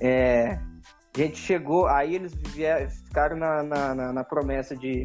É, 0.00 0.58
a 1.14 1.18
gente 1.18 1.36
chegou, 1.36 1.86
aí 1.86 2.14
eles 2.14 2.34
vieram, 2.34 2.88
ficaram 2.88 3.36
na, 3.36 3.62
na, 3.62 4.12
na, 4.12 4.24
promessa 4.24 4.76
de 4.76 5.04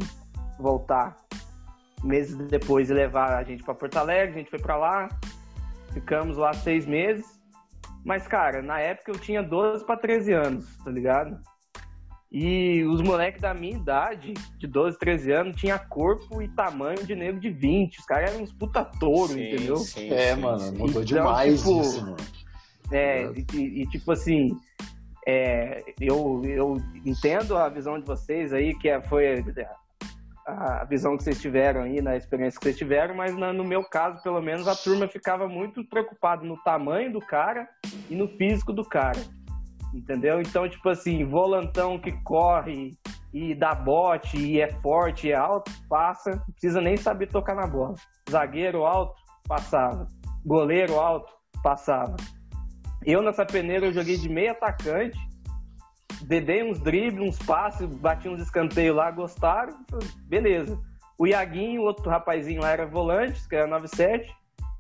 voltar 0.60 1.16
meses 2.04 2.36
depois 2.48 2.90
e 2.90 2.94
levar 2.94 3.36
a 3.36 3.44
gente 3.44 3.64
para 3.64 3.74
Porto 3.74 3.98
Alegre. 3.98 4.36
A 4.36 4.38
gente 4.38 4.50
foi 4.50 4.60
para 4.60 4.78
lá, 4.78 5.10
ficamos 5.94 6.38
lá 6.38 6.54
seis 6.54 6.86
meses. 6.86 7.39
Mas, 8.04 8.28
cara, 8.28 8.62
na 8.62 8.80
época 8.80 9.12
eu 9.12 9.20
tinha 9.20 9.44
12 9.44 9.86
para 9.86 9.98
13 9.98 10.34
anos, 10.34 10.78
tá 10.84 10.90
ligado? 10.90 11.40
E 12.32 12.84
os 12.84 13.02
moleques 13.02 13.42
da 13.42 13.56
minha 13.56 13.76
idade, 13.76 14.34
de 14.58 14.68
12, 14.68 15.00
13 15.00 15.32
anos, 15.32 15.56
tinha 15.56 15.80
corpo 15.80 16.42
e 16.42 16.48
tamanho 16.50 17.04
de 17.04 17.16
nego 17.16 17.40
de 17.40 17.50
20. 17.50 17.98
Os 17.98 18.06
caras 18.06 18.32
eram 18.32 18.44
uns 18.44 18.54
puta 18.54 18.86
touro, 18.86 19.34
sim, 19.34 19.52
entendeu? 19.52 19.78
Sim, 19.78 20.14
é, 20.14 20.36
sim, 20.36 20.42
mano, 20.42 20.72
mudou 20.72 20.88
então, 20.88 21.02
demais 21.04 21.60
tipo, 21.60 21.82
isso, 21.82 22.02
mano. 22.02 22.18
É, 22.92 23.32
e, 23.54 23.82
e, 23.82 23.88
tipo 23.88 24.12
assim, 24.12 24.56
é, 25.28 25.84
eu, 26.00 26.42
eu 26.46 26.78
entendo 27.04 27.58
a 27.58 27.68
visão 27.68 28.00
de 28.00 28.06
vocês 28.06 28.54
aí, 28.54 28.76
que 28.76 28.90
é, 28.90 29.02
foi 29.02 29.44
a 30.50 30.86
visão 30.86 31.18
que 31.18 31.24
vocês 31.24 31.42
tiveram 31.42 31.82
aí, 31.82 32.02
na 32.02 32.16
experiência 32.16 32.60
que 32.60 32.66
vocês 32.66 32.78
tiveram, 32.78 33.16
mas 33.16 33.36
no 33.36 33.64
meu 33.64 33.84
caso, 33.84 34.22
pelo 34.24 34.42
menos, 34.42 34.68
a 34.68 34.76
turma 34.76 35.08
ficava 35.08 35.48
muito 35.48 35.84
preocupada 35.86 36.44
no 36.44 36.58
tamanho 36.64 37.14
do 37.14 37.20
cara 37.20 37.68
e 38.10 38.16
no 38.16 38.28
físico 38.28 38.74
do 38.74 38.84
cara. 38.84 39.20
Entendeu? 39.94 40.40
Então, 40.40 40.68
tipo 40.70 40.88
assim, 40.90 41.24
volantão 41.26 42.00
que 42.00 42.12
corre 42.24 42.92
e 43.34 43.54
dá 43.54 43.74
bote 43.74 44.38
e 44.38 44.60
é 44.60 44.72
forte 44.82 45.32
é 45.32 45.36
alto, 45.36 45.72
passa, 45.88 46.32
não 46.32 46.54
precisa 46.54 46.82
nem 46.82 46.98
saber 46.98 47.28
tocar 47.28 47.56
na 47.56 47.68
bola. 47.68 47.96
Zagueiro 48.30 48.86
alto, 48.86 49.16
passava. 49.48 50.08
Goleiro 50.46 51.00
alto, 51.00 51.32
passava. 51.62 52.16
Eu 53.06 53.22
nessa 53.22 53.46
peneira 53.46 53.86
eu 53.86 53.94
joguei 53.94 54.18
de 54.18 54.28
meio 54.28 54.52
atacante 54.52 55.18
dei 56.22 56.64
uns 56.64 56.80
dribles, 56.80 57.30
uns 57.30 57.46
passes, 57.46 57.88
bati 57.96 58.28
uns 58.28 58.42
escanteios 58.42 58.96
lá, 58.96 59.10
gostaram, 59.12 59.78
beleza. 60.26 60.80
O 61.18 61.28
Iaguinho, 61.28 61.82
outro 61.82 62.10
rapazinho 62.10 62.62
lá, 62.62 62.72
era 62.72 62.86
volante, 62.86 63.48
que 63.48 63.56
era 63.56 63.68
97. 63.68 64.34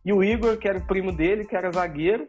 E 0.05 0.13
o 0.13 0.23
Igor, 0.23 0.57
que 0.57 0.67
era 0.67 0.77
o 0.77 0.87
primo 0.87 1.11
dele, 1.11 1.45
que 1.45 1.55
era 1.55 1.71
zagueiro, 1.71 2.27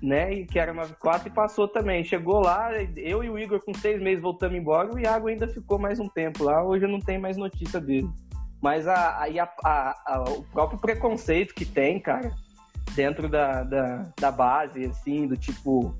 né? 0.00 0.32
E 0.32 0.46
que 0.46 0.58
era 0.58 0.72
94 0.72 1.28
e 1.28 1.30
passou 1.32 1.66
também. 1.66 2.04
Chegou 2.04 2.40
lá, 2.40 2.70
eu 2.96 3.24
e 3.24 3.30
o 3.30 3.38
Igor 3.38 3.60
com 3.64 3.74
seis 3.74 4.00
meses 4.00 4.22
voltamos 4.22 4.56
embora, 4.56 4.94
o 4.94 4.98
Iago 4.98 5.28
ainda 5.28 5.48
ficou 5.48 5.78
mais 5.78 5.98
um 5.98 6.08
tempo 6.08 6.44
lá. 6.44 6.62
Hoje 6.62 6.84
eu 6.84 6.88
não 6.88 7.00
tenho 7.00 7.20
mais 7.20 7.36
notícia 7.36 7.80
dele. 7.80 8.08
Mas 8.62 8.86
a, 8.86 9.24
a, 9.64 9.94
a, 10.06 10.24
o 10.30 10.42
próprio 10.44 10.80
preconceito 10.80 11.54
que 11.54 11.64
tem, 11.64 12.00
cara, 12.00 12.32
dentro 12.94 13.28
da, 13.28 13.62
da, 13.62 14.12
da 14.18 14.30
base, 14.30 14.84
assim, 14.84 15.26
do 15.26 15.36
tipo, 15.36 15.94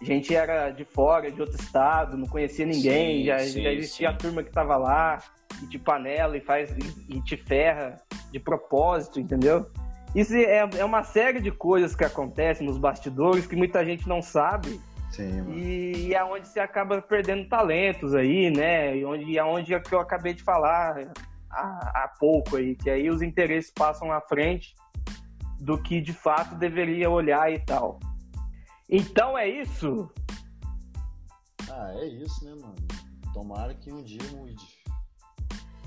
a 0.00 0.04
gente 0.04 0.34
era 0.34 0.70
de 0.70 0.84
fora, 0.84 1.30
de 1.30 1.40
outro 1.40 1.60
estado, 1.60 2.16
não 2.16 2.26
conhecia 2.26 2.64
ninguém, 2.64 3.18
sim, 3.18 3.24
já, 3.26 3.38
sim, 3.40 3.62
já 3.62 3.72
existia 3.72 4.08
sim. 4.08 4.14
a 4.14 4.16
turma 4.16 4.42
que 4.42 4.50
tava 4.50 4.76
lá, 4.76 5.18
e 5.62 5.66
te 5.66 5.78
panela 5.78 6.36
e 6.36 6.40
faz 6.40 6.70
e, 6.70 7.16
e 7.16 7.22
te 7.22 7.36
ferra 7.36 7.96
de 8.30 8.38
propósito, 8.38 9.18
entendeu? 9.18 9.68
Isso 10.14 10.34
é, 10.34 10.68
é 10.76 10.84
uma 10.84 11.02
série 11.02 11.40
de 11.40 11.50
coisas 11.50 11.94
que 11.94 12.04
acontecem 12.04 12.66
nos 12.66 12.78
bastidores 12.78 13.46
que 13.46 13.56
muita 13.56 13.84
gente 13.84 14.08
não 14.08 14.22
sabe. 14.22 14.80
Sim, 15.10 15.44
e, 15.52 16.08
e 16.08 16.14
é 16.14 16.22
onde 16.24 16.46
você 16.46 16.60
acaba 16.60 17.00
perdendo 17.00 17.48
talentos 17.48 18.14
aí, 18.14 18.50
né? 18.50 18.96
E 18.96 19.04
onde, 19.04 19.38
é 19.38 19.44
onde 19.44 19.74
é 19.74 19.80
que 19.80 19.94
eu 19.94 20.00
acabei 20.00 20.34
de 20.34 20.42
falar 20.42 21.10
há, 21.50 22.04
há 22.04 22.08
pouco 22.18 22.56
aí, 22.56 22.74
que 22.74 22.90
aí 22.90 23.10
os 23.10 23.22
interesses 23.22 23.70
passam 23.70 24.12
à 24.12 24.20
frente 24.20 24.74
do 25.60 25.76
que 25.76 26.00
de 26.00 26.12
fato 26.12 26.54
deveria 26.54 27.10
olhar 27.10 27.52
e 27.52 27.58
tal. 27.58 27.98
Então 28.88 29.36
é 29.36 29.48
isso? 29.48 30.10
Ah, 31.70 31.92
é 31.96 32.06
isso, 32.06 32.44
né, 32.44 32.54
mano? 32.60 32.74
Tomara 33.34 33.74
que 33.74 33.92
um 33.92 34.02
dia 34.02 34.22
mude. 34.32 34.66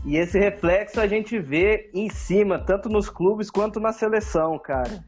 E 0.06 0.18
esse 0.18 0.40
reflexo 0.40 1.00
a 1.00 1.08
gente 1.08 1.40
vê 1.40 1.90
em 1.94 2.10
cima, 2.10 2.60
tanto 2.60 2.90
nos 2.90 3.10
clubes 3.10 3.50
quanto 3.50 3.80
na 3.80 3.92
seleção, 3.92 4.58
cara. 4.60 5.04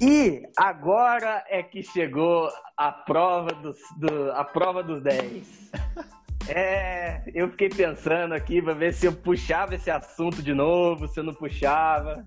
E 0.00 0.42
agora 0.56 1.44
é 1.48 1.62
que 1.62 1.82
chegou 1.82 2.48
a 2.76 2.90
prova 2.90 3.50
dos, 3.54 3.78
do, 3.96 4.32
a 4.32 4.44
prova 4.44 4.82
dos 4.82 5.02
10. 5.02 5.72
É, 6.46 7.22
eu 7.34 7.48
fiquei 7.48 7.70
pensando 7.70 8.34
aqui 8.34 8.60
para 8.60 8.74
ver 8.74 8.92
se 8.92 9.06
eu 9.06 9.14
puxava 9.14 9.74
esse 9.76 9.90
assunto 9.90 10.42
de 10.42 10.52
novo, 10.52 11.08
se 11.08 11.18
eu 11.18 11.24
não 11.24 11.32
puxava. 11.32 12.22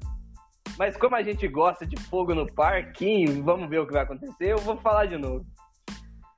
Mas 0.77 0.95
como 0.95 1.15
a 1.15 1.23
gente 1.23 1.47
gosta 1.47 1.85
de 1.85 1.99
fogo 1.99 2.35
no 2.35 2.45
parquinho, 2.53 3.43
vamos 3.43 3.69
ver 3.69 3.79
o 3.79 3.87
que 3.87 3.93
vai 3.93 4.03
acontecer, 4.03 4.51
eu 4.51 4.59
vou 4.59 4.77
falar 4.77 5.05
de 5.05 5.17
novo. 5.17 5.45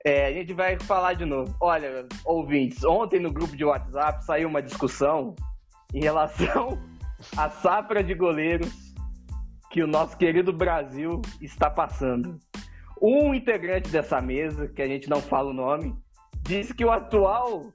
É, 0.05 0.27
a 0.27 0.31
gente 0.31 0.53
vai 0.53 0.79
falar 0.79 1.13
de 1.13 1.25
novo. 1.25 1.53
Olha, 1.59 2.07
ouvintes, 2.23 2.83
ontem 2.85 3.19
no 3.19 3.33
grupo 3.33 3.55
de 3.55 3.65
WhatsApp 3.65 4.23
saiu 4.23 4.47
uma 4.47 4.61
discussão 4.61 5.35
em 5.93 6.01
relação 6.01 6.81
à 7.35 7.49
safra 7.49 8.01
de 8.01 8.13
goleiros 8.13 8.93
que 9.69 9.83
o 9.83 9.87
nosso 9.87 10.17
querido 10.17 10.53
Brasil 10.53 11.21
está 11.41 11.69
passando. 11.69 12.39
Um 13.01 13.33
integrante 13.33 13.89
dessa 13.89 14.21
mesa, 14.21 14.67
que 14.67 14.81
a 14.81 14.87
gente 14.87 15.09
não 15.09 15.21
fala 15.21 15.49
o 15.49 15.53
nome, 15.53 15.93
disse 16.43 16.73
que 16.73 16.85
o 16.85 16.91
atual 16.91 17.71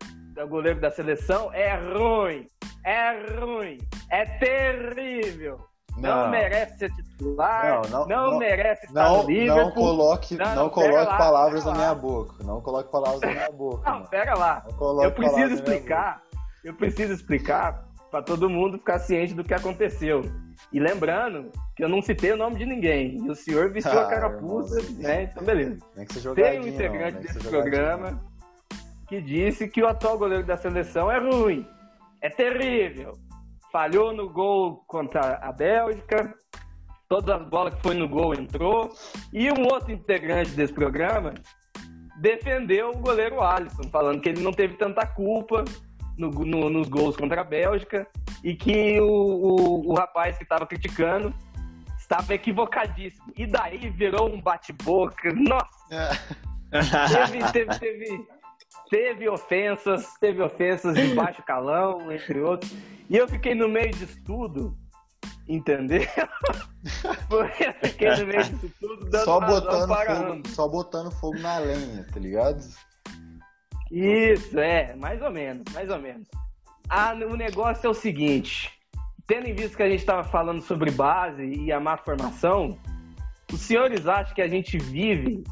goleiro 0.48 0.80
da 0.80 0.90
seleção 0.90 1.52
é 1.52 1.74
ruim, 1.76 2.46
é 2.84 3.38
ruim, 3.38 3.78
é 4.10 4.24
terrível. 4.38 5.73
Não, 5.96 6.24
não 6.24 6.30
merece 6.30 6.78
ser 6.78 6.92
titular, 6.92 7.82
não, 7.88 8.00
não, 8.00 8.06
não, 8.06 8.30
não 8.32 8.38
merece 8.38 8.86
estar 8.86 9.04
não, 9.04 9.26
Liverpool. 9.26 9.64
Não 9.64 9.70
coloque, 9.72 10.36
não, 10.36 10.68
coloque 10.68 10.92
lá, 10.92 11.16
palavras 11.16 11.64
na 11.64 11.72
minha 11.72 11.94
boca. 11.94 12.34
Não 12.42 12.60
coloque 12.60 12.90
palavras 12.90 13.20
na 13.20 13.28
minha 13.28 13.50
boca. 13.52 13.90
Não, 13.90 14.02
pera 14.06 14.34
lá. 14.34 14.66
eu 15.02 15.12
preciso 15.12 15.54
explicar. 15.54 16.22
Eu 16.64 16.74
preciso 16.74 17.12
explicar 17.12 17.84
para 18.10 18.22
todo 18.22 18.48
mundo 18.48 18.78
ficar 18.78 18.98
ciente 18.98 19.34
do 19.34 19.44
que 19.44 19.54
aconteceu. 19.54 20.22
E 20.72 20.80
lembrando 20.80 21.50
que 21.76 21.84
eu 21.84 21.88
não 21.88 22.00
citei 22.00 22.32
o 22.32 22.36
nome 22.36 22.56
de 22.56 22.64
ninguém. 22.64 23.18
E 23.24 23.30
o 23.30 23.34
senhor 23.34 23.70
vestiu 23.70 23.98
ah, 23.98 24.02
a 24.02 24.08
carapuça, 24.08 24.80
né? 24.98 25.24
Então, 25.24 25.44
beleza. 25.44 25.78
Tem 26.34 26.60
um 26.60 26.66
integrante 26.66 27.18
desse 27.18 27.38
programa 27.40 28.20
que 29.08 29.20
disse 29.20 29.68
que 29.68 29.82
o 29.82 29.86
atual 29.86 30.18
goleiro 30.18 30.44
da 30.44 30.56
seleção 30.56 31.10
é 31.10 31.18
ruim, 31.18 31.66
é 32.20 32.30
terrível, 32.30 33.12
falhou 33.74 34.12
no 34.12 34.28
gol 34.28 34.84
contra 34.86 35.34
a 35.42 35.50
Bélgica, 35.50 36.32
todas 37.08 37.40
as 37.40 37.48
bolas 37.48 37.74
que 37.74 37.82
foi 37.82 37.96
no 37.96 38.08
gol 38.08 38.32
entrou. 38.32 38.94
E 39.32 39.50
um 39.50 39.64
outro 39.64 39.90
integrante 39.90 40.52
desse 40.52 40.72
programa 40.72 41.34
defendeu 42.20 42.90
o 42.90 42.98
goleiro 42.98 43.42
Alisson, 43.42 43.82
falando 43.90 44.20
que 44.20 44.28
ele 44.28 44.44
não 44.44 44.52
teve 44.52 44.76
tanta 44.76 45.04
culpa 45.04 45.64
no, 46.16 46.30
no, 46.30 46.70
nos 46.70 46.88
gols 46.88 47.16
contra 47.16 47.40
a 47.40 47.44
Bélgica 47.44 48.06
e 48.44 48.54
que 48.54 49.00
o, 49.00 49.06
o, 49.08 49.90
o 49.90 49.94
rapaz 49.94 50.38
que 50.38 50.44
estava 50.44 50.64
criticando 50.68 51.34
estava 51.98 52.32
equivocadíssimo. 52.32 53.32
E 53.36 53.44
daí 53.44 53.90
virou 53.90 54.32
um 54.32 54.40
bate-boca. 54.40 55.32
Nossa! 55.34 55.66
É. 55.90 56.78
teve, 57.26 57.52
teve, 57.52 57.78
teve, 57.80 58.28
teve 58.88 59.28
ofensas, 59.28 60.14
teve 60.20 60.40
ofensas 60.40 60.94
de 60.94 61.08
baixo 61.16 61.42
calão, 61.42 62.12
entre 62.12 62.38
outros. 62.38 62.72
E 63.08 63.16
eu 63.16 63.28
fiquei 63.28 63.54
no 63.54 63.68
meio 63.68 63.90
disso 63.92 64.16
tudo, 64.24 64.76
entendeu? 65.48 66.02
eu 67.30 67.72
fiquei 67.82 68.16
no 68.16 68.26
meio 68.26 68.44
disso 68.44 68.72
tudo, 68.80 69.10
dando 69.10 69.24
só 69.24 69.40
botando, 69.40 69.88
fogo, 69.88 70.48
só 70.48 70.68
botando 70.68 71.10
fogo 71.12 71.38
na 71.38 71.58
lenha, 71.58 72.06
tá 72.12 72.18
ligado? 72.18 72.64
Isso, 73.90 74.58
é, 74.58 74.96
mais 74.96 75.20
ou 75.22 75.30
menos, 75.30 75.62
mais 75.72 75.90
ou 75.90 75.98
menos. 75.98 76.26
Ah, 76.88 77.14
o 77.14 77.36
negócio 77.36 77.86
é 77.86 77.90
o 77.90 77.94
seguinte, 77.94 78.72
tendo 79.26 79.46
em 79.46 79.54
vista 79.54 79.76
que 79.76 79.82
a 79.82 79.88
gente 79.88 80.00
estava 80.00 80.24
falando 80.24 80.62
sobre 80.62 80.90
base 80.90 81.42
e 81.42 81.72
a 81.72 81.80
má 81.80 81.96
formação, 81.96 82.78
os 83.52 83.60
senhores 83.60 84.06
acham 84.06 84.34
que 84.34 84.42
a 84.42 84.48
gente 84.48 84.78
vive 84.78 85.44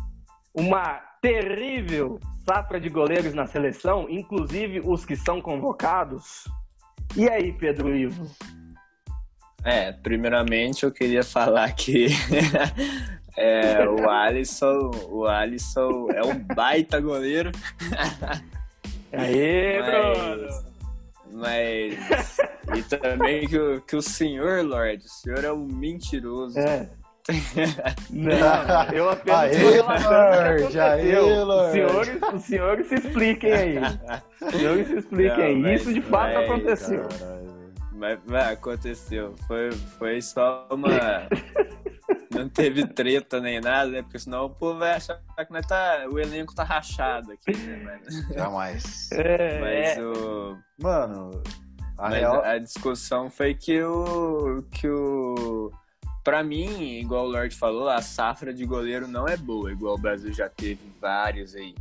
uma 0.54 1.00
terrível 1.20 2.18
safra 2.46 2.80
de 2.80 2.88
goleiros 2.88 3.32
na 3.34 3.46
seleção, 3.46 4.08
inclusive 4.10 4.80
os 4.84 5.04
que 5.04 5.16
são 5.16 5.40
convocados? 5.40 6.44
E 7.14 7.28
aí, 7.28 7.52
Pedro 7.52 7.94
Ivo? 7.94 8.30
É, 9.64 9.92
primeiramente 9.92 10.84
eu 10.84 10.90
queria 10.90 11.22
falar 11.22 11.70
que 11.72 12.06
é, 13.36 13.86
o 13.86 14.08
Alisson, 14.08 14.90
o 15.08 15.26
Alisson 15.26 16.08
é 16.10 16.22
um 16.24 16.38
baita 16.38 16.98
goleiro. 17.00 17.52
Aê, 19.12 19.80
mas, 19.82 20.64
Mas. 21.32 22.36
E 22.74 22.82
também 22.82 23.46
que 23.46 23.58
o, 23.58 23.82
que 23.82 23.94
o 23.94 24.00
senhor, 24.00 24.64
Lorde, 24.64 25.04
o 25.04 25.08
senhor 25.08 25.44
é 25.44 25.52
um 25.52 25.66
mentiroso. 25.66 26.58
É. 26.58 26.88
Não, 28.10 28.92
eu 28.92 29.10
apenas 29.10 29.56
aê, 29.56 29.80
Lord, 29.80 30.80
aê, 30.80 31.20
Lord. 31.20 31.68
Os 31.68 31.72
senhores, 31.72 32.22
os 32.34 32.42
senhores 32.42 32.86
se 32.88 32.94
expliquem 32.96 33.52
aí. 33.52 33.78
Os 34.40 34.50
senhores 34.50 34.88
se 34.88 34.98
expliquem 34.98 35.60
não, 35.60 35.68
aí. 35.68 35.74
Isso 35.76 35.94
de 35.94 36.00
fato 36.02 36.34
mas, 36.34 36.44
aconteceu. 36.44 37.08
Mas, 37.92 38.18
mas, 38.26 38.46
aconteceu. 38.48 39.34
Foi, 39.46 39.70
foi 39.70 40.20
só 40.20 40.66
uma. 40.70 40.88
não 42.34 42.48
teve 42.48 42.86
treta 42.88 43.40
nem 43.40 43.60
nada, 43.60 43.90
né? 43.90 44.02
Porque 44.02 44.18
senão 44.18 44.46
o 44.46 44.50
povo 44.50 44.80
vai 44.80 44.94
achar 44.94 45.16
que 45.16 45.52
nós 45.52 45.64
tá, 45.64 46.06
o 46.10 46.18
elenco 46.18 46.54
tá 46.54 46.64
rachado 46.64 47.30
aqui, 47.30 47.56
né? 47.56 48.00
Mas... 48.04 48.34
Jamais. 48.34 49.12
É, 49.12 49.60
mas 49.60 49.98
é. 49.98 50.02
o. 50.02 50.58
Mano. 50.82 51.30
A, 51.98 52.08
real... 52.08 52.42
a 52.42 52.58
discussão 52.58 53.30
foi 53.30 53.54
que 53.54 53.80
o. 53.80 54.64
que 54.72 54.88
o 54.88 55.70
para 56.22 56.42
mim, 56.42 56.98
igual 56.98 57.24
o 57.24 57.30
Lord 57.30 57.54
falou, 57.54 57.88
a 57.88 58.00
safra 58.00 58.54
de 58.54 58.64
goleiro 58.64 59.08
não 59.08 59.26
é 59.26 59.36
boa, 59.36 59.72
igual 59.72 59.94
o 59.94 60.00
Brasil 60.00 60.32
já 60.32 60.48
teve 60.48 60.92
vários 61.00 61.54
aí. 61.54 61.74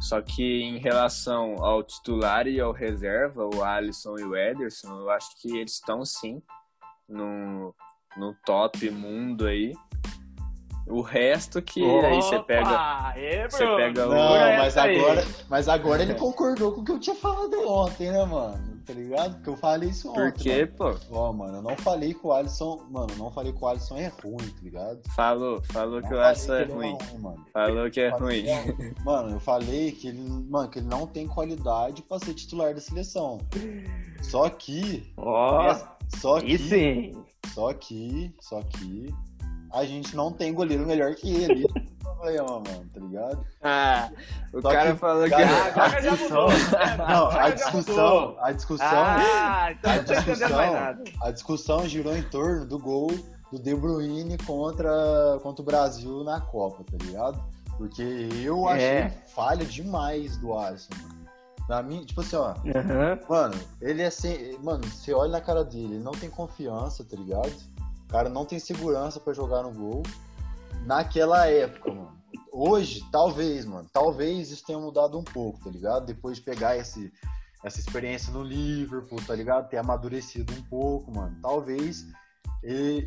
Só 0.00 0.20
que 0.20 0.62
em 0.62 0.78
relação 0.78 1.64
ao 1.64 1.82
titular 1.82 2.46
e 2.46 2.60
ao 2.60 2.72
reserva, 2.72 3.46
o 3.46 3.62
Alisson 3.62 4.18
e 4.18 4.24
o 4.24 4.36
Ederson, 4.36 4.98
eu 4.98 5.10
acho 5.10 5.40
que 5.40 5.56
eles 5.56 5.74
estão 5.74 6.04
sim 6.04 6.42
no, 7.08 7.74
no 8.16 8.34
top 8.44 8.90
mundo 8.90 9.46
aí. 9.46 9.72
O 10.86 11.00
resto 11.00 11.62
que 11.62 11.82
Opa, 11.82 12.08
aí 12.08 12.16
você 12.16 12.38
pega. 12.40 12.68
você 13.48 13.64
pega 13.76 14.06
o. 14.06 14.10
Não, 14.10 14.56
mas 14.58 14.76
agora, 14.76 15.24
mas 15.48 15.68
agora 15.68 16.02
ele 16.02 16.14
concordou 16.14 16.72
com 16.72 16.82
o 16.82 16.84
que 16.84 16.92
eu 16.92 17.00
tinha 17.00 17.16
falado 17.16 17.66
ontem, 17.66 18.10
né, 18.10 18.22
mano? 18.26 18.73
Tá 18.84 18.92
ligado? 18.92 19.34
Porque 19.36 19.50
eu 19.50 19.56
falei 19.56 19.88
isso 19.88 20.10
ontem. 20.10 20.30
Por 20.30 20.32
quê, 20.32 20.70
mano. 20.78 20.98
pô? 21.08 21.16
Ó, 21.16 21.32
mano, 21.32 21.58
eu 21.58 21.62
não 21.62 21.76
falei 21.76 22.14
que 22.14 22.26
o 22.26 22.32
Alisson. 22.32 22.86
Mano, 22.90 23.14
não 23.16 23.30
falei 23.30 23.52
que 23.52 23.62
o 23.62 23.66
Alisson 23.66 23.96
é 23.96 24.08
ruim, 24.22 24.48
tá 24.48 24.62
ligado? 24.62 25.00
Falou, 25.14 25.62
falou 25.64 26.00
não 26.00 26.08
que 26.08 26.14
o 26.14 26.20
Alisson 26.20 26.54
é 26.54 26.64
ruim. 26.64 26.96
É 27.00 27.16
ruim 27.16 27.44
falou 27.52 27.90
que 27.90 28.00
é 28.00 28.08
ruim. 28.10 28.44
Mano, 29.04 29.30
eu 29.30 29.40
falei 29.40 29.92
que 29.92 30.08
ele, 30.08 30.20
mano, 30.48 30.68
que 30.68 30.78
ele 30.78 30.88
não 30.88 31.06
tem 31.06 31.26
qualidade 31.26 32.02
pra 32.02 32.18
ser 32.18 32.34
titular 32.34 32.74
da 32.74 32.80
seleção. 32.80 33.38
Só 34.22 34.48
que. 34.48 35.12
Ó, 35.16 35.72
oh, 35.72 36.16
só 36.16 36.40
que. 36.40 36.58
Sim. 36.58 37.24
Só 37.52 37.72
que. 37.72 38.34
Só 38.40 38.62
que. 38.62 39.14
A 39.74 39.84
gente 39.84 40.14
não 40.16 40.32
tem 40.32 40.54
goleiro 40.54 40.86
melhor 40.86 41.14
que 41.14 41.28
ele. 41.34 41.66
problema, 42.02 42.60
mano, 42.60 42.86
tá 42.94 43.00
ligado? 43.00 43.46
Ah, 43.62 44.08
o 44.52 44.62
Só 44.62 44.70
cara 44.70 44.92
que, 44.92 44.98
falou 44.98 45.28
cara, 45.28 45.46
que. 45.46 45.52
agora 45.68 45.96
a 45.96 46.00
discussão, 46.00 46.48
né? 46.48 46.96
não, 47.08 47.28
a 47.28 47.50
discussão, 47.50 48.36
a 48.40 48.52
discussão, 48.52 48.88
Ah, 48.92 49.68
então 49.72 49.92
a 49.92 49.98
discussão, 49.98 50.74
a 51.22 51.30
discussão 51.30 51.88
girou 51.88 52.16
em 52.16 52.22
torno 52.22 52.64
do 52.64 52.78
gol 52.78 53.10
do 53.52 53.58
De 53.58 53.74
Bruyne 53.74 54.38
contra, 54.38 55.38
contra 55.42 55.62
o 55.62 55.64
Brasil 55.64 56.24
na 56.24 56.40
Copa, 56.40 56.82
tá 56.90 57.04
ligado? 57.04 57.42
Porque 57.76 58.28
eu 58.42 58.68
achei 58.68 58.86
É. 58.86 59.10
falha 59.34 59.64
demais 59.64 60.36
do 60.38 60.56
Alisson, 60.56 60.90
mano. 61.02 61.24
Na 61.68 61.82
minha, 61.82 62.04
tipo 62.04 62.20
assim, 62.20 62.36
ó, 62.36 62.50
Aham. 62.50 63.18
Mano, 63.28 63.54
ele 63.80 64.02
é 64.02 64.10
sem. 64.10 64.56
Mano, 64.62 64.84
você 64.86 65.12
olha 65.14 65.32
na 65.32 65.40
cara 65.40 65.64
dele, 65.64 65.94
ele 65.94 66.04
não 66.04 66.12
tem 66.12 66.28
confiança, 66.30 67.02
tá 67.04 67.16
ligado? 67.16 67.52
O 68.04 68.08
cara 68.08 68.28
não 68.28 68.44
tem 68.44 68.58
segurança 68.58 69.18
pra 69.18 69.32
jogar 69.32 69.62
no 69.62 69.72
gol. 69.72 70.02
Naquela 70.86 71.46
época, 71.46 71.92
mano. 71.92 72.14
Hoje, 72.52 73.02
talvez, 73.10 73.64
mano. 73.64 73.88
Talvez 73.92 74.50
isso 74.50 74.64
tenha 74.64 74.78
mudado 74.78 75.18
um 75.18 75.24
pouco, 75.24 75.58
tá 75.64 75.70
ligado? 75.70 76.06
Depois 76.06 76.36
de 76.36 76.42
pegar 76.44 76.76
esse, 76.76 77.12
essa 77.64 77.80
experiência 77.80 78.32
no 78.32 78.42
Liverpool, 78.42 79.20
tá 79.26 79.34
ligado? 79.34 79.68
Ter 79.68 79.78
amadurecido 79.78 80.52
um 80.52 80.62
pouco, 80.62 81.10
mano. 81.12 81.36
Talvez 81.42 82.06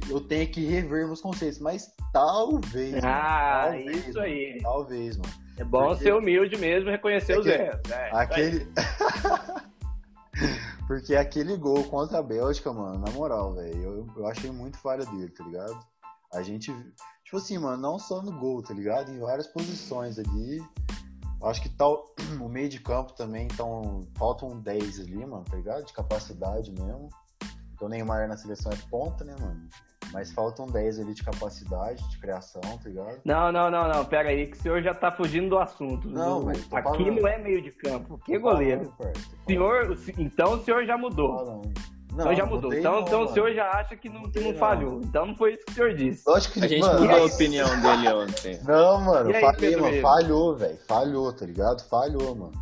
eu 0.10 0.20
tenha 0.22 0.46
que 0.46 0.66
rever 0.66 1.06
meus 1.08 1.22
conceitos, 1.22 1.60
mas 1.60 1.92
talvez. 2.12 2.92
mano, 2.96 3.08
Ah, 3.08 3.62
talvez, 3.72 3.98
isso 4.08 4.14
mano, 4.20 4.20
aí. 4.26 4.60
Talvez, 4.62 5.18
mano. 5.18 5.34
É 5.58 5.64
bom 5.64 5.88
Porque- 5.88 6.04
ser 6.04 6.14
humilde 6.14 6.58
mesmo 6.58 6.90
e 6.90 6.92
reconhecer 6.92 7.40
os 7.40 7.48
Aquele- 7.48 7.64
erros. 7.64 7.82
né? 7.90 8.10
Aquele. 8.14 8.68
Porque 10.88 11.16
aquele 11.16 11.58
gol 11.58 11.84
contra 11.84 12.20
a 12.20 12.24
Bélgica, 12.24 12.72
mano, 12.72 12.98
na 12.98 13.12
moral, 13.12 13.54
velho, 13.54 13.82
eu, 13.84 14.08
eu 14.16 14.26
achei 14.26 14.50
muito 14.50 14.78
falha 14.78 15.06
dele, 15.06 15.30
tá 15.30 15.44
ligado? 15.44 15.78
A 16.34 16.42
gente. 16.42 16.74
Tipo 17.26 17.38
assim, 17.38 17.58
mano, 17.58 17.78
não 17.78 18.00
só 18.00 18.22
no 18.22 18.32
gol, 18.40 18.64
tá 18.64 18.74
ligado? 18.74 19.12
Em 19.12 19.20
várias 19.20 19.48
posições 19.48 20.18
ali. 20.18 20.64
Acho 21.44 21.62
que 21.62 21.70
tal. 21.70 22.06
O 22.42 22.48
meio 22.48 22.70
de 22.70 22.80
campo 22.80 23.14
também, 23.14 23.48
então. 23.52 24.08
Falta 24.18 24.46
um 24.46 24.60
10 24.60 25.02
ali, 25.02 25.26
mano, 25.26 25.44
tá 25.44 25.58
ligado? 25.58 25.86
De 25.86 25.94
capacidade 25.94 26.72
mesmo. 26.72 27.10
Porque 27.70 27.84
o 27.84 27.90
Neymar 27.90 28.28
na 28.28 28.38
seleção 28.38 28.72
é 28.72 28.78
ponta, 28.90 29.26
né, 29.26 29.36
mano? 29.40 29.68
Mas 30.14 30.32
falta 30.32 30.64
um 30.64 30.68
10 30.68 31.00
ali 31.00 31.14
de 31.14 31.24
capacidade, 31.24 32.02
de 32.10 32.18
criação, 32.20 32.62
tá 32.62 32.90
ligado? 32.90 33.20
Não, 33.26 33.52
não, 33.52 33.70
não, 33.70 33.88
não. 33.90 34.06
Pera 34.06 34.30
aí, 34.30 34.48
que 34.48 34.58
o 34.58 34.62
senhor 34.62 34.82
já 34.82 34.94
tá 34.94 35.12
fugindo 35.12 35.50
do 35.50 35.60
assunto. 35.60 36.08
Não, 36.10 36.44
mas 36.44 36.66
tô 36.66 36.76
Aqui 36.78 36.90
falando. 37.04 37.22
não 37.22 37.28
é 37.28 37.38
meio 37.38 37.62
de 37.62 37.72
campo. 37.72 38.18
Que 38.26 38.34
Tô 38.36 38.42
goleiro. 38.42 38.92
falando, 38.98 39.16
senhor, 39.46 39.98
então 40.18 40.54
o 40.54 40.64
senhor 40.64 40.86
já 40.86 40.98
mudou. 40.98 41.62
Então 42.14 42.34
já 42.34 42.46
não 42.46 42.52
mudou. 42.52 42.74
Então, 42.74 42.94
não, 42.94 43.02
então 43.02 43.22
o 43.24 43.28
senhor 43.28 43.54
já 43.54 43.70
acha 43.70 43.96
que 43.96 44.10
não, 44.10 44.24
que 44.24 44.40
não 44.40 44.52
Não. 44.52 44.58
falhou. 44.58 45.02
Então 45.04 45.26
não 45.28 45.36
foi 45.36 45.54
isso 45.54 45.66
que 45.66 45.72
o 45.72 45.76
senhor 45.76 45.94
disse. 45.94 46.24
Lógico 46.28 46.54
que 46.56 46.66
A 46.66 46.68
gente 46.68 46.82
mano, 46.82 47.02
mudou 47.02 47.16
a 47.18 47.26
opinião 47.26 47.82
dele 47.82 48.10
ontem. 48.14 48.60
Não, 48.66 49.02
mano, 49.02 49.30
aí, 49.36 49.56
Pedro 49.58 49.82
mano. 49.82 49.94
Ivo? 49.94 50.02
Falhou, 50.02 50.56
velho. 50.56 50.78
Falhou, 50.88 51.34
tá 51.34 51.46
ligado? 51.46 51.88
Falhou, 51.88 52.34
mano. 52.36 52.54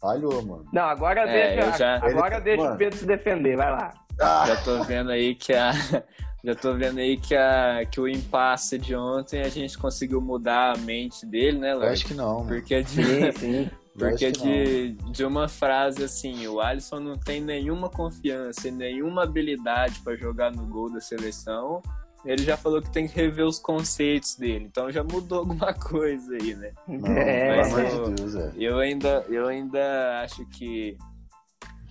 Falhou, 0.00 0.42
mano. 0.42 0.64
Não, 0.72 0.82
agora 0.82 1.20
É, 1.28 1.54
deixa, 1.56 1.70
eu 1.70 1.78
já- 1.78 1.96
agora 1.96 2.34
Ele- 2.36 2.44
deixa 2.44 2.62
mano. 2.62 2.74
o 2.74 2.78
Pedro 2.78 2.98
se 2.98 3.06
defender. 3.06 3.56
Vai 3.56 3.70
lá. 3.70 3.92
Ah, 4.20 4.44
Já 4.48 4.56
tô 4.64 4.82
vendo 4.82 5.10
aí 5.10 5.34
que 5.36 5.52
a. 5.52 5.70
Já 6.44 6.54
tô 6.54 6.74
vendo 6.74 6.98
aí 6.98 7.16
que, 7.16 7.34
a, 7.34 7.84
que 7.90 8.00
o 8.00 8.06
impasse 8.06 8.78
de 8.78 8.94
ontem 8.94 9.40
a 9.42 9.48
gente 9.48 9.76
conseguiu 9.76 10.20
mudar 10.20 10.76
a 10.76 10.78
mente 10.78 11.26
dele, 11.26 11.58
né, 11.58 11.74
Léo? 11.74 11.90
acho 11.90 12.06
que 12.06 12.14
não, 12.14 12.44
mano. 12.44 12.48
Porque 12.48 12.82
de, 12.82 12.92
Sim, 12.92 13.32
sim. 13.32 13.70
porque 13.98 14.30
que 14.30 14.92
de, 14.92 14.92
de 15.10 15.24
uma 15.24 15.48
frase 15.48 16.04
assim, 16.04 16.46
o 16.46 16.60
Alisson 16.60 17.00
não 17.00 17.18
tem 17.18 17.40
nenhuma 17.40 17.90
confiança 17.90 18.68
e 18.68 18.70
nenhuma 18.70 19.24
habilidade 19.24 20.00
pra 20.00 20.14
jogar 20.14 20.52
no 20.52 20.64
gol 20.66 20.92
da 20.92 21.00
seleção. 21.00 21.82
Ele 22.24 22.42
já 22.42 22.56
falou 22.56 22.80
que 22.82 22.90
tem 22.90 23.08
que 23.08 23.16
rever 23.16 23.44
os 23.44 23.58
conceitos 23.58 24.36
dele, 24.36 24.66
então 24.66 24.92
já 24.92 25.02
mudou 25.02 25.40
alguma 25.50 25.72
coisa 25.74 26.34
aí, 26.34 26.54
né? 26.54 26.72
Não, 26.86 27.08
É, 27.16 27.48
pelo 27.48 27.56
mas 27.56 27.94
amor 27.94 28.10
de 28.10 28.14
Deus, 28.14 28.34
velho. 28.34 28.52
Eu 28.56 28.78
ainda, 28.78 29.26
eu 29.28 29.48
ainda 29.48 30.22
acho 30.22 30.46
que 30.46 30.96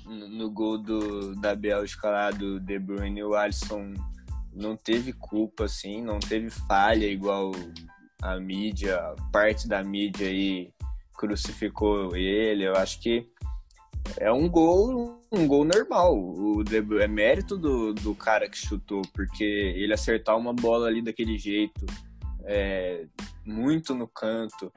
no, 0.05 0.29
no 0.29 0.49
gol 0.49 0.77
do, 0.77 1.35
da 1.35 1.53
Bélgica 1.53 2.09
lá 2.09 2.31
do 2.31 2.59
De 2.59 2.79
Bruyne, 2.79 3.23
o 3.23 3.35
Alisson 3.35 3.93
não 4.57 4.75
teve 4.75 5.13
culpa, 5.13 5.65
assim, 5.65 6.01
não 6.01 6.19
teve 6.19 6.49
falha 6.49 7.05
igual 7.05 7.51
a 8.21 8.39
mídia, 8.39 8.99
parte 9.31 9.67
da 9.67 9.83
mídia 9.83 10.27
aí 10.27 10.73
crucificou 11.15 12.15
ele. 12.15 12.63
Eu 12.63 12.75
acho 12.75 12.99
que 12.99 13.27
é 14.17 14.31
um 14.31 14.49
gol, 14.49 15.21
um 15.31 15.47
gol 15.47 15.63
normal. 15.63 16.17
O 16.17 16.63
é 16.99 17.07
mérito 17.07 17.57
do, 17.57 17.93
do 17.93 18.15
cara 18.15 18.49
que 18.49 18.57
chutou, 18.57 19.01
porque 19.13 19.43
ele 19.43 19.93
acertar 19.93 20.35
uma 20.35 20.53
bola 20.53 20.87
ali 20.87 21.01
daquele 21.01 21.37
jeito, 21.37 21.85
é, 22.45 23.05
muito 23.45 23.93
no 23.93 24.07
canto, 24.07 24.71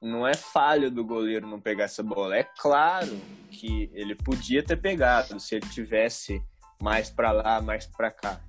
não 0.00 0.26
é 0.26 0.34
falha 0.34 0.88
do 0.88 1.04
goleiro 1.04 1.46
não 1.46 1.60
pegar 1.60 1.84
essa 1.84 2.02
bola. 2.02 2.36
É 2.36 2.44
claro 2.44 3.18
que 3.50 3.90
ele 3.92 4.14
podia 4.14 4.62
ter 4.62 4.76
pegado 4.76 5.40
se 5.40 5.56
ele 5.56 5.68
tivesse 5.68 6.40
mais 6.80 7.10
pra 7.10 7.32
lá, 7.32 7.60
mais 7.60 7.86
pra 7.86 8.10
cá. 8.10 8.40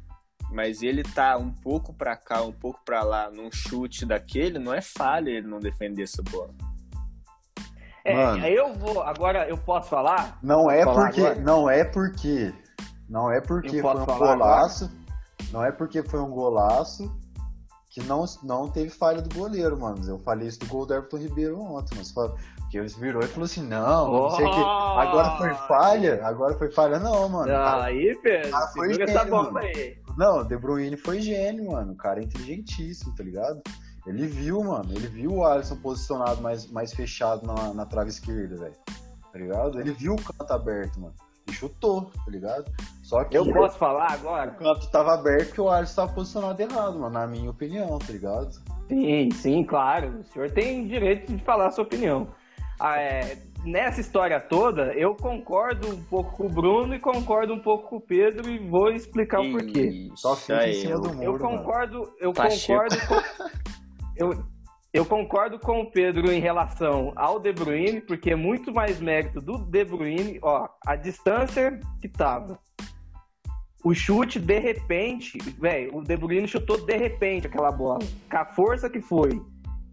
Mas 0.52 0.82
ele 0.82 1.04
tá 1.04 1.38
um 1.38 1.52
pouco 1.52 1.94
pra 1.94 2.16
cá, 2.16 2.42
um 2.42 2.52
pouco 2.52 2.80
pra 2.84 3.04
lá, 3.04 3.30
num 3.30 3.52
chute 3.52 4.06
daquele, 4.06 4.58
não 4.58 4.74
é 4.74 4.82
falha 4.82 5.30
ele 5.30 5.48
não 5.48 5.60
defender 5.60 6.04
essa 6.04 6.24
bola. 6.24 6.54
É, 8.04 8.16
Mano. 8.16 8.46
eu 8.46 8.74
vou. 8.74 9.04
Agora 9.04 9.48
eu 9.48 9.58
posso 9.58 9.90
falar? 9.90 10.40
Não 10.42 10.72
é 10.72 10.84
Falar 10.84 11.06
porque. 11.06 11.22
agora? 11.22 11.40
Não 11.42 11.70
é 11.70 11.84
porque. 11.84 12.54
Não 13.08 13.32
é 13.32 13.42
porque 13.42 13.78
Eu 13.78 13.82
foi 13.82 13.96
um 14.02 14.06
golaço. 14.06 14.92
Não 15.52 15.64
é 15.64 15.72
porque 15.72 16.04
foi 16.04 16.20
um 16.20 16.30
golaço 16.30 17.12
que 17.90 18.02
não, 18.04 18.24
não 18.44 18.70
teve 18.70 18.90
falha 18.90 19.22
do 19.22 19.34
goleiro, 19.34 19.80
mano. 19.80 20.04
Eu 20.08 20.20
falei 20.20 20.48
isso 20.48 20.60
do 20.60 20.68
gol 20.68 20.86
do 20.86 20.94
Everton 20.94 21.18
Ribeiro 21.18 21.60
ontem, 21.60 21.96
mas 21.98 22.12
que 22.70 22.78
ele 22.78 22.88
virou 22.88 23.22
e 23.24 23.28
falou 23.28 23.46
assim: 23.46 23.68
não, 23.68 24.12
não 24.12 24.30
sei 24.32 24.46
o 24.46 24.52
que. 24.52 24.60
Oh! 24.60 25.00
Agora 25.00 25.38
foi 25.38 25.54
falha? 25.68 26.20
Agora 26.24 26.54
foi 26.56 26.72
falha, 26.72 27.00
não, 27.00 27.28
mano. 27.28 27.52
Ah, 27.52 27.86
aí, 27.86 28.16
Pedro, 28.22 28.52
cara 28.52 28.68
foi 28.68 28.88
segura 28.94 29.12
essa 29.12 29.26
bomba 29.26 29.52
mano. 29.52 29.66
aí. 29.66 29.98
Não, 30.20 30.40
o 30.40 30.44
De 30.44 30.58
Bruyne 30.58 30.98
foi 30.98 31.22
gênio, 31.22 31.72
mano. 31.72 31.94
O 31.94 31.96
cara 31.96 32.20
é 32.20 32.26
inteligentíssimo, 32.26 33.16
tá 33.16 33.24
ligado? 33.24 33.62
Ele 34.06 34.28
viu, 34.28 34.62
mano. 34.62 34.92
Ele 34.92 35.08
viu 35.08 35.32
o 35.32 35.46
Alisson 35.46 35.78
posicionado 35.78 36.42
mais, 36.42 36.70
mais 36.70 36.94
fechado 36.94 37.48
na, 37.48 37.74
na 37.74 37.86
trave 37.86 38.10
esquerda, 38.10 38.58
velho. 38.58 38.76
Tá 39.32 39.40
ligado? 39.40 39.80
Ele 39.80 39.94
viu 39.94 40.16
o 40.16 40.22
canto 40.22 40.52
aberto, 40.52 41.00
mano. 41.00 41.14
E 41.50 41.54
chutou, 41.54 42.12
tá 42.26 42.30
ligado? 42.30 42.70
Só 43.02 43.24
que 43.24 43.38
Eu 43.38 43.50
posso 43.54 43.78
falar 43.78 44.12
agora? 44.12 44.52
o 44.52 44.56
canto 44.56 44.92
tava 44.92 45.14
aberto 45.14 45.48
porque 45.48 45.62
o 45.62 45.70
Alisson 45.70 46.02
tava 46.02 46.14
posicionado 46.14 46.62
errado, 46.62 47.00
mano. 47.00 47.12
Na 47.12 47.26
minha 47.26 47.50
opinião, 47.50 47.98
tá 47.98 48.12
ligado? 48.12 48.52
Sim, 48.90 49.32
sim, 49.32 49.64
claro. 49.64 50.20
O 50.20 50.24
senhor 50.26 50.52
tem 50.52 50.86
direito 50.86 51.34
de 51.34 51.42
falar 51.46 51.68
a 51.68 51.72
sua 51.72 51.86
opinião. 51.86 52.28
Ah, 52.78 53.00
é, 53.00 53.38
nessa 53.64 54.02
história 54.02 54.40
toda, 54.40 54.94
eu 54.94 55.16
concordo 55.16 55.90
um 55.90 56.04
pouco 56.04 56.32
com 56.38 56.46
o 56.46 56.50
Bruno 56.50 56.96
e 56.96 57.00
concordo 57.00 57.54
um 57.54 57.60
pouco 57.60 57.90
com 57.90 57.96
o 57.98 58.02
Pedro 58.02 58.50
e 58.50 58.58
vou 58.58 58.92
explicar 58.92 59.42
o 59.42 59.52
porquê. 59.52 60.10
Só 60.16 60.34
Ixi, 60.34 60.42
fica 60.42 60.54
em 60.56 60.60
aí, 60.60 60.74
cima 60.76 60.94
eu- 60.94 61.02
do 61.02 61.10
Eu 61.10 61.32
muro, 61.32 61.44
mano. 61.46 61.58
concordo, 61.58 62.14
eu 62.20 62.34
Pacheco. 62.34 62.80
concordo 62.84 63.08
com. 63.08 63.50
Eu, 64.16 64.44
eu 64.94 65.06
concordo 65.06 65.60
com 65.60 65.82
o 65.82 65.92
Pedro 65.92 66.32
em 66.32 66.40
relação 66.40 67.14
ao 67.16 67.40
De 67.40 67.54
Bruyne, 67.54 68.02
porque 68.02 68.32
é 68.32 68.36
muito 68.36 68.74
mais 68.74 69.00
mérito 69.00 69.40
do 69.40 69.58
De 69.58 69.86
Bruyne, 69.86 70.40
ó, 70.42 70.68
a 70.86 70.96
distância 70.96 71.80
que 72.02 72.08
tava. 72.10 72.60
O 73.84 73.94
chute, 73.94 74.40
de 74.40 74.60
repente, 74.60 75.38
velho, 75.58 75.96
o 75.96 76.04
De 76.04 76.18
Bruyne 76.18 76.48
chutou 76.48 76.86
de 76.86 76.98
repente 76.98 77.48
aquela 77.48 77.72
bola, 77.72 78.00
com 78.30 78.38
a 78.38 78.44
força 78.46 78.90
que 78.90 79.00
foi. 79.00 79.42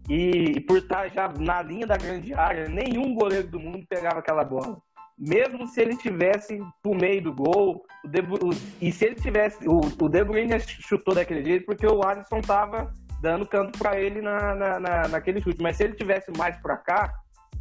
E, 0.09 0.61
por 0.61 0.77
estar 0.77 1.09
já 1.09 1.27
na 1.37 1.61
linha 1.61 1.85
da 1.85 1.97
grande 1.97 2.33
área, 2.33 2.69
nenhum 2.69 3.13
goleiro 3.13 3.47
do 3.47 3.59
mundo 3.59 3.85
pegava 3.89 4.19
aquela 4.19 4.43
bola. 4.43 4.77
Mesmo 5.19 5.67
se 5.67 5.81
ele 5.81 5.97
tivesse 5.97 6.59
pro 6.81 6.93
meio 6.95 7.21
do 7.23 7.33
gol, 7.33 7.83
o 8.05 8.07
De 8.07 8.21
Bru- 8.21 8.49
o- 8.49 8.53
e 8.81 8.91
se 8.91 9.05
ele 9.05 9.15
tivesse. 9.15 9.67
O, 9.67 9.79
o 9.79 10.07
De 10.09 10.23
Bruyne 10.23 10.59
chutou 10.59 11.13
daquele 11.15 11.43
jeito 11.43 11.65
porque 11.65 11.85
o 11.87 12.03
Alisson 12.03 12.39
tava 12.39 12.93
dando 13.21 13.45
canto 13.47 13.77
pra 13.79 13.99
ele 13.99 14.21
na, 14.21 14.53
na, 14.55 14.79
na- 14.79 15.07
naquele 15.07 15.41
chute. 15.41 15.61
Mas 15.61 15.75
se 15.77 15.83
ele 15.83 15.95
tivesse 15.95 16.31
mais 16.37 16.55
pra 16.61 16.77
cá, 16.77 17.11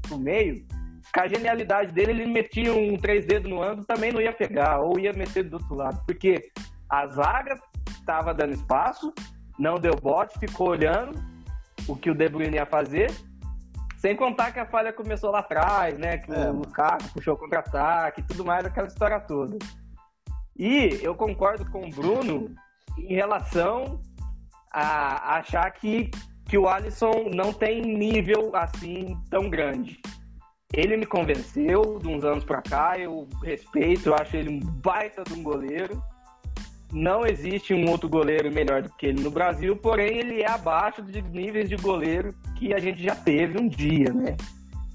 pro 0.02 0.18
meio, 0.18 0.64
com 1.12 1.20
a 1.20 1.26
genialidade 1.26 1.92
dele, 1.92 2.10
ele 2.12 2.26
metia 2.26 2.72
um 2.74 2.96
três 2.98 3.24
dedos 3.26 3.50
no 3.50 3.62
ângulo, 3.62 3.86
também 3.86 4.12
não 4.12 4.20
ia 4.20 4.32
pegar, 4.34 4.80
ou 4.80 4.98
ia 5.00 5.12
meter 5.14 5.44
do 5.44 5.54
outro 5.54 5.74
lado. 5.74 6.00
Porque 6.06 6.50
a 6.90 7.06
zaga 7.06 7.58
tava 8.04 8.34
dando 8.34 8.52
espaço, 8.52 9.12
não 9.58 9.76
deu 9.76 9.96
bote, 9.96 10.38
ficou 10.38 10.68
olhando 10.68 11.18
o 11.88 11.96
que 11.96 12.10
o 12.10 12.14
De 12.14 12.28
Bruyne 12.28 12.56
ia 12.56 12.66
fazer. 12.66 13.10
Sem 13.96 14.14
contar 14.14 14.52
que 14.52 14.58
a 14.60 14.66
falha 14.66 14.92
começou 14.92 15.30
lá 15.30 15.38
atrás, 15.40 15.98
né? 15.98 16.18
Que 16.18 16.32
É. 16.32 16.50
o 16.50 16.54
Lukaku 16.58 17.08
puxou 17.14 17.36
contra-ataque 17.36 18.20
e 18.20 18.24
tudo 18.24 18.44
mais, 18.44 18.64
aquela 18.64 18.86
história 18.86 19.18
toda. 19.20 19.58
E 20.58 20.98
eu 21.02 21.14
concordo 21.14 21.68
com 21.70 21.86
o 21.86 21.90
Bruno 21.90 22.54
em 22.98 23.14
relação 23.14 24.00
a 24.72 25.36
achar 25.38 25.70
que, 25.72 26.10
que 26.46 26.56
o 26.58 26.68
Alisson 26.68 27.30
não 27.34 27.52
tem 27.52 27.80
nível 27.82 28.50
assim 28.54 29.16
tão 29.30 29.48
grande. 29.48 30.00
Ele 30.72 30.96
me 30.96 31.06
convenceu 31.06 31.98
de 31.98 32.08
uns 32.08 32.24
anos 32.24 32.44
pra 32.44 32.60
cá, 32.60 32.98
eu 32.98 33.28
respeito, 33.42 34.08
eu 34.08 34.14
acho 34.14 34.36
ele 34.36 34.50
um 34.50 34.60
baita 34.60 35.22
de 35.24 35.32
um 35.32 35.42
goleiro. 35.42 36.02
Não 36.96 37.26
existe 37.26 37.74
um 37.74 37.90
outro 37.90 38.08
goleiro 38.08 38.50
melhor 38.50 38.82
do 38.82 38.88
que 38.88 39.06
ele 39.06 39.22
no 39.22 39.30
Brasil, 39.30 39.76
porém 39.76 40.16
ele 40.16 40.40
é 40.40 40.50
abaixo 40.50 41.02
de 41.02 41.20
níveis 41.20 41.68
de 41.68 41.76
goleiro 41.76 42.34
que 42.56 42.72
a 42.72 42.78
gente 42.78 43.02
já 43.02 43.14
teve 43.14 43.60
um 43.60 43.68
dia, 43.68 44.10
né? 44.14 44.34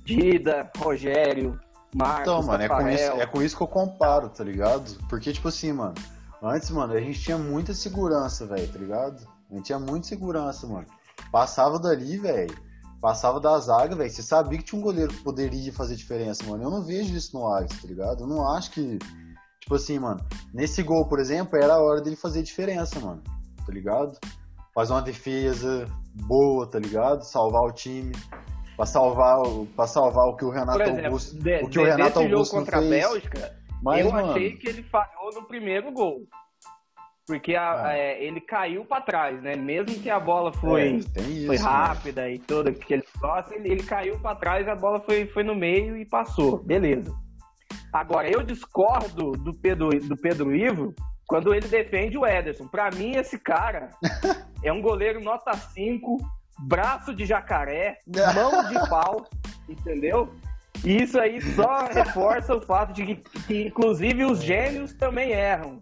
Dida, 0.04 0.72
Rogério, 0.78 1.60
Marcos, 1.94 2.22
Então, 2.22 2.42
mano, 2.42 2.64
é 2.64 2.68
com, 2.68 2.90
isso, 2.90 3.12
é 3.12 3.26
com 3.28 3.42
isso 3.44 3.56
que 3.56 3.62
eu 3.62 3.68
comparo, 3.68 4.30
tá 4.30 4.44
ligado? 4.44 4.98
Porque, 5.08 5.32
tipo 5.32 5.48
assim, 5.48 5.72
mano, 5.74 5.94
antes, 6.42 6.72
mano, 6.72 6.92
a 6.94 7.00
gente 7.00 7.22
tinha 7.22 7.38
muita 7.38 7.72
segurança, 7.72 8.48
velho, 8.48 8.68
tá 8.68 8.80
ligado? 8.80 9.28
A 9.52 9.54
gente 9.54 9.66
tinha 9.66 9.80
muita 9.80 10.08
segurança, 10.08 10.66
mano. 10.66 10.88
Passava 11.32 11.78
dali, 11.78 12.18
velho. 12.18 12.58
Passava 13.00 13.40
da 13.40 13.60
zaga, 13.60 13.96
velho. 13.96 14.10
Você 14.10 14.24
sabia 14.24 14.58
que 14.58 14.64
tinha 14.64 14.80
um 14.80 14.84
goleiro 14.84 15.14
que 15.14 15.22
poderia 15.22 15.72
fazer 15.72 15.96
diferença, 15.96 16.44
mano. 16.46 16.64
Eu 16.64 16.72
não 16.72 16.82
vejo 16.82 17.16
isso 17.16 17.38
no 17.38 17.48
Alisson, 17.48 17.76
tá 17.80 17.88
ligado? 17.88 18.24
Eu 18.24 18.28
não 18.28 18.48
acho 18.48 18.72
que. 18.72 18.98
Tipo 19.62 19.76
assim, 19.76 20.00
mano, 20.00 20.20
nesse 20.54 20.84
gol, 20.84 21.08
por 21.08 21.20
exemplo, 21.20 21.58
era 21.58 21.74
a 21.76 21.82
hora 21.82 22.02
dele 22.02 22.16
fazer 22.16 22.44
diferença, 22.44 23.00
mano. 23.00 23.22
Tá 23.66 23.72
ligado? 23.72 24.18
Fazer 24.74 24.92
uma 24.94 25.02
defesa 25.02 25.86
boa, 26.28 26.68
tá 26.70 26.80
ligado? 26.80 27.24
Salvar 27.24 27.62
o 27.64 27.72
time. 27.72 28.12
Pra 28.76 28.86
salvar, 28.86 29.40
o- 29.42 29.66
pra 29.76 29.86
salvar 29.86 30.28
o 30.28 30.36
que 30.36 30.44
o 30.44 30.50
Renato 30.50 30.82
exemplo, 30.82 31.06
Augusto. 31.06 31.36
de, 31.38 31.56
o 31.58 31.70
que 31.70 31.80
o 31.80 31.84
de- 31.84 31.90
Renato 31.92 32.04
desse 32.20 32.24
jogo 32.24 32.36
Augusto 32.36 32.56
contra 32.56 32.78
a 32.78 32.82
fez. 32.82 32.90
Bélgica, 32.90 33.56
Mas, 33.84 34.06
eu 34.06 34.12
mano, 34.12 34.30
achei 34.32 34.58
que 34.58 34.68
ele 34.68 34.84
falhou 34.84 35.30
no 35.36 35.44
primeiro 35.48 35.92
gol. 35.92 36.22
Porque 37.28 37.56
a- 37.56 37.86
Ah. 37.88 37.94
é, 37.98 38.24
ele 38.24 38.42
caiu 38.42 38.84
pra 38.84 39.00
trás, 39.02 39.42
né? 39.44 39.56
Mesmo 39.56 40.00
que 40.00 40.10
a 40.10 40.20
bola 40.20 40.52
foi, 40.52 40.82
é, 40.82 40.88
isso, 40.88 41.10
foi 41.46 41.58
mano. 41.60 41.70
rápida 41.70 42.30
e 42.30 42.40
todo 42.40 42.68
aquele 42.70 43.04
troço, 43.20 43.54
ele, 43.54 43.72
ele 43.72 43.84
caiu 43.84 44.18
pra 44.20 44.36
trás, 44.36 44.68
a 44.68 44.76
bola 44.76 45.00
foi, 45.02 45.28
foi 45.28 45.44
no 45.44 45.56
meio 45.56 45.96
e 45.96 46.06
passou. 46.06 46.58
Beleza. 46.64 47.14
Agora, 47.92 48.30
eu 48.30 48.42
discordo 48.42 49.32
do 49.32 49.54
Pedro, 49.54 49.90
do 49.90 50.16
Pedro 50.16 50.56
Ivo 50.56 50.94
quando 51.28 51.54
ele 51.54 51.68
defende 51.68 52.18
o 52.18 52.26
Ederson. 52.26 52.68
Pra 52.68 52.90
mim, 52.92 53.16
esse 53.16 53.38
cara 53.40 53.90
é 54.64 54.72
um 54.72 54.82
goleiro 54.82 55.22
nota 55.22 55.54
5, 55.54 56.18
braço 56.60 57.14
de 57.14 57.26
jacaré, 57.26 57.98
mão 58.36 58.68
de 58.70 58.90
pau, 58.90 59.26
entendeu? 59.68 60.34
E 60.84 61.04
isso 61.04 61.20
aí 61.20 61.42
só 61.42 61.86
reforça 61.92 62.56
o 62.56 62.62
fato 62.62 62.94
de 62.94 63.06
que, 63.06 63.16
que, 63.48 63.68
inclusive, 63.68 64.26
os 64.26 64.42
gênios 64.42 64.94
também 64.94 65.32
erram. 65.32 65.82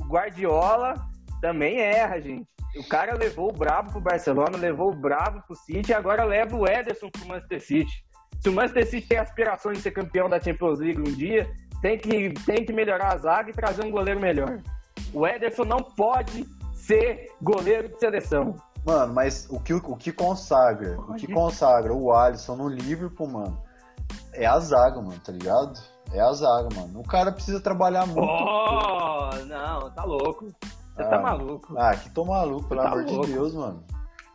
O 0.00 0.04
Guardiola 0.04 0.94
também 1.40 1.78
erra, 1.80 2.20
gente. 2.20 2.46
O 2.76 2.88
cara 2.88 3.14
levou 3.14 3.48
o 3.48 3.56
Bravo 3.56 3.92
pro 3.92 4.00
Barcelona, 4.00 4.58
levou 4.58 4.90
o 4.92 4.96
Bravo 4.96 5.42
pro 5.46 5.56
City 5.56 5.92
e 5.92 5.94
agora 5.94 6.24
leva 6.24 6.56
o 6.56 6.66
Ederson 6.66 7.08
pro 7.10 7.26
Manchester 7.26 7.60
City. 7.60 8.05
Se 8.40 8.48
o 8.48 8.52
Manchester 8.52 8.86
City 8.88 9.08
tem 9.08 9.18
aspirações 9.18 9.78
de 9.78 9.82
ser 9.82 9.90
campeão 9.90 10.28
da 10.28 10.40
Champions 10.40 10.78
League 10.78 11.00
um 11.00 11.14
dia, 11.14 11.50
tem 11.82 11.98
que, 11.98 12.30
tem 12.44 12.64
que 12.64 12.72
melhorar 12.72 13.14
a 13.14 13.16
zaga 13.18 13.50
e 13.50 13.52
trazer 13.52 13.84
um 13.84 13.90
goleiro 13.90 14.20
melhor. 14.20 14.60
O 15.12 15.26
Ederson 15.26 15.64
não 15.64 15.78
pode 15.78 16.46
ser 16.74 17.32
goleiro 17.42 17.88
de 17.88 17.98
seleção. 17.98 18.54
Mano, 18.84 19.12
mas 19.12 19.48
o 19.50 19.58
que, 19.58 19.74
o 19.74 19.96
que 19.96 20.12
consagra, 20.12 20.96
o 21.00 21.14
que 21.14 21.26
consagra 21.32 21.92
o 21.92 22.12
Alisson 22.12 22.54
no 22.54 22.68
Liverpool, 22.68 23.26
mano, 23.26 23.60
é 24.32 24.46
a 24.46 24.58
zaga, 24.60 25.00
mano, 25.00 25.18
tá 25.18 25.32
ligado? 25.32 25.80
É 26.12 26.20
a 26.20 26.32
zaga, 26.32 26.68
mano. 26.72 27.00
O 27.00 27.02
cara 27.02 27.32
precisa 27.32 27.58
trabalhar 27.60 28.06
muito. 28.06 28.20
Oh, 28.20 29.30
não, 29.46 29.90
tá 29.90 30.04
louco. 30.04 30.46
Você 30.94 31.02
tá 31.04 31.16
Ah. 31.16 31.20
maluco. 31.20 31.74
Ah, 31.76 31.96
que 31.96 32.08
tô 32.10 32.24
maluco, 32.24 32.68
pelo 32.68 32.80
Tá 32.80 32.88
amor 32.92 33.04
louco. 33.04 33.26
de 33.26 33.32
Deus, 33.32 33.54
mano. 33.54 33.82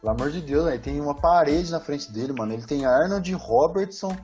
Pelo 0.02 0.14
amor 0.14 0.32
de 0.32 0.42
Deus, 0.42 0.66
velho. 0.66 0.82
Tem 0.82 1.00
uma 1.00 1.16
parede 1.16 1.72
na 1.72 1.80
frente 1.80 2.12
dele, 2.12 2.34
mano. 2.34 2.54
Ele 2.54 2.66
tem 2.66 2.86
Arnold, 2.86 3.32
Robertson, 3.34 4.16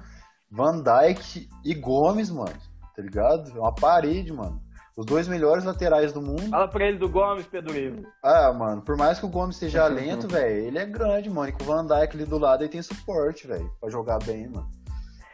Van 0.52 0.82
Dyke 0.82 1.48
e 1.64 1.76
Gomes, 1.76 2.32
mano. 2.32 2.56
Tá 2.96 3.02
ligado? 3.02 3.52
É 3.56 3.60
uma 3.60 3.74
parede, 3.74 4.34
mano. 4.34 4.60
Os 4.98 5.06
dois 5.06 5.28
melhores 5.28 5.64
laterais 5.64 6.12
do 6.12 6.20
mundo. 6.20 6.50
Fala 6.50 6.68
pra 6.68 6.88
ele 6.88 6.98
do 6.98 7.08
Gomes, 7.08 7.46
Pedro 7.46 7.78
Ivo. 7.78 8.02
Ah, 8.24 8.52
mano, 8.52 8.82
por 8.82 8.98
mais 8.98 9.20
que 9.20 9.28
o 9.28 9.30
Gomes 9.30 9.56
seja 9.56 9.86
lento, 9.86 10.28
velho, 10.28 10.66
ele 10.66 10.80
é 10.80 10.86
grande, 10.88 11.30
mano. 11.30 11.50
E 11.50 11.52
com 11.52 11.64
o 11.64 11.68
Van 11.68 11.86
Dyke 11.86 12.18
ali 12.18 12.26
do 12.26 12.40
lado, 12.40 12.64
ele 12.64 12.72
tem 12.72 12.82
suporte, 12.82 13.46
velho, 13.46 13.72
pra 13.80 13.92
jogar 13.92 14.18
bem, 14.24 14.48
mano. 14.48 14.68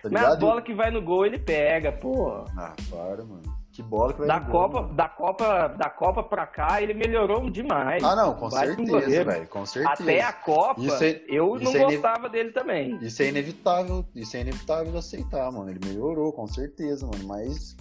Tá 0.02 0.10
Mas 0.12 0.24
a 0.26 0.36
bola 0.36 0.62
que 0.62 0.74
vai 0.74 0.92
no 0.92 1.02
gol, 1.02 1.26
ele 1.26 1.40
pega, 1.40 1.94
pô. 1.94 2.44
Ah, 2.58 2.76
para, 2.90 3.24
mano. 3.24 3.63
Que 3.74 3.82
bola 3.82 4.14
que 4.14 4.20
vai 4.20 4.28
Da 4.28 4.40
no 4.40 4.46
gol, 4.46 4.52
Copa, 4.62 4.82
mano. 4.84 4.94
da 4.94 5.10
Copa, 5.10 5.68
da 5.70 5.90
Copa 5.90 6.22
pra 6.24 6.46
cá, 6.46 6.80
ele 6.80 6.94
melhorou 6.94 7.50
demais. 7.50 8.04
Ah, 8.04 8.16
não, 8.16 8.36
com 8.36 8.52
certeza, 8.52 9.24
velho, 9.24 9.48
com 9.48 9.66
certeza. 9.66 10.04
Até 10.04 10.22
a 10.22 10.32
Copa, 10.32 10.82
é- 11.04 11.26
eu 11.28 11.60
não 11.60 11.72
é 11.74 11.80
gostava 11.80 12.30
dele 12.30 12.52
também. 12.52 13.00
Isso 13.02 13.24
é 13.24 13.30
inevitável, 13.30 14.06
isso 14.14 14.38
é 14.38 14.42
inevitável 14.42 14.92
de 14.92 14.98
aceitar, 15.00 15.52
mano. 15.52 15.72
Ele 15.72 15.80
melhorou, 15.84 16.32
com 16.32 16.46
certeza, 16.46 17.08
mano. 17.08 17.26
Mas 17.26 17.76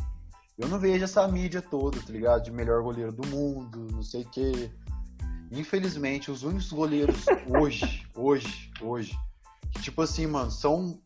eu 0.58 0.66
não 0.66 0.78
vejo 0.78 1.04
essa 1.04 1.28
mídia 1.28 1.60
toda, 1.60 1.98
tá 1.98 2.10
ligado? 2.10 2.42
De 2.44 2.50
melhor 2.50 2.82
goleiro 2.82 3.12
do 3.12 3.26
mundo, 3.28 3.86
não 3.92 4.02
sei 4.02 4.22
o 4.22 4.30
quê. 4.30 4.70
Infelizmente, 5.50 6.30
os 6.30 6.42
únicos 6.42 6.72
goleiros 6.72 7.26
hoje, 7.46 8.06
hoje, 8.16 8.70
hoje, 8.80 9.14
que 9.70 9.82
tipo 9.82 10.00
assim, 10.00 10.26
mano, 10.26 10.50
são 10.50 10.98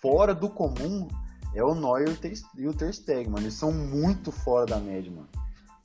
fora 0.00 0.34
do 0.34 0.48
comum 0.48 1.06
é 1.54 1.62
o 1.62 1.74
Neuer 1.74 2.08
e 2.56 2.66
o 2.66 2.72
Ter- 2.74 2.92
Stegen, 2.92 3.30
mano. 3.30 3.44
Eles 3.44 3.54
são 3.54 3.72
muito 3.72 4.32
fora 4.32 4.66
da 4.66 4.78
média, 4.78 5.10
mano. 5.10 5.28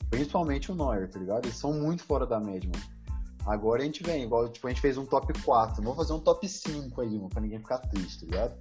Principalmente 0.09 0.71
o 0.71 0.75
Neuer, 0.75 1.09
tá 1.09 1.19
ligado? 1.19 1.45
Eles 1.45 1.57
são 1.57 1.73
muito 1.73 2.03
fora 2.03 2.25
da 2.25 2.39
média, 2.39 2.69
mano. 2.73 2.97
Agora 3.45 3.81
a 3.81 3.85
gente 3.85 4.03
vem, 4.03 4.23
igual, 4.23 4.49
tipo, 4.49 4.67
a 4.67 4.69
gente 4.69 4.81
fez 4.81 4.97
um 4.97 5.05
top 5.05 5.33
4. 5.41 5.81
Vamos 5.81 5.97
fazer 5.97 6.13
um 6.13 6.19
top 6.19 6.47
5 6.47 7.01
aí, 7.01 7.15
mano, 7.15 7.29
pra 7.29 7.41
ninguém 7.41 7.59
ficar 7.59 7.77
triste, 7.77 8.25
tá 8.25 8.31
ligado? 8.31 8.55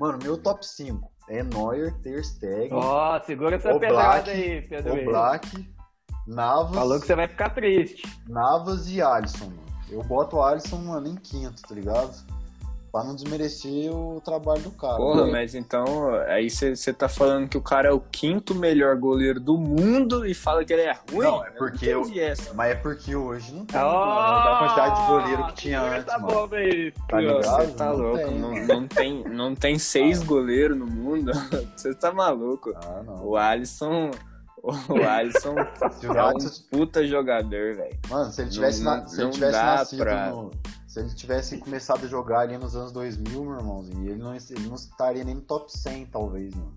Mano, 0.00 0.18
meu 0.22 0.36
top 0.36 0.66
5 0.66 1.10
é 1.28 1.42
Neuer, 1.44 1.94
Ter 2.00 2.24
Stegen, 2.24 2.72
Ó, 2.72 3.20
segura 3.20 3.56
essa 3.56 3.72
O 3.72 3.78
pedrada 3.78 4.30
aí, 4.32 4.62
Pedro. 4.62 5.04
Black, 5.04 5.68
Navas, 6.26 6.74
Falou 6.74 7.00
que 7.00 7.06
você 7.06 7.14
vai 7.14 7.28
ficar 7.28 7.50
triste. 7.50 8.02
Navas 8.28 8.88
e 8.88 9.00
Alisson, 9.00 9.46
mano. 9.46 9.62
Eu 9.88 10.02
boto 10.02 10.36
o 10.36 10.42
Alisson, 10.42 10.78
mano, 10.78 11.06
em 11.08 11.16
quinto, 11.16 11.62
tá 11.62 11.74
ligado? 11.74 12.12
Pra 12.92 13.02
não 13.04 13.14
desmerecer 13.14 13.90
o 13.90 14.20
trabalho 14.20 14.60
do 14.60 14.70
cara. 14.72 14.96
Porra, 14.98 15.24
né? 15.24 15.32
mas 15.32 15.54
então, 15.54 15.84
aí 16.28 16.50
você 16.50 16.92
tá 16.92 17.08
falando 17.08 17.48
que 17.48 17.56
o 17.56 17.62
cara 17.62 17.88
é 17.88 17.90
o 17.92 17.98
quinto 17.98 18.54
melhor 18.54 18.94
goleiro 18.96 19.40
do 19.40 19.56
mundo 19.56 20.26
e 20.26 20.34
fala 20.34 20.62
que 20.62 20.74
ele 20.74 20.82
é 20.82 20.94
ruim? 21.10 21.24
Não, 21.26 21.42
é 21.42 21.50
porque 21.52 21.86
eu... 21.86 22.02
essa. 22.20 22.52
Mas 22.52 22.72
é 22.72 22.74
porque 22.74 23.16
hoje 23.16 23.50
não 23.54 23.64
tem 23.64 23.80
mano, 23.80 24.44
da 24.44 24.56
quantidade 24.58 25.00
de 25.00 25.06
goleiro 25.06 25.46
que 25.46 25.54
tinha 25.54 25.80
antes, 25.80 26.06
essa 26.06 26.18
mano. 26.18 26.34
bomba 26.34 26.56
aí. 26.56 26.92
Tá 27.08 27.18
ligado? 27.20 27.42
Você 27.42 27.72
tá 27.72 27.86
Não 27.86 27.96
louco, 27.96 28.18
tem. 28.18 28.38
não, 28.38 28.66
não 28.66 28.86
tem, 28.88 29.24
não 29.24 29.54
tem 29.54 29.78
seis 29.78 30.22
goleiros 30.22 30.76
no 30.76 30.86
mundo. 30.86 31.32
Você 31.74 31.94
tá 31.94 32.12
maluco. 32.12 32.74
Ah, 32.76 33.02
não. 33.06 33.24
O 33.26 33.36
Alisson. 33.38 34.10
O 34.62 35.02
Alisson 35.02 35.56
Se 35.98 36.06
o 36.06 36.12
é 36.16 36.22
um 36.22 36.26
Alisson- 36.28 36.62
puta 36.70 37.04
jogador, 37.04 37.74
velho. 37.74 37.98
Mano, 38.08 38.30
se 38.30 38.42
ele 38.42 38.50
tivesse, 38.50 38.80
Não- 38.84 38.96
na- 38.98 39.08
se 39.08 39.20
ele 39.20 39.30
tivesse 39.30 39.52
nascido 39.60 39.98
pra- 40.04 40.30
no. 40.30 40.50
Se 40.92 41.00
ele 41.00 41.08
tivesse 41.14 41.56
começado 41.56 42.04
a 42.04 42.06
jogar 42.06 42.40
ali 42.40 42.58
nos 42.58 42.76
anos 42.76 42.92
2000, 42.92 43.42
meu 43.46 43.54
irmãozinho, 43.56 44.10
ele 44.10 44.22
não, 44.22 44.34
ele 44.34 44.66
não 44.68 44.74
estaria 44.74 45.24
nem 45.24 45.36
no 45.36 45.40
top 45.40 45.72
100, 45.72 46.04
talvez, 46.04 46.54
mano. 46.54 46.74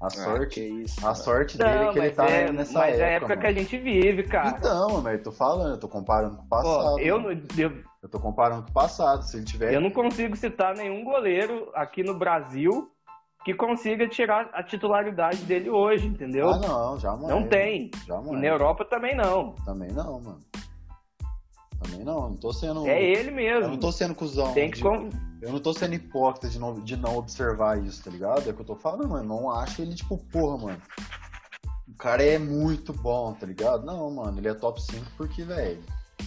A 0.00 0.06
Ah, 0.06 0.10
sorte, 0.10 0.54
que 0.54 0.60
isso. 0.60 1.04
a 1.04 1.12
sorte 1.12 1.58
dele 1.58 1.70
é 1.70 1.92
que 1.92 1.98
ele 1.98 2.06
mas 2.06 2.16
tá 2.16 2.28
é, 2.28 2.52
nessa 2.52 2.72
mas 2.78 2.88
época. 2.94 3.02
é 3.02 3.04
a 3.04 3.10
época 3.10 3.36
que 3.36 3.46
a 3.46 3.50
mano. 3.50 3.58
gente 3.60 3.78
vive, 3.78 4.22
cara. 4.22 4.48
Então, 4.56 4.88
mano, 5.02 5.10
eu 5.10 5.22
tô 5.24 5.32
falando, 5.32 5.70
eu 5.72 5.78
tô 5.78 5.88
comparando 5.88 6.36
com 6.36 6.44
o 6.44 6.46
passado. 6.46 6.92
Pô, 6.94 6.98
eu, 7.00 7.20
mano. 7.20 7.34
não- 7.40 7.58
eu, 7.64 7.72
Eu 8.00 8.08
tô 8.08 8.20
comparando 8.20 8.62
com 8.62 8.70
o 8.70 8.72
passado. 8.72 9.24
Se 9.24 9.36
ele 9.36 9.44
tiver. 9.44 9.74
eu 9.74 9.80
não 9.80 9.90
consigo 9.90 10.36
citar 10.36 10.76
nenhum 10.76 11.02
goleiro 11.02 11.68
aqui 11.74 12.04
no 12.04 12.14
Brasil 12.14 12.90
que 13.44 13.54
consiga 13.54 14.06
tirar 14.08 14.50
a 14.52 14.62
titularidade 14.62 15.38
dele 15.44 15.68
hoje, 15.68 16.06
entendeu? 16.06 16.48
Ah, 16.48 16.58
não, 16.58 16.96
jamais. 17.00 17.26
Não 17.28 17.48
tem. 17.48 17.90
mano, 17.92 18.06
Jamais. 18.06 18.38
E 18.38 18.40
na 18.40 18.46
Europa 18.46 18.84
também 18.84 19.16
não. 19.16 19.52
Também 19.64 19.90
não, 19.90 20.20
mano. 20.20 20.38
Também 21.82 22.04
não. 22.04 22.30
Não 22.30 22.36
tô 22.36 22.52
sendo. 22.52 22.86
É 22.86 23.02
ele 23.02 23.30
Eu 23.30 23.34
mesmo. 23.34 23.68
não 23.68 23.76
tô 23.78 23.90
sendo 23.92 24.14
cuzão. 24.14 24.52
Tem 24.52 24.70
que 24.70 24.76
de- 24.78 24.82
con- 24.82 25.10
Eu 25.40 25.52
não 25.52 25.58
tô 25.60 25.72
sendo 25.72 25.94
hipócrita 25.94 26.48
de 26.48 26.58
não, 26.58 26.80
de 26.80 26.96
não 26.96 27.16
observar 27.16 27.82
isso, 27.82 28.02
tá 28.04 28.10
ligado? 28.10 28.46
É 28.48 28.50
o 28.52 28.54
que 28.54 28.60
eu 28.60 28.66
tô 28.66 28.76
falando, 28.76 29.08
mano. 29.08 29.28
Não 29.28 29.50
acho 29.50 29.82
ele, 29.82 29.94
tipo, 29.94 30.16
porra, 30.16 30.56
mano. 30.66 30.82
O 31.88 31.94
cara 31.98 32.22
é 32.22 32.38
muito 32.38 32.92
bom, 32.92 33.32
tá 33.32 33.44
ligado? 33.46 33.84
Não, 33.84 34.10
mano, 34.10 34.38
ele 34.38 34.48
é 34.48 34.54
top 34.54 34.80
5 34.80 35.04
porque, 35.16 35.42
velho, 35.42 35.82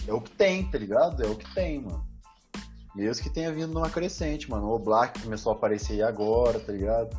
é 0.06 0.12
o 0.12 0.20
que 0.20 0.30
tem, 0.30 0.64
tá 0.70 0.78
ligado? 0.78 1.22
É 1.22 1.26
o 1.26 1.34
que 1.34 1.52
tem, 1.54 1.80
mano. 1.82 2.04
Mesmo 2.94 3.22
que 3.22 3.30
tenha 3.30 3.52
vindo 3.52 3.72
numa 3.74 3.90
crescente, 3.90 4.50
mano. 4.50 4.70
O 4.70 4.78
Black 4.78 5.20
começou 5.22 5.52
a 5.52 5.56
aparecer 5.56 5.94
aí 5.94 6.02
agora, 6.02 6.58
tá 6.60 6.72
ligado? 6.72 7.14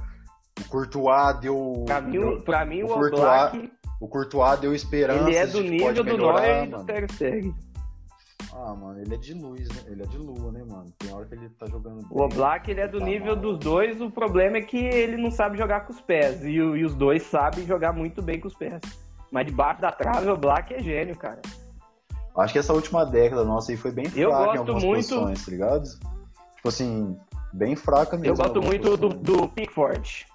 O 0.60 0.70
Courtois 0.70 1.40
deu. 1.40 1.84
Pra 1.86 2.02
mim, 2.02 2.12
deu- 2.14 2.30
o- 2.38 2.42
pra 2.42 2.66
mim 2.66 2.82
o 2.82 2.86
o 2.86 2.90
Courtois, 2.90 3.22
Oblak, 3.22 3.72
o 4.02 4.08
Courtois 4.08 4.60
deu 4.60 4.74
esperança. 4.74 5.24
ele 5.30 5.36
é 5.36 5.46
do 5.46 5.62
nível 5.62 5.94
do 5.94 6.04
Neuer 6.18 6.64
e 6.64 6.68
do. 6.68 6.84
Ter 6.84 7.12
Stegen. 7.12 7.56
Ah, 8.54 8.74
mano, 8.74 9.00
ele 9.02 9.14
é 9.14 9.18
de 9.18 9.34
luz, 9.34 9.68
né? 9.68 9.82
Ele 9.88 10.04
é 10.04 10.06
de 10.06 10.18
lua, 10.18 10.52
né, 10.52 10.64
mano? 10.64 10.86
Tem 10.98 11.14
hora 11.14 11.26
que 11.26 11.36
ele 11.36 11.50
tá 11.50 11.66
jogando. 11.68 12.06
O 12.10 12.22
Oblak, 12.22 12.70
ele 12.72 12.80
é 12.82 12.88
do 12.88 13.00
Tá 13.00 13.06
nível 13.06 13.34
mal. 13.34 13.36
dos 13.36 13.60
dois, 13.60 14.00
o 14.02 14.10
problema 14.10 14.58
é 14.58 14.62
que 14.62 14.78
ele 14.78 15.18
não 15.18 15.30
sabe 15.32 15.58
jogar 15.58 15.82
com 15.86 15.94
os 15.94 16.00
pés. 16.02 16.44
E, 16.44 16.52
e 16.52 16.86
os 16.86 16.96
dois 16.96 17.24
sabem 17.24 17.66
jogar 17.66 17.92
muito 17.94 18.22
bem 18.22 18.40
com 18.40 18.48
os 18.48 18.56
pés. 18.56 18.80
Mas 19.32 19.46
debaixo 19.46 19.82
da 19.82 19.92
trave, 19.92 20.28
o 20.28 20.34
Oblak 20.34 20.74
é 20.74 20.82
gênio, 20.82 21.16
cara. 21.18 21.42
Acho 22.38 22.54
que 22.54 22.60
essa 22.60 22.74
última 22.74 23.04
década 23.06 23.44
nossa 23.44 23.72
aí 23.72 23.78
foi 23.78 23.92
bem 23.92 24.06
fraca 24.06 24.20
Eu 24.22 24.30
em 24.30 24.34
gosto 24.34 24.58
algumas 24.60 24.84
muito- 24.84 24.96
posições, 25.10 25.46
tá 25.46 25.52
ligado? 25.52 25.84
Tipo 26.56 26.70
assim, 26.70 27.18
bem 27.52 27.76
fraca 27.76 28.16
mesmo. 28.16 28.28
Eu 28.28 28.34
em 28.34 28.38
gosto 28.38 28.62
muito 28.62 28.96
do, 28.98 29.10
do 29.10 29.50
Pickford. 29.50 30.26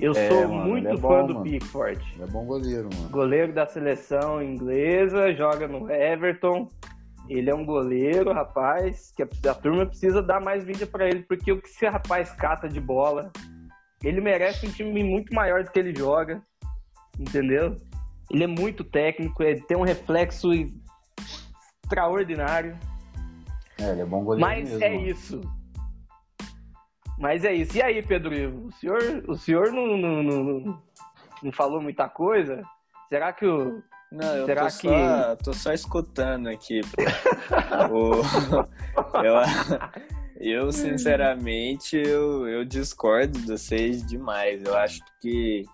Eu 0.00 0.12
É, 0.12 0.28
sou 0.28 0.48
mano, 0.48 0.64
muito 0.70 0.88
ele 0.88 0.96
é 0.96 1.00
fã 1.00 1.08
bom, 1.08 1.26
do 1.26 1.34
mano. 1.34 1.44
Pickford. 1.44 2.12
Ele 2.14 2.22
é 2.22 2.26
bom 2.26 2.44
goleiro, 2.46 2.88
mano. 2.94 3.08
Goleiro 3.10 3.52
da 3.52 3.66
seleção 3.66 4.42
inglesa, 4.42 5.32
joga 5.34 5.68
no 5.68 5.90
Everton. 5.90 6.68
Ele 7.28 7.50
é 7.50 7.54
um 7.54 7.64
goleiro, 7.64 8.32
rapaz, 8.32 9.12
que 9.14 9.22
a, 9.22 9.28
a 9.50 9.54
turma 9.54 9.86
precisa 9.86 10.20
dar 10.22 10.40
mais 10.40 10.64
vídeo 10.64 10.86
pra 10.86 11.06
ele, 11.06 11.22
porque 11.22 11.52
o 11.52 11.60
que 11.60 11.68
esse 11.68 11.86
rapaz 11.86 12.32
cata 12.32 12.68
de 12.68 12.80
bola, 12.80 13.30
ele 14.02 14.20
merece 14.20 14.66
um 14.66 14.70
time 14.72 15.04
muito 15.04 15.32
maior 15.34 15.62
do 15.62 15.70
que 15.70 15.78
ele 15.78 15.94
joga, 15.94 16.42
entendeu? 17.18 17.76
Ele 18.30 18.44
é 18.44 18.46
muito 18.48 18.82
técnico, 18.82 19.42
ele 19.42 19.60
tem 19.60 19.76
um 19.76 19.82
reflexo 19.84 20.48
extraordinário. 21.84 22.76
É, 23.78 23.90
ele 23.90 24.00
é 24.02 24.04
bom 24.04 24.24
goleiro 24.24 24.40
Mas 24.40 24.68
mesmo. 24.70 24.84
é 24.84 24.96
isso. 24.96 25.40
Mas 27.20 27.44
é 27.44 27.52
isso. 27.52 27.76
E 27.76 27.82
aí, 27.82 28.02
Pedro 28.02 28.34
Ivo? 28.34 28.66
O 28.68 28.72
senhor, 28.72 28.98
o 29.28 29.36
senhor 29.36 29.70
não, 29.70 29.96
não, 29.96 30.22
não, 30.22 30.82
não 31.42 31.52
falou 31.52 31.80
muita 31.80 32.08
coisa? 32.08 32.62
Será 33.10 33.32
que 33.32 33.44
o. 33.46 33.82
Não, 34.10 34.36
eu 34.38 34.46
Será 34.46 34.62
tô, 34.62 34.66
que- 34.66 34.72
só, 34.88 35.36
tô 35.36 35.52
só 35.52 35.72
escutando 35.72 36.48
aqui. 36.48 36.80
O- 37.92 38.22
eu, 39.24 39.34
eu, 40.64 40.72
sinceramente, 40.72 41.96
eu, 41.96 42.48
eu 42.48 42.64
discordo 42.64 43.38
de 43.38 43.46
vocês 43.46 44.04
demais. 44.04 44.64
Eu 44.64 44.76
acho 44.76 45.00
que 45.20 45.64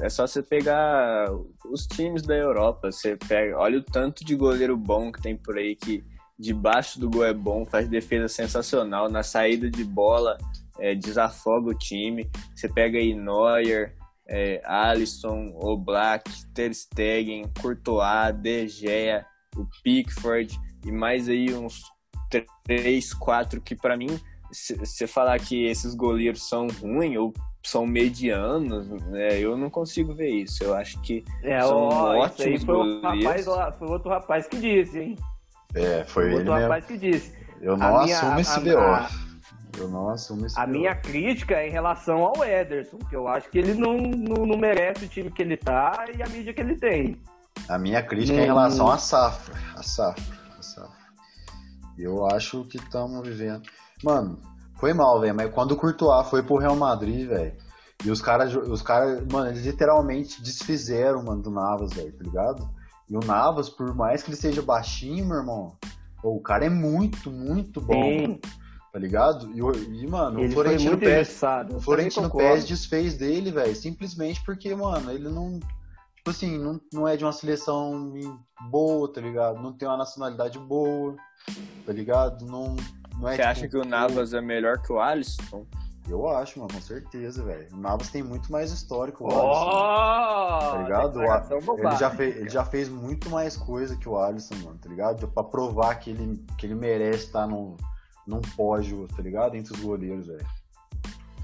é 0.00 0.08
só 0.08 0.26
você 0.26 0.42
pegar 0.42 1.28
os 1.66 1.86
times 1.86 2.22
da 2.22 2.34
Europa. 2.36 2.90
Você 2.92 3.16
pega, 3.16 3.58
olha 3.58 3.78
o 3.78 3.82
tanto 3.82 4.24
de 4.24 4.34
goleiro 4.36 4.76
bom 4.76 5.10
que 5.12 5.20
tem 5.20 5.36
por 5.36 5.58
aí 5.58 5.74
que 5.76 6.02
debaixo 6.38 6.98
do 6.98 7.08
gol 7.08 7.24
é 7.24 7.32
bom, 7.32 7.64
faz 7.64 7.88
defesa 7.88 8.28
sensacional, 8.28 9.08
na 9.08 9.22
saída 9.22 9.70
de 9.70 9.84
bola 9.84 10.36
é, 10.78 10.94
desafoga 10.94 11.70
o 11.70 11.78
time. 11.78 12.28
Você 12.54 12.68
pega 12.68 12.98
aí 12.98 13.14
Neuer, 13.14 13.94
é, 14.28 14.60
Alisson, 14.64 15.52
Oblak, 15.54 16.30
Ter 16.52 16.74
Stegen, 16.74 17.44
Courtois, 17.60 18.34
De 18.40 18.68
Gea, 18.68 19.24
o 19.56 19.66
Pickford 19.82 20.58
e 20.84 20.90
mais 20.90 21.28
aí 21.28 21.54
uns 21.54 21.82
três, 22.64 23.14
quatro 23.14 23.60
que 23.60 23.76
pra 23.76 23.96
mim, 23.96 24.18
se 24.50 24.74
você 24.74 25.06
falar 25.06 25.38
que 25.38 25.64
esses 25.66 25.94
goleiros 25.94 26.48
são 26.48 26.66
ruins 26.68 27.16
ou 27.16 27.32
são 27.62 27.86
medianos, 27.86 28.88
né, 29.06 29.38
eu 29.38 29.56
não 29.56 29.70
consigo 29.70 30.12
ver 30.12 30.30
isso. 30.30 30.62
Eu 30.62 30.74
acho 30.74 31.00
que 31.00 31.24
É, 31.42 31.62
São 31.62 31.76
ó, 31.76 32.16
ótimos 32.18 32.62
foi 32.64 32.74
o 32.74 33.00
rapaz 33.00 33.44
goleiros. 33.46 33.78
foi 33.78 33.88
outro 33.88 34.10
rapaz 34.10 34.46
que 34.46 34.58
disse, 34.58 34.98
hein? 34.98 35.16
É, 35.74 36.04
foi 36.04 36.24
ele 36.26 36.34
outro 36.36 36.52
mesmo. 36.52 36.62
rapaz 36.62 36.84
que 36.86 36.96
disse. 36.98 37.32
Eu 37.60 37.76
não 37.76 37.96
A 37.98 38.02
minha- 38.04 38.16
assumo 38.16 38.40
esse 38.40 38.58
a- 38.58 38.60
BO. 38.60 38.78
a- 38.78 39.10
Eu 39.76 39.88
não 39.88 40.08
assumo 40.08 40.46
esse 40.46 40.58
A 40.60 40.64
BO. 40.66 40.72
minha 40.72 40.94
crítica 40.94 41.54
é 41.54 41.68
em 41.68 41.70
relação 41.72 42.18
ao 42.22 42.44
Ederson, 42.44 42.98
que 42.98 43.16
eu 43.16 43.26
acho 43.26 43.48
que 43.50 43.58
ele 43.58 43.74
não, 43.74 43.96
não, 43.96 44.46
não 44.46 44.56
merece 44.56 45.04
o 45.04 45.08
time 45.08 45.30
que 45.30 45.42
ele 45.42 45.56
tá 45.56 46.04
e 46.16 46.22
a 46.22 46.28
mídia 46.28 46.52
que 46.54 46.60
ele 46.60 46.76
tem. 46.76 47.20
A 47.68 47.76
minha 47.78 48.02
crítica 48.02 48.38
é 48.38 48.44
em 48.44 48.46
Não- 48.48 48.54
relação 48.54 48.88
à 48.90 48.98
safra. 48.98 49.54
A 49.76 49.82
safra. 49.82 50.22
A 50.58 50.62
safra. 50.62 51.04
Eu 51.98 52.26
acho 52.26 52.64
que 52.64 52.76
estamos 52.76 53.26
vivendo. 53.26 53.62
Mano, 54.02 54.38
foi 54.78 54.92
mal, 54.92 55.20
velho. 55.20 55.34
Mas 55.34 55.50
quando 55.52 55.72
o 55.72 55.76
Courtois 55.76 56.28
foi 56.28 56.42
pro 56.42 56.56
Real 56.58 56.76
Madrid, 56.76 57.26
velho. 57.28 57.52
E 58.04 58.10
os 58.10 58.20
caras, 58.20 58.54
os 58.54 58.82
caras, 58.82 59.24
mano, 59.32 59.48
eles 59.50 59.64
literalmente 59.64 60.42
desfizeram, 60.42 61.22
mano, 61.22 61.42
do 61.42 61.50
Navas, 61.50 61.92
velho, 61.94 62.12
tá 62.12 62.22
ligado? 62.24 62.68
E 63.08 63.16
o 63.16 63.20
Navas, 63.20 63.68
por 63.68 63.94
mais 63.94 64.22
que 64.22 64.30
ele 64.30 64.36
seja 64.36 64.62
baixinho, 64.62 65.26
meu 65.26 65.36
irmão, 65.36 65.76
o 66.22 66.40
cara 66.40 66.64
é 66.64 66.70
muito, 66.70 67.30
muito 67.30 67.80
bom, 67.80 68.02
Sim, 68.02 68.40
tá 68.92 68.98
ligado? 68.98 69.50
E, 69.50 70.02
e, 70.02 70.06
mano, 70.06 70.40
ele 70.40 70.48
o 70.48 70.52
foi 70.52 70.64
Florentino 70.64 70.90
muito 70.90 71.04
Pérez, 71.04 71.42
o 71.74 71.80
Florentino 71.80 72.30
Pérez 72.30 72.66
desfez 72.66 73.16
dele, 73.16 73.50
velho, 73.50 73.76
simplesmente 73.76 74.42
porque, 74.44 74.74
mano, 74.74 75.10
ele 75.10 75.28
não. 75.28 75.60
Tipo 76.16 76.30
assim, 76.30 76.56
não, 76.56 76.80
não 76.90 77.06
é 77.06 77.18
de 77.18 77.24
uma 77.24 77.32
seleção 77.32 78.14
boa, 78.70 79.12
tá 79.12 79.20
ligado? 79.20 79.60
Não 79.60 79.74
tem 79.74 79.86
uma 79.86 79.98
nacionalidade 79.98 80.58
boa, 80.58 81.14
tá 81.84 81.92
ligado? 81.92 82.46
Não, 82.46 82.76
não 83.18 83.28
é 83.28 83.32
você 83.32 83.42
tipo, 83.42 83.48
acha 83.48 83.68
que 83.68 83.76
o 83.76 83.84
Navas 83.84 84.32
é 84.32 84.40
melhor 84.40 84.80
que 84.80 84.90
o 84.90 84.98
Alisson? 84.98 85.66
Eu 86.08 86.28
acho, 86.28 86.58
mano, 86.58 86.72
com 86.72 86.80
certeza, 86.80 87.42
velho. 87.42 87.66
O 87.72 87.76
Navas 87.78 88.10
tem 88.10 88.22
muito 88.22 88.52
mais 88.52 88.70
histórico, 88.70 89.24
o 89.24 89.28
Alisson. 89.28 90.70
Tá 90.70 90.82
ligado? 90.82 91.22
Ele 91.22 91.96
já, 91.96 92.10
fez, 92.10 92.36
ele 92.36 92.50
já 92.50 92.64
fez 92.64 92.88
muito 92.88 93.30
mais 93.30 93.56
coisa 93.56 93.96
que 93.96 94.08
o 94.08 94.18
Alisson, 94.18 94.54
mano, 94.56 94.78
tá 94.78 94.88
ligado? 94.88 95.26
Pra 95.28 95.42
provar 95.42 95.94
que 95.96 96.10
ele, 96.10 96.44
que 96.58 96.66
ele 96.66 96.74
merece 96.74 97.26
estar 97.26 97.46
num, 97.46 97.76
num 98.26 98.42
pódio, 98.54 99.08
tá 99.08 99.22
ligado? 99.22 99.54
Entre 99.54 99.72
os 99.72 99.80
goleiros, 99.80 100.26
velho. 100.26 100.46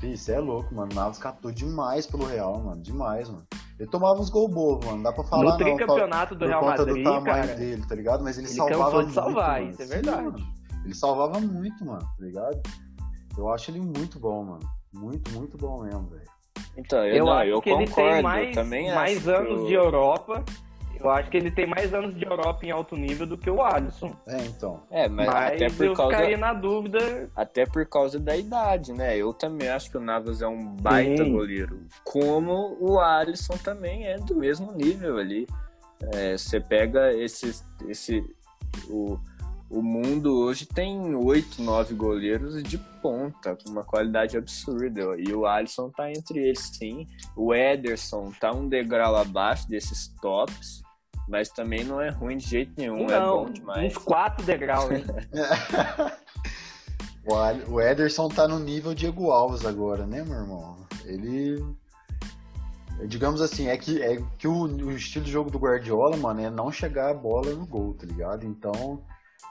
Isso 0.03 0.31
é 0.31 0.39
louco, 0.39 0.75
mano. 0.75 0.93
O 0.93 0.95
Navas 0.95 1.19
catou 1.19 1.51
demais 1.51 2.07
pelo 2.07 2.27
Real, 2.27 2.61
mano. 2.61 2.83
Demais, 2.83 3.29
mano. 3.29 3.47
Ele 3.79 3.89
tomava 3.89 4.21
uns 4.21 4.29
gols 4.29 4.53
bobos, 4.53 4.87
mano. 4.87 5.03
Dá 5.03 5.11
pra 5.11 5.25
falar, 5.25 5.53
No 5.53 5.57
tricampeonato 5.57 6.35
do 6.35 6.47
Real 6.47 6.63
Madrid, 6.63 6.97
do 6.97 7.03
tamanho 7.03 7.25
cara, 7.25 7.55
dele, 7.55 7.87
tá 7.87 7.95
ligado? 7.95 8.23
Mas 8.23 8.37
ele, 8.37 8.47
ele 8.47 8.55
salvava 8.55 8.85
cansou 8.85 8.99
de 9.01 9.05
muito, 9.07 9.15
salvar, 9.15 9.61
mano. 9.61 9.71
isso 9.71 9.83
é 9.83 9.85
Sim, 9.87 9.91
verdade. 9.93 10.23
mano. 10.23 10.47
Ele 10.85 10.95
salvava 10.95 11.41
muito, 11.41 11.85
mano, 11.85 12.01
tá 12.01 12.25
ligado? 12.25 12.61
Eu 13.41 13.51
acho 13.51 13.70
ele 13.70 13.80
muito 13.80 14.18
bom, 14.18 14.45
mano. 14.45 14.70
Muito, 14.93 15.30
muito 15.32 15.57
bom 15.57 15.82
mesmo, 15.82 16.09
velho. 16.11 16.28
Então, 16.76 16.99
eu, 17.07 17.16
Eu 17.16 17.24
não, 17.24 17.32
acho 17.32 17.49
eu 17.51 17.62
que 17.62 17.70
concordo. 17.70 17.82
ele 17.91 17.95
tem 17.95 18.16
eu 18.18 18.22
mais, 18.22 18.55
também 18.55 18.95
mais 18.95 19.26
anos 19.28 19.62
o- 19.62 19.66
de 19.66 19.72
Europa. 19.72 20.45
Eu 21.03 21.09
acho 21.09 21.30
que 21.30 21.38
ele 21.38 21.51
tem 21.51 21.66
mais 21.66 21.95
anos 21.95 22.14
de 22.14 22.22
Europa 22.26 22.66
em 22.66 22.70
alto 22.70 22.95
nível 22.95 23.26
do 23.26 23.38
que 23.38 23.49
o 23.49 23.62
Alisson. 23.62 24.14
É, 24.26 24.36
então. 24.45 24.82
É, 24.91 25.09
mas, 25.09 25.26
Mas, 25.26 25.53
até 25.55 25.70
por 25.70 25.86
eu 25.86 25.95
causa 25.95 26.14
ficaria 26.14 26.36
na 26.36 26.53
dúvida. 26.53 27.30
até 27.34 27.64
por 27.64 27.86
causa 27.86 28.20
da 28.20 28.36
idade, 28.36 28.93
né? 28.93 29.16
Eu 29.16 29.32
também 29.32 29.70
acho 29.70 29.91
que 29.91 29.97
o 29.97 30.01
Navas 30.01 30.43
é 30.43 30.47
um 30.47 30.76
baita 30.76 31.24
Sim. 31.24 31.32
goleiro. 31.32 31.80
Como 32.05 32.76
o 32.78 33.01
Alisson 33.01 33.57
também 33.64 34.07
é 34.07 34.18
do 34.18 34.34
mesmo 34.36 34.72
nível 34.72 35.16
ali. 35.16 35.47
É, 36.12 36.36
você 36.36 36.61
pega 36.61 37.14
esses, 37.14 37.64
esse. 37.88 38.22
O, 38.91 39.18
o 39.71 39.81
mundo 39.81 40.37
hoje 40.37 40.66
tem 40.66 41.14
oito, 41.14 41.62
nove 41.62 41.95
goleiros 41.95 42.61
de 42.61 42.77
ponta, 43.01 43.57
com 43.57 43.71
uma 43.71 43.85
qualidade 43.85 44.37
absurda. 44.37 45.14
E 45.16 45.33
o 45.33 45.47
Alisson 45.47 45.89
tá 45.91 46.11
entre 46.11 46.41
eles, 46.41 46.73
sim. 46.77 47.07
O 47.37 47.55
Ederson 47.55 48.33
tá 48.41 48.51
um 48.51 48.68
degrau 48.68 49.14
abaixo 49.14 49.68
desses 49.68 50.09
tops, 50.21 50.83
mas 51.29 51.49
também 51.49 51.85
não 51.85 52.01
é 52.01 52.11
ruim 52.11 52.37
de 52.37 52.49
jeito 52.49 52.73
nenhum, 52.77 53.09
é 53.09 53.21
não, 53.21 53.45
bom 53.45 53.51
demais. 53.53 53.97
uns 53.97 54.03
quatro 54.03 54.45
degraus, 54.45 54.91
hein? 54.91 55.05
O 57.68 57.81
Ederson 57.81 58.29
tá 58.29 58.49
no 58.49 58.59
nível 58.59 58.93
Diego 58.93 59.31
Alves 59.31 59.64
agora, 59.64 60.05
né, 60.05 60.25
meu 60.25 60.39
irmão? 60.39 60.77
Ele. 61.05 61.64
Digamos 63.07 63.41
assim, 63.41 63.68
é 63.68 63.77
que, 63.77 64.03
é 64.03 64.21
que 64.37 64.49
o, 64.49 64.64
o 64.64 64.91
estilo 64.91 65.25
de 65.25 65.31
jogo 65.31 65.51
do 65.51 65.59
Guardiola, 65.59 66.16
mano, 66.16 66.41
é 66.41 66.51
não 66.51 66.73
chegar 66.73 67.11
a 67.11 67.14
bola 67.14 67.53
no 67.53 67.66
gol, 67.66 67.95
tá 67.95 68.05
ligado? 68.05 68.45
Então, 68.45 69.03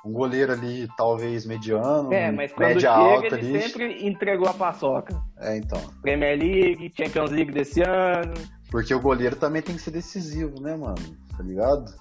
um 0.06 0.12
goleiro 0.12 0.52
ali, 0.54 0.88
talvez 0.98 1.46
mediano, 1.46 2.12
É, 2.14 2.32
mas 2.32 2.52
quando 2.52 2.68
média 2.68 2.82
chega, 2.82 2.94
alta 2.94 3.38
ele 3.38 3.58
ali. 3.58 3.62
sempre 3.62 4.08
entregou 4.08 4.48
a 4.48 4.54
paçoca. 4.54 5.22
É, 5.40 5.58
então. 5.58 5.82
Premier 6.02 6.38
League, 6.38 6.92
Champions 6.96 7.32
League 7.32 7.52
desse 7.52 7.82
ano. 7.82 8.34
Porque 8.72 8.94
o 8.94 9.00
goleiro 9.00 9.36
também 9.36 9.62
tem 9.62 9.76
que 9.76 9.82
ser 9.82 9.92
decisivo, 9.92 10.62
né, 10.62 10.76
mano? 10.76 10.96
Tá 11.36 11.44
ligado? 11.44 11.92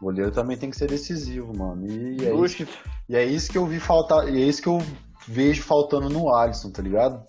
O 0.00 0.06
goleiro 0.06 0.30
também 0.30 0.56
tem 0.56 0.70
que 0.70 0.76
ser 0.76 0.88
decisivo, 0.88 1.56
mano. 1.56 1.86
E 1.86 2.26
é, 2.26 2.34
isso, 2.34 2.66
e 3.08 3.16
é 3.16 3.24
isso 3.24 3.50
que 3.52 3.58
eu 3.58 3.66
vi 3.66 3.78
faltar. 3.78 4.28
E 4.28 4.42
é 4.42 4.46
isso 4.46 4.62
que 4.62 4.68
eu 4.68 4.82
vejo 5.28 5.62
faltando 5.62 6.08
no 6.08 6.34
Alisson, 6.34 6.70
tá 6.70 6.82
ligado? 6.82 7.22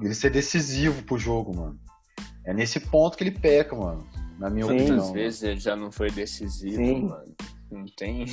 Ele 0.00 0.14
ser 0.14 0.30
decisivo 0.30 1.02
pro 1.02 1.18
jogo, 1.18 1.54
mano. 1.54 1.78
É 2.44 2.54
nesse 2.54 2.80
ponto 2.80 3.16
que 3.16 3.24
ele 3.24 3.32
peca, 3.38 3.76
mano. 3.76 4.06
Na 4.38 4.48
minha 4.50 4.66
Sim. 4.66 4.72
opinião. 4.72 4.96
Muitas 4.96 5.12
vezes 5.12 5.42
ele 5.42 5.60
já 5.60 5.76
não 5.76 5.90
foi 5.92 6.10
decisivo, 6.10 6.76
Sim. 6.76 7.02
mano. 7.08 7.34
Não 7.70 7.84
tem. 7.96 8.24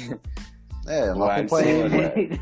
Mano. 0.86 0.98
É, 0.98 1.10
eu 1.10 1.16
não 1.16 1.26
acompanhei. 1.30 1.82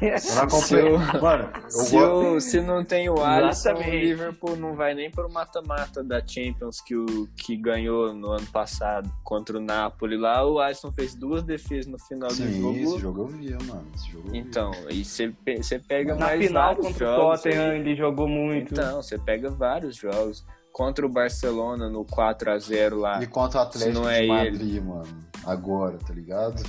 Eu 0.01 0.11
não 0.11 0.17
Se 0.17 0.39
acompanhei. 0.39 0.91
o- 0.93 1.21
Mano, 1.21 1.49
eu 1.93 2.41
Se, 2.41 2.51
se 2.51 2.61
não 2.61 2.83
tem 2.83 3.09
o 3.09 3.23
Alisson, 3.23 3.73
o. 3.73 3.81
Liverpool 3.81 4.55
não 4.55 4.73
vai 4.73 4.93
nem 4.93 5.11
pro 5.11 5.31
mata-mata 5.31 6.03
da 6.03 6.25
Champions 6.25 6.81
que, 6.81 6.95
o, 6.95 7.27
que 7.35 7.55
ganhou 7.55 8.13
no 8.13 8.31
ano 8.31 8.47
passado 8.47 9.11
contra 9.23 9.57
o 9.57 9.61
Napoli 9.61 10.17
lá. 10.17 10.45
O 10.45 10.59
Alisson 10.59 10.91
fez 10.91 11.13
duas 11.13 11.43
defesas 11.43 11.85
no 11.87 11.99
final 11.99 12.29
do 12.29 12.35
Sim, 12.35 12.61
jogo. 12.61 12.77
esse 12.77 12.99
jogo 12.99 13.21
eu 13.21 13.27
vi, 13.27 13.51
mano. 13.67 13.85
Esse 13.95 14.09
jogo 14.11 14.27
eu 14.27 14.31
vi. 14.31 14.37
Então, 14.39 14.71
e 14.89 15.05
você 15.05 15.29
pe- 15.43 15.61
você 15.61 15.77
pega 15.79 16.15
Na 16.15 16.25
mais 16.27 16.45
final 16.45 16.75
contra 16.75 17.11
o. 17.11 17.15
Tottenham, 17.15 17.73
ele 17.73 17.95
jogou 17.95 18.27
muito. 18.27 18.73
Então, 18.73 19.01
você 19.01 19.17
pega 19.17 19.49
vários 19.49 19.95
jogos. 19.95 20.43
Contra 20.73 21.05
o 21.05 21.09
Barcelona 21.09 21.89
no 21.89 22.05
4x0 22.05 22.95
lá. 22.95 23.21
E 23.21 23.27
contra 23.27 23.59
o 23.59 23.61
Atlético 23.63 23.93
não 23.99 24.09
é 24.09 24.21
de 24.21 24.27
Madrid, 24.27 24.81
mano. 24.81 25.17
Agora, 25.45 25.97
tá 25.97 26.13
ligado? 26.13 26.63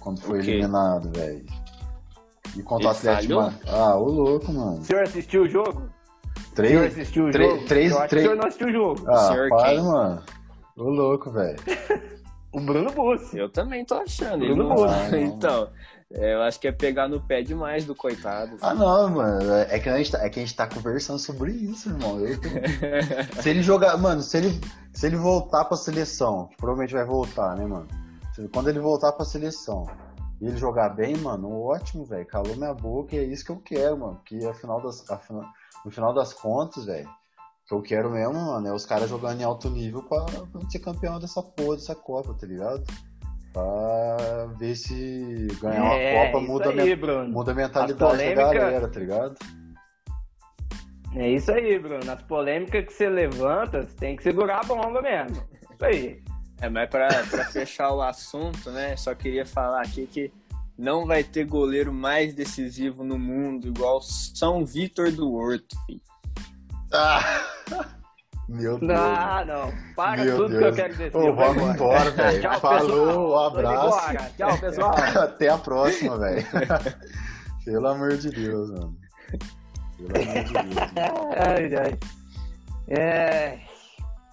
Quando 0.00 0.20
foi 0.20 0.38
O 0.38 0.42
eliminado, 0.42 1.10
velho. 1.14 1.44
E 2.56 2.62
contra 2.62 2.88
o 2.88 2.90
Atlético. 2.90 3.38
Ah, 3.68 3.94
ô 3.96 4.04
louco, 4.06 4.52
mano. 4.52 4.78
O 4.80 4.84
senhor 4.84 5.02
assistiu 5.04 5.42
o 5.42 5.48
jogo? 5.48 5.82
O 5.82 6.40
senhor 6.40 6.54
Três. 6.54 6.92
assistiu 6.92 7.26
o 7.26 7.30
três- 7.30 7.50
jogo? 7.52 7.64
três- 7.68 7.92
Eu 7.92 7.98
acho 7.98 8.08
três- 8.08 8.10
que 8.10 8.16
o 8.16 8.32
senhor 8.32 8.36
não 8.42 8.48
assistiu 8.48 8.68
o 8.68 8.72
jogo. 8.72 9.04
Ah, 9.10 9.28
senhor 9.28 9.48
para, 9.50 9.68
quem? 9.68 9.82
mano. 9.82 10.22
Ô 10.76 10.82
louco, 10.90 11.30
velho. 11.30 11.56
O 12.52 12.58
Bruno 12.60 12.90
Bussi. 12.90 13.38
Eu 13.38 13.48
também 13.48 13.84
tô 13.84 13.94
achando. 13.94 14.42
Ele 14.44 14.54
Bruno 14.54 14.70
não... 14.70 14.74
Boa. 14.74 15.18
então, 15.20 15.68
É, 16.12 16.34
eu 16.34 16.42
acho 16.42 16.58
que 16.58 16.66
é 16.66 16.72
pegar 16.72 17.06
no 17.06 17.20
pé 17.20 17.42
demais 17.42 17.84
do 17.84 17.94
coitado. 17.94 18.56
Ah, 18.60 18.74
não, 18.74 19.08
mano. 19.08 19.52
É 19.68 19.78
que 19.78 19.88
a 19.88 19.96
gente 19.96 20.10
tá, 20.10 20.18
é 20.24 20.28
que 20.28 20.40
a 20.40 20.42
gente 20.42 20.56
tá 20.56 20.66
conversando 20.66 21.20
sobre 21.20 21.52
isso, 21.52 21.90
irmão. 21.90 22.18
Tô... 22.18 23.38
se 23.40 23.48
ele 23.50 23.62
jogar. 23.62 23.96
Mano, 23.96 24.20
se 24.20 24.36
ele, 24.36 24.60
se 24.92 25.06
ele 25.06 25.14
voltar 25.14 25.64
pra 25.66 25.76
seleção, 25.76 26.50
provavelmente 26.56 26.92
vai 26.92 27.04
voltar, 27.04 27.54
né, 27.56 27.64
mano? 27.64 27.86
Quando 28.48 28.68
ele 28.68 28.80
voltar 28.80 29.12
pra 29.12 29.24
seleção 29.24 29.86
e 30.40 30.46
ele 30.46 30.56
jogar 30.56 30.90
bem, 30.90 31.16
mano, 31.16 31.62
ótimo, 31.62 32.04
velho. 32.04 32.26
Calou 32.26 32.56
minha 32.56 32.74
boca 32.74 33.14
e 33.14 33.18
é 33.18 33.24
isso 33.24 33.44
que 33.44 33.52
eu 33.52 33.60
quero, 33.60 33.98
mano. 33.98 34.16
Porque 34.16 34.44
afinal 34.46 34.80
das, 34.80 35.08
afinal, 35.10 35.44
no 35.84 35.90
final 35.90 36.14
das 36.14 36.32
contas, 36.32 36.86
velho, 36.86 37.08
o 37.08 37.66
que 37.66 37.74
eu 37.74 37.82
quero 37.82 38.10
mesmo, 38.10 38.34
mano, 38.34 38.66
é 38.66 38.72
os 38.72 38.86
caras 38.86 39.08
jogando 39.08 39.40
em 39.40 39.44
alto 39.44 39.68
nível 39.70 40.02
pra, 40.02 40.24
pra 40.24 40.70
ser 40.70 40.78
campeão 40.80 41.18
dessa 41.18 41.42
porra, 41.42 41.76
dessa 41.76 41.94
Copa, 41.94 42.34
tá 42.34 42.46
ligado? 42.46 42.84
pra 43.52 44.46
ver 44.58 44.76
se 44.76 45.48
ganhar 45.60 45.82
uma 45.82 45.94
é, 45.94 46.26
Copa 46.26 46.46
muda, 46.46 46.70
aí, 46.70 46.96
muda 47.28 47.52
a 47.52 47.54
mentalidade 47.54 47.98
polêmica... 47.98 48.44
da 48.44 48.54
galera, 48.54 48.88
tá 48.88 49.00
ligado? 49.00 49.36
É 51.14 51.28
isso 51.28 51.50
aí, 51.50 51.78
Bruno. 51.78 52.10
As 52.10 52.22
polêmicas 52.22 52.84
que 52.84 52.92
você 52.92 53.08
levanta, 53.08 53.82
você 53.82 53.96
tem 53.96 54.16
que 54.16 54.22
segurar 54.22 54.60
a 54.60 54.64
bomba 54.64 55.02
mesmo. 55.02 55.42
Isso 55.72 55.84
aí. 55.84 56.22
É, 56.60 56.68
mas 56.68 56.90
pra, 56.90 57.08
pra 57.24 57.44
fechar 57.46 57.92
o 57.92 58.02
assunto, 58.02 58.70
né? 58.70 58.96
Só 58.96 59.14
queria 59.14 59.46
falar 59.46 59.82
aqui 59.82 60.06
que 60.06 60.32
não 60.76 61.06
vai 61.06 61.24
ter 61.24 61.44
goleiro 61.44 61.92
mais 61.92 62.34
decisivo 62.34 63.02
no 63.04 63.18
mundo 63.18 63.68
igual 63.68 64.00
São 64.02 64.64
Vitor 64.64 65.10
do 65.10 65.32
Horto, 65.32 65.76
filho. 65.86 66.00
Ah! 66.92 67.44
Meu 68.50 68.78
Deus. 68.78 68.92
Não, 68.92 69.44
não. 69.44 69.72
Para 69.94 70.24
Meu 70.24 70.36
tudo 70.36 70.48
Deus. 70.48 70.60
que 70.60 70.68
eu 70.68 70.74
quero 70.74 70.92
dizer. 70.92 71.16
Ô, 71.16 71.32
vamos 71.32 71.62
embora, 71.62 72.10
velho. 72.10 72.40
Tchau, 72.40 72.60
Falou, 72.60 73.30
um 73.30 73.38
abraço. 73.38 74.16
Tchau, 74.36 74.58
pessoal. 74.58 74.94
Até 75.22 75.48
a 75.50 75.56
próxima, 75.56 76.18
velho. 76.18 76.44
Pelo 77.64 77.86
amor 77.86 78.16
de 78.16 78.28
Deus, 78.30 78.70
mano. 78.70 78.96
Pelo 79.96 80.10
amor 80.10 80.44
de 80.44 80.52
Deus. 80.52 80.76
Ai, 81.36 81.74
ai. 81.76 81.98
É... 82.88 83.69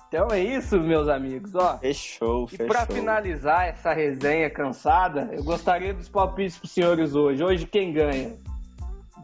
Então 0.07 0.29
é 0.31 0.39
isso, 0.39 0.79
meus 0.79 1.09
amigos. 1.09 1.53
Ó, 1.53 1.77
fechou, 1.79 2.45
e 2.45 2.49
fechou. 2.49 2.65
E 2.65 2.69
pra 2.69 2.85
finalizar 2.85 3.67
essa 3.67 3.93
resenha 3.93 4.49
cansada, 4.49 5.29
eu 5.33 5.43
gostaria 5.43 5.93
dos 5.93 6.07
palpites 6.07 6.57
pros 6.57 6.71
senhores 6.71 7.13
hoje. 7.13 7.43
Hoje 7.43 7.65
quem 7.65 7.91
ganha? 7.91 8.33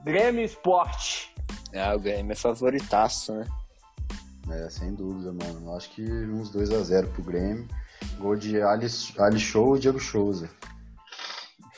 Grêmio 0.03 0.43
Esporte. 0.43 1.34
Ah, 1.73 1.95
o 1.95 1.99
Grêmio 1.99 2.34
é 2.34 2.36
favoritaço, 2.36 3.34
né? 3.34 3.45
É, 4.51 4.69
sem 4.69 4.93
dúvida, 4.93 5.31
mano. 5.31 5.67
Eu 5.67 5.77
acho 5.77 5.89
que 5.91 6.03
uns 6.03 6.51
2x0 6.51 7.07
pro 7.13 7.23
Grêmio. 7.23 7.65
Gol 8.19 8.36
de 8.36 8.61
Ali, 8.61 8.88
Ali 9.17 9.39
Show 9.39 9.77
e 9.77 9.79
Diego 9.79 9.99
Souza. 9.99 10.49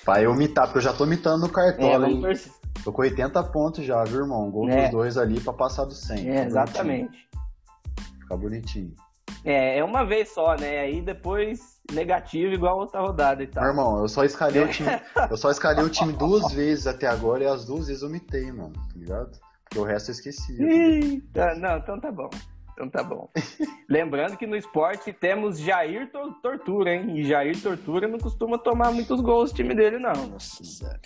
Pra 0.03 0.21
eu 0.21 0.33
mitar, 0.35 0.65
porque 0.65 0.79
eu 0.79 0.83
já 0.83 0.93
tô 0.93 1.05
mitando 1.05 1.45
no 1.45 1.51
cartola, 1.51 2.07
é, 2.07 2.35
Tô 2.83 2.91
com 2.91 3.01
80 3.01 3.41
pontos 3.45 3.83
já, 3.83 4.03
viu, 4.03 4.21
irmão? 4.21 4.49
Gol 4.51 4.69
é. 4.69 4.83
dos 4.83 4.91
dois 4.91 5.17
ali 5.17 5.39
pra 5.39 5.53
passar 5.53 5.85
do 5.85 5.93
100. 5.93 6.29
É, 6.29 6.45
exatamente. 6.45 7.24
Ficar 8.25 8.37
bonitinho. 8.37 8.93
É, 9.43 9.77
é 9.77 9.83
uma 9.83 10.03
vez 10.03 10.33
só, 10.33 10.55
né? 10.55 10.79
Aí 10.79 11.01
depois 11.01 11.79
negativo 11.91 12.53
igual 12.53 12.79
outra 12.79 12.99
rodada 12.99 13.43
e 13.43 13.47
tal. 13.47 13.63
Meu 13.63 13.71
irmão, 13.71 14.01
eu 14.01 14.07
só 14.07 14.23
escalei 14.23 14.63
o 14.63 14.67
time. 14.67 14.89
Eu 15.29 15.37
só 15.37 15.51
escalei 15.51 15.83
o 15.83 15.89
time 15.89 16.13
duas 16.13 16.51
vezes 16.51 16.87
até 16.87 17.07
agora 17.07 17.43
e 17.43 17.47
as 17.47 17.65
duas 17.65 17.87
vezes 17.87 18.01
eu 18.01 18.09
mitei, 18.09 18.51
mano, 18.51 18.73
tá 18.73 18.95
ligado? 18.95 19.39
Porque 19.63 19.79
o 19.79 19.83
resto 19.83 20.09
eu 20.09 20.13
esqueci. 20.13 20.61
Eita, 20.61 21.55
não, 21.55 21.77
então 21.77 21.99
tá 21.99 22.11
bom. 22.11 22.29
Então 22.73 22.89
tá 22.89 23.03
bom. 23.03 23.29
Lembrando 23.89 24.37
que 24.37 24.45
no 24.45 24.55
esporte 24.55 25.13
temos 25.13 25.59
Jair 25.59 26.11
Tortura, 26.41 26.93
hein? 26.93 27.17
E 27.17 27.23
Jair 27.23 27.59
Tortura 27.61 28.07
não 28.07 28.19
costuma 28.19 28.57
tomar 28.57 28.91
muitos 28.91 29.21
gols 29.21 29.51
no 29.51 29.55
time 29.55 29.73
dele, 29.73 29.97
não. 29.97 30.27
Nossa 30.27 30.63
senhora. 30.63 30.99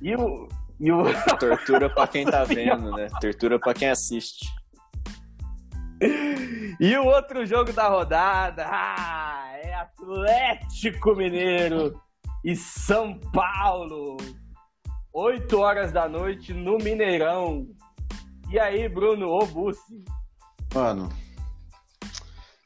E 0.00 0.14
o. 0.16 0.48
E 0.80 0.90
o... 0.90 1.04
Tortura 1.38 1.88
pra 1.88 2.06
quem 2.06 2.24
tá 2.24 2.42
vendo, 2.44 2.90
né? 2.92 3.08
Tortura 3.20 3.58
pra 3.58 3.72
quem 3.72 3.90
assiste. 3.90 4.46
E 6.80 6.96
o 6.96 7.06
outro 7.06 7.46
jogo 7.46 7.72
da 7.72 7.88
rodada 7.88 8.66
ah, 8.68 9.48
é 9.62 9.74
Atlético 9.74 11.14
Mineiro 11.14 12.00
e 12.44 12.56
São 12.56 13.18
Paulo. 13.32 14.16
8 15.12 15.58
horas 15.58 15.92
da 15.92 16.08
noite 16.08 16.52
no 16.52 16.76
Mineirão. 16.78 17.68
E 18.50 18.58
aí, 18.58 18.88
Bruno 18.88 19.28
Obusi, 19.28 20.04
Mano, 20.74 21.08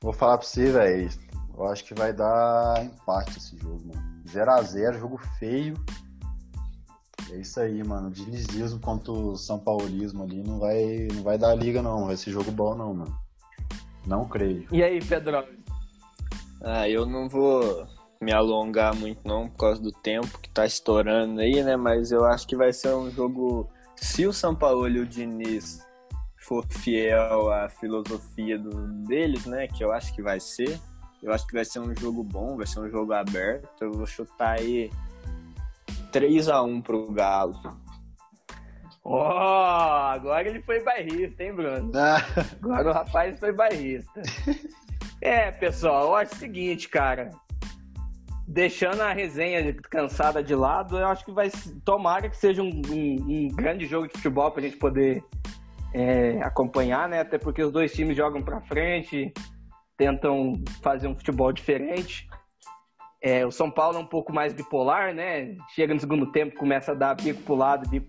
vou 0.00 0.14
falar 0.14 0.38
pra 0.38 0.46
você, 0.46 0.72
velho. 0.72 1.10
Eu 1.54 1.66
acho 1.66 1.84
que 1.84 1.92
vai 1.92 2.10
dar 2.10 2.82
empate 2.82 3.36
esse 3.36 3.54
jogo, 3.58 3.82
mano. 3.86 4.22
0x0, 4.26 4.98
jogo 4.98 5.18
feio. 5.38 5.74
É 7.30 7.36
isso 7.36 7.60
aí, 7.60 7.84
mano. 7.84 8.10
Dinizismo 8.10 8.80
contra 8.80 9.12
o 9.12 9.36
São 9.36 9.58
Paulismo 9.58 10.22
ali 10.22 10.42
não 10.42 10.58
vai, 10.58 11.08
não 11.12 11.22
vai 11.22 11.36
dar 11.36 11.54
liga, 11.54 11.82
não. 11.82 12.06
Vai 12.06 12.16
ser 12.16 12.30
jogo 12.30 12.50
bom, 12.50 12.74
não, 12.74 12.94
mano. 12.94 13.27
Não 14.08 14.26
creio. 14.26 14.66
E 14.72 14.82
aí, 14.82 15.04
Pedro? 15.04 15.44
Ah, 16.62 16.88
eu 16.88 17.04
não 17.04 17.28
vou 17.28 17.86
me 18.20 18.32
alongar 18.32 18.94
muito, 18.96 19.20
não, 19.24 19.48
por 19.48 19.58
causa 19.58 19.80
do 19.80 19.92
tempo 19.92 20.38
que 20.38 20.48
tá 20.48 20.64
estourando 20.64 21.40
aí, 21.40 21.62
né? 21.62 21.76
Mas 21.76 22.10
eu 22.10 22.24
acho 22.24 22.48
que 22.48 22.56
vai 22.56 22.72
ser 22.72 22.94
um 22.94 23.10
jogo. 23.10 23.68
Se 23.96 24.26
o 24.26 24.32
São 24.32 24.54
Paulo 24.54 24.88
e 24.88 24.98
o 24.98 25.06
Diniz 25.06 25.86
for 26.38 26.64
fiel 26.66 27.52
à 27.52 27.68
filosofia 27.68 28.58
do, 28.58 28.88
deles, 29.04 29.44
né? 29.44 29.68
Que 29.68 29.84
eu 29.84 29.92
acho 29.92 30.14
que 30.14 30.22
vai 30.22 30.40
ser. 30.40 30.80
Eu 31.22 31.32
acho 31.32 31.46
que 31.46 31.52
vai 31.52 31.64
ser 31.64 31.80
um 31.80 31.94
jogo 31.94 32.22
bom, 32.22 32.56
vai 32.56 32.66
ser 32.66 32.80
um 32.80 32.88
jogo 32.88 33.12
aberto. 33.12 33.68
Eu 33.82 33.92
vou 33.92 34.06
chutar 34.06 34.58
aí 34.58 34.90
3 36.12 36.48
a 36.48 36.62
1 36.62 36.80
pro 36.80 37.12
Galo. 37.12 37.60
Ó, 39.10 39.16
oh, 39.16 40.12
agora 40.12 40.46
ele 40.46 40.60
foi 40.60 40.82
bairrista, 40.82 41.42
hein, 41.42 41.54
Bruno? 41.54 41.90
Ah. 41.94 42.18
Agora 42.60 42.90
o 42.90 42.92
rapaz 42.92 43.40
foi 43.40 43.52
bairrista. 43.52 44.20
É, 45.20 45.50
pessoal, 45.50 46.08
eu 46.08 46.14
acho 46.14 46.34
o 46.34 46.38
seguinte, 46.38 46.88
cara. 46.88 47.30
Deixando 48.46 49.00
a 49.00 49.12
resenha 49.12 49.74
cansada 49.90 50.42
de 50.42 50.54
lado, 50.54 50.98
eu 50.98 51.06
acho 51.06 51.24
que 51.24 51.32
vai. 51.32 51.50
Tomara 51.84 52.28
que 52.28 52.36
seja 52.36 52.62
um, 52.62 52.70
um, 52.88 53.16
um 53.28 53.48
grande 53.48 53.86
jogo 53.86 54.06
de 54.06 54.12
futebol 54.12 54.50
pra 54.50 54.62
gente 54.62 54.76
poder 54.76 55.24
é, 55.94 56.40
acompanhar, 56.42 57.08
né? 57.08 57.20
Até 57.20 57.38
porque 57.38 57.62
os 57.62 57.72
dois 57.72 57.92
times 57.92 58.16
jogam 58.16 58.42
para 58.42 58.60
frente, 58.60 59.32
tentam 59.96 60.62
fazer 60.82 61.08
um 61.08 61.16
futebol 61.16 61.50
diferente. 61.50 62.28
É, 63.20 63.44
o 63.44 63.50
São 63.50 63.70
Paulo 63.70 63.98
é 63.98 64.00
um 64.00 64.06
pouco 64.06 64.32
mais 64.32 64.52
bipolar, 64.52 65.12
né? 65.12 65.56
Chega 65.74 65.92
no 65.92 66.00
segundo 66.00 66.30
tempo, 66.30 66.56
começa 66.56 66.92
a 66.92 66.94
dar 66.94 67.14
bico 67.14 67.42
pro 67.42 67.54
lado, 67.54 67.88
bico 67.88 68.08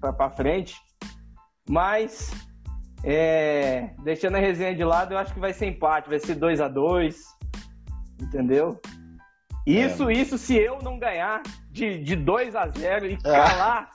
para 0.00 0.30
frente. 0.30 0.74
Mas, 1.68 2.30
é, 3.04 3.90
deixando 4.02 4.36
a 4.36 4.40
resenha 4.40 4.74
de 4.74 4.84
lado, 4.84 5.12
eu 5.12 5.18
acho 5.18 5.34
que 5.34 5.40
vai 5.40 5.52
ser 5.52 5.66
empate, 5.66 6.08
vai 6.08 6.18
ser 6.18 6.34
2 6.36 6.60
a 6.60 6.68
2 6.68 7.40
entendeu? 8.22 8.80
Isso, 9.66 10.08
é. 10.08 10.12
isso 10.12 10.38
se 10.38 10.56
eu 10.56 10.78
não 10.82 10.98
ganhar 10.98 11.42
de, 11.70 12.02
de 12.02 12.16
2 12.16 12.54
a 12.56 12.68
0 12.68 13.06
e 13.06 13.16
calar 13.18 13.90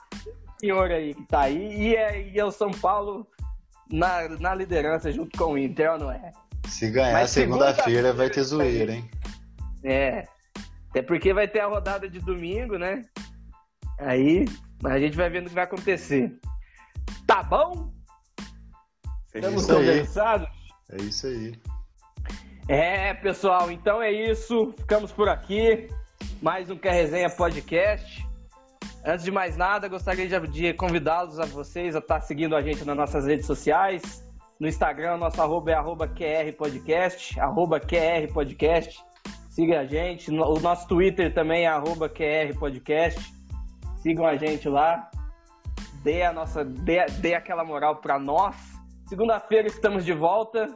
senhor 0.58 0.90
aí 0.90 1.14
que 1.14 1.22
tá 1.24 1.42
aí. 1.42 1.76
E 1.76 1.96
é, 1.96 2.28
e 2.28 2.38
é 2.38 2.44
o 2.44 2.50
São 2.50 2.70
Paulo 2.70 3.26
na, 3.90 4.28
na 4.40 4.54
liderança 4.54 5.12
junto 5.12 5.36
com 5.36 5.52
o 5.52 5.58
Inter, 5.58 5.98
não 5.98 6.10
é? 6.10 6.32
Se 6.66 6.90
ganhar 6.90 7.26
segunda-feira 7.28 8.12
vai 8.12 8.28
ter 8.30 8.42
zoeira, 8.42 8.92
hein? 8.92 9.10
É. 9.84 10.26
Até 10.96 11.02
porque 11.02 11.34
vai 11.34 11.46
ter 11.46 11.60
a 11.60 11.66
rodada 11.66 12.08
de 12.08 12.18
domingo, 12.20 12.78
né? 12.78 13.02
Aí 13.98 14.46
a 14.82 14.98
gente 14.98 15.14
vai 15.14 15.28
vendo 15.28 15.44
o 15.44 15.48
que 15.50 15.54
vai 15.54 15.64
acontecer. 15.64 16.34
Tá 17.26 17.42
bom? 17.42 17.92
É 19.34 19.38
Estamos 19.40 19.66
conversados? 19.66 20.48
É 20.90 20.96
isso 21.02 21.26
aí. 21.26 21.52
É, 22.66 23.12
pessoal, 23.12 23.70
então 23.70 24.00
é 24.00 24.10
isso. 24.10 24.72
Ficamos 24.78 25.12
por 25.12 25.28
aqui. 25.28 25.86
Mais 26.40 26.70
um 26.70 26.78
Quer 26.78 26.92
Resenha 26.92 27.28
Podcast. 27.28 28.26
Antes 29.04 29.22
de 29.22 29.30
mais 29.30 29.54
nada, 29.54 29.88
gostaria 29.88 30.26
de 30.26 30.72
convidá-los 30.72 31.38
a 31.38 31.44
vocês 31.44 31.94
a 31.94 31.98
estar 31.98 32.22
seguindo 32.22 32.56
a 32.56 32.62
gente 32.62 32.86
nas 32.86 32.96
nossas 32.96 33.26
redes 33.26 33.44
sociais. 33.44 34.26
No 34.58 34.66
Instagram, 34.66 35.18
nosso 35.18 35.42
arroba 35.42 35.72
é 35.72 35.74
arroba 35.74 36.08
QRPodcast, 36.08 37.38
arroba 37.38 37.78
QRPodcast. 37.78 39.04
Siga 39.56 39.80
a 39.80 39.86
gente. 39.86 40.30
O 40.30 40.60
nosso 40.60 40.86
Twitter 40.86 41.32
também 41.32 41.64
é 41.64 41.70
QRPodcast. 42.10 43.32
Sigam 44.02 44.26
a 44.26 44.36
gente 44.36 44.68
lá. 44.68 45.10
Dê, 46.02 46.24
a 46.24 46.32
nossa, 46.32 46.62
dê, 46.62 47.06
dê 47.20 47.32
aquela 47.32 47.64
moral 47.64 47.96
para 47.96 48.18
nós. 48.18 48.54
Segunda-feira 49.08 49.66
estamos 49.66 50.04
de 50.04 50.12
volta. 50.12 50.68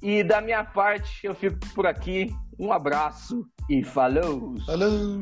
E 0.00 0.22
da 0.22 0.40
minha 0.40 0.62
parte, 0.62 1.26
eu 1.26 1.34
fico 1.34 1.58
por 1.74 1.84
aqui. 1.84 2.32
Um 2.56 2.72
abraço 2.72 3.44
e 3.68 3.82
falou! 3.82 4.54
Falou! 4.64 5.20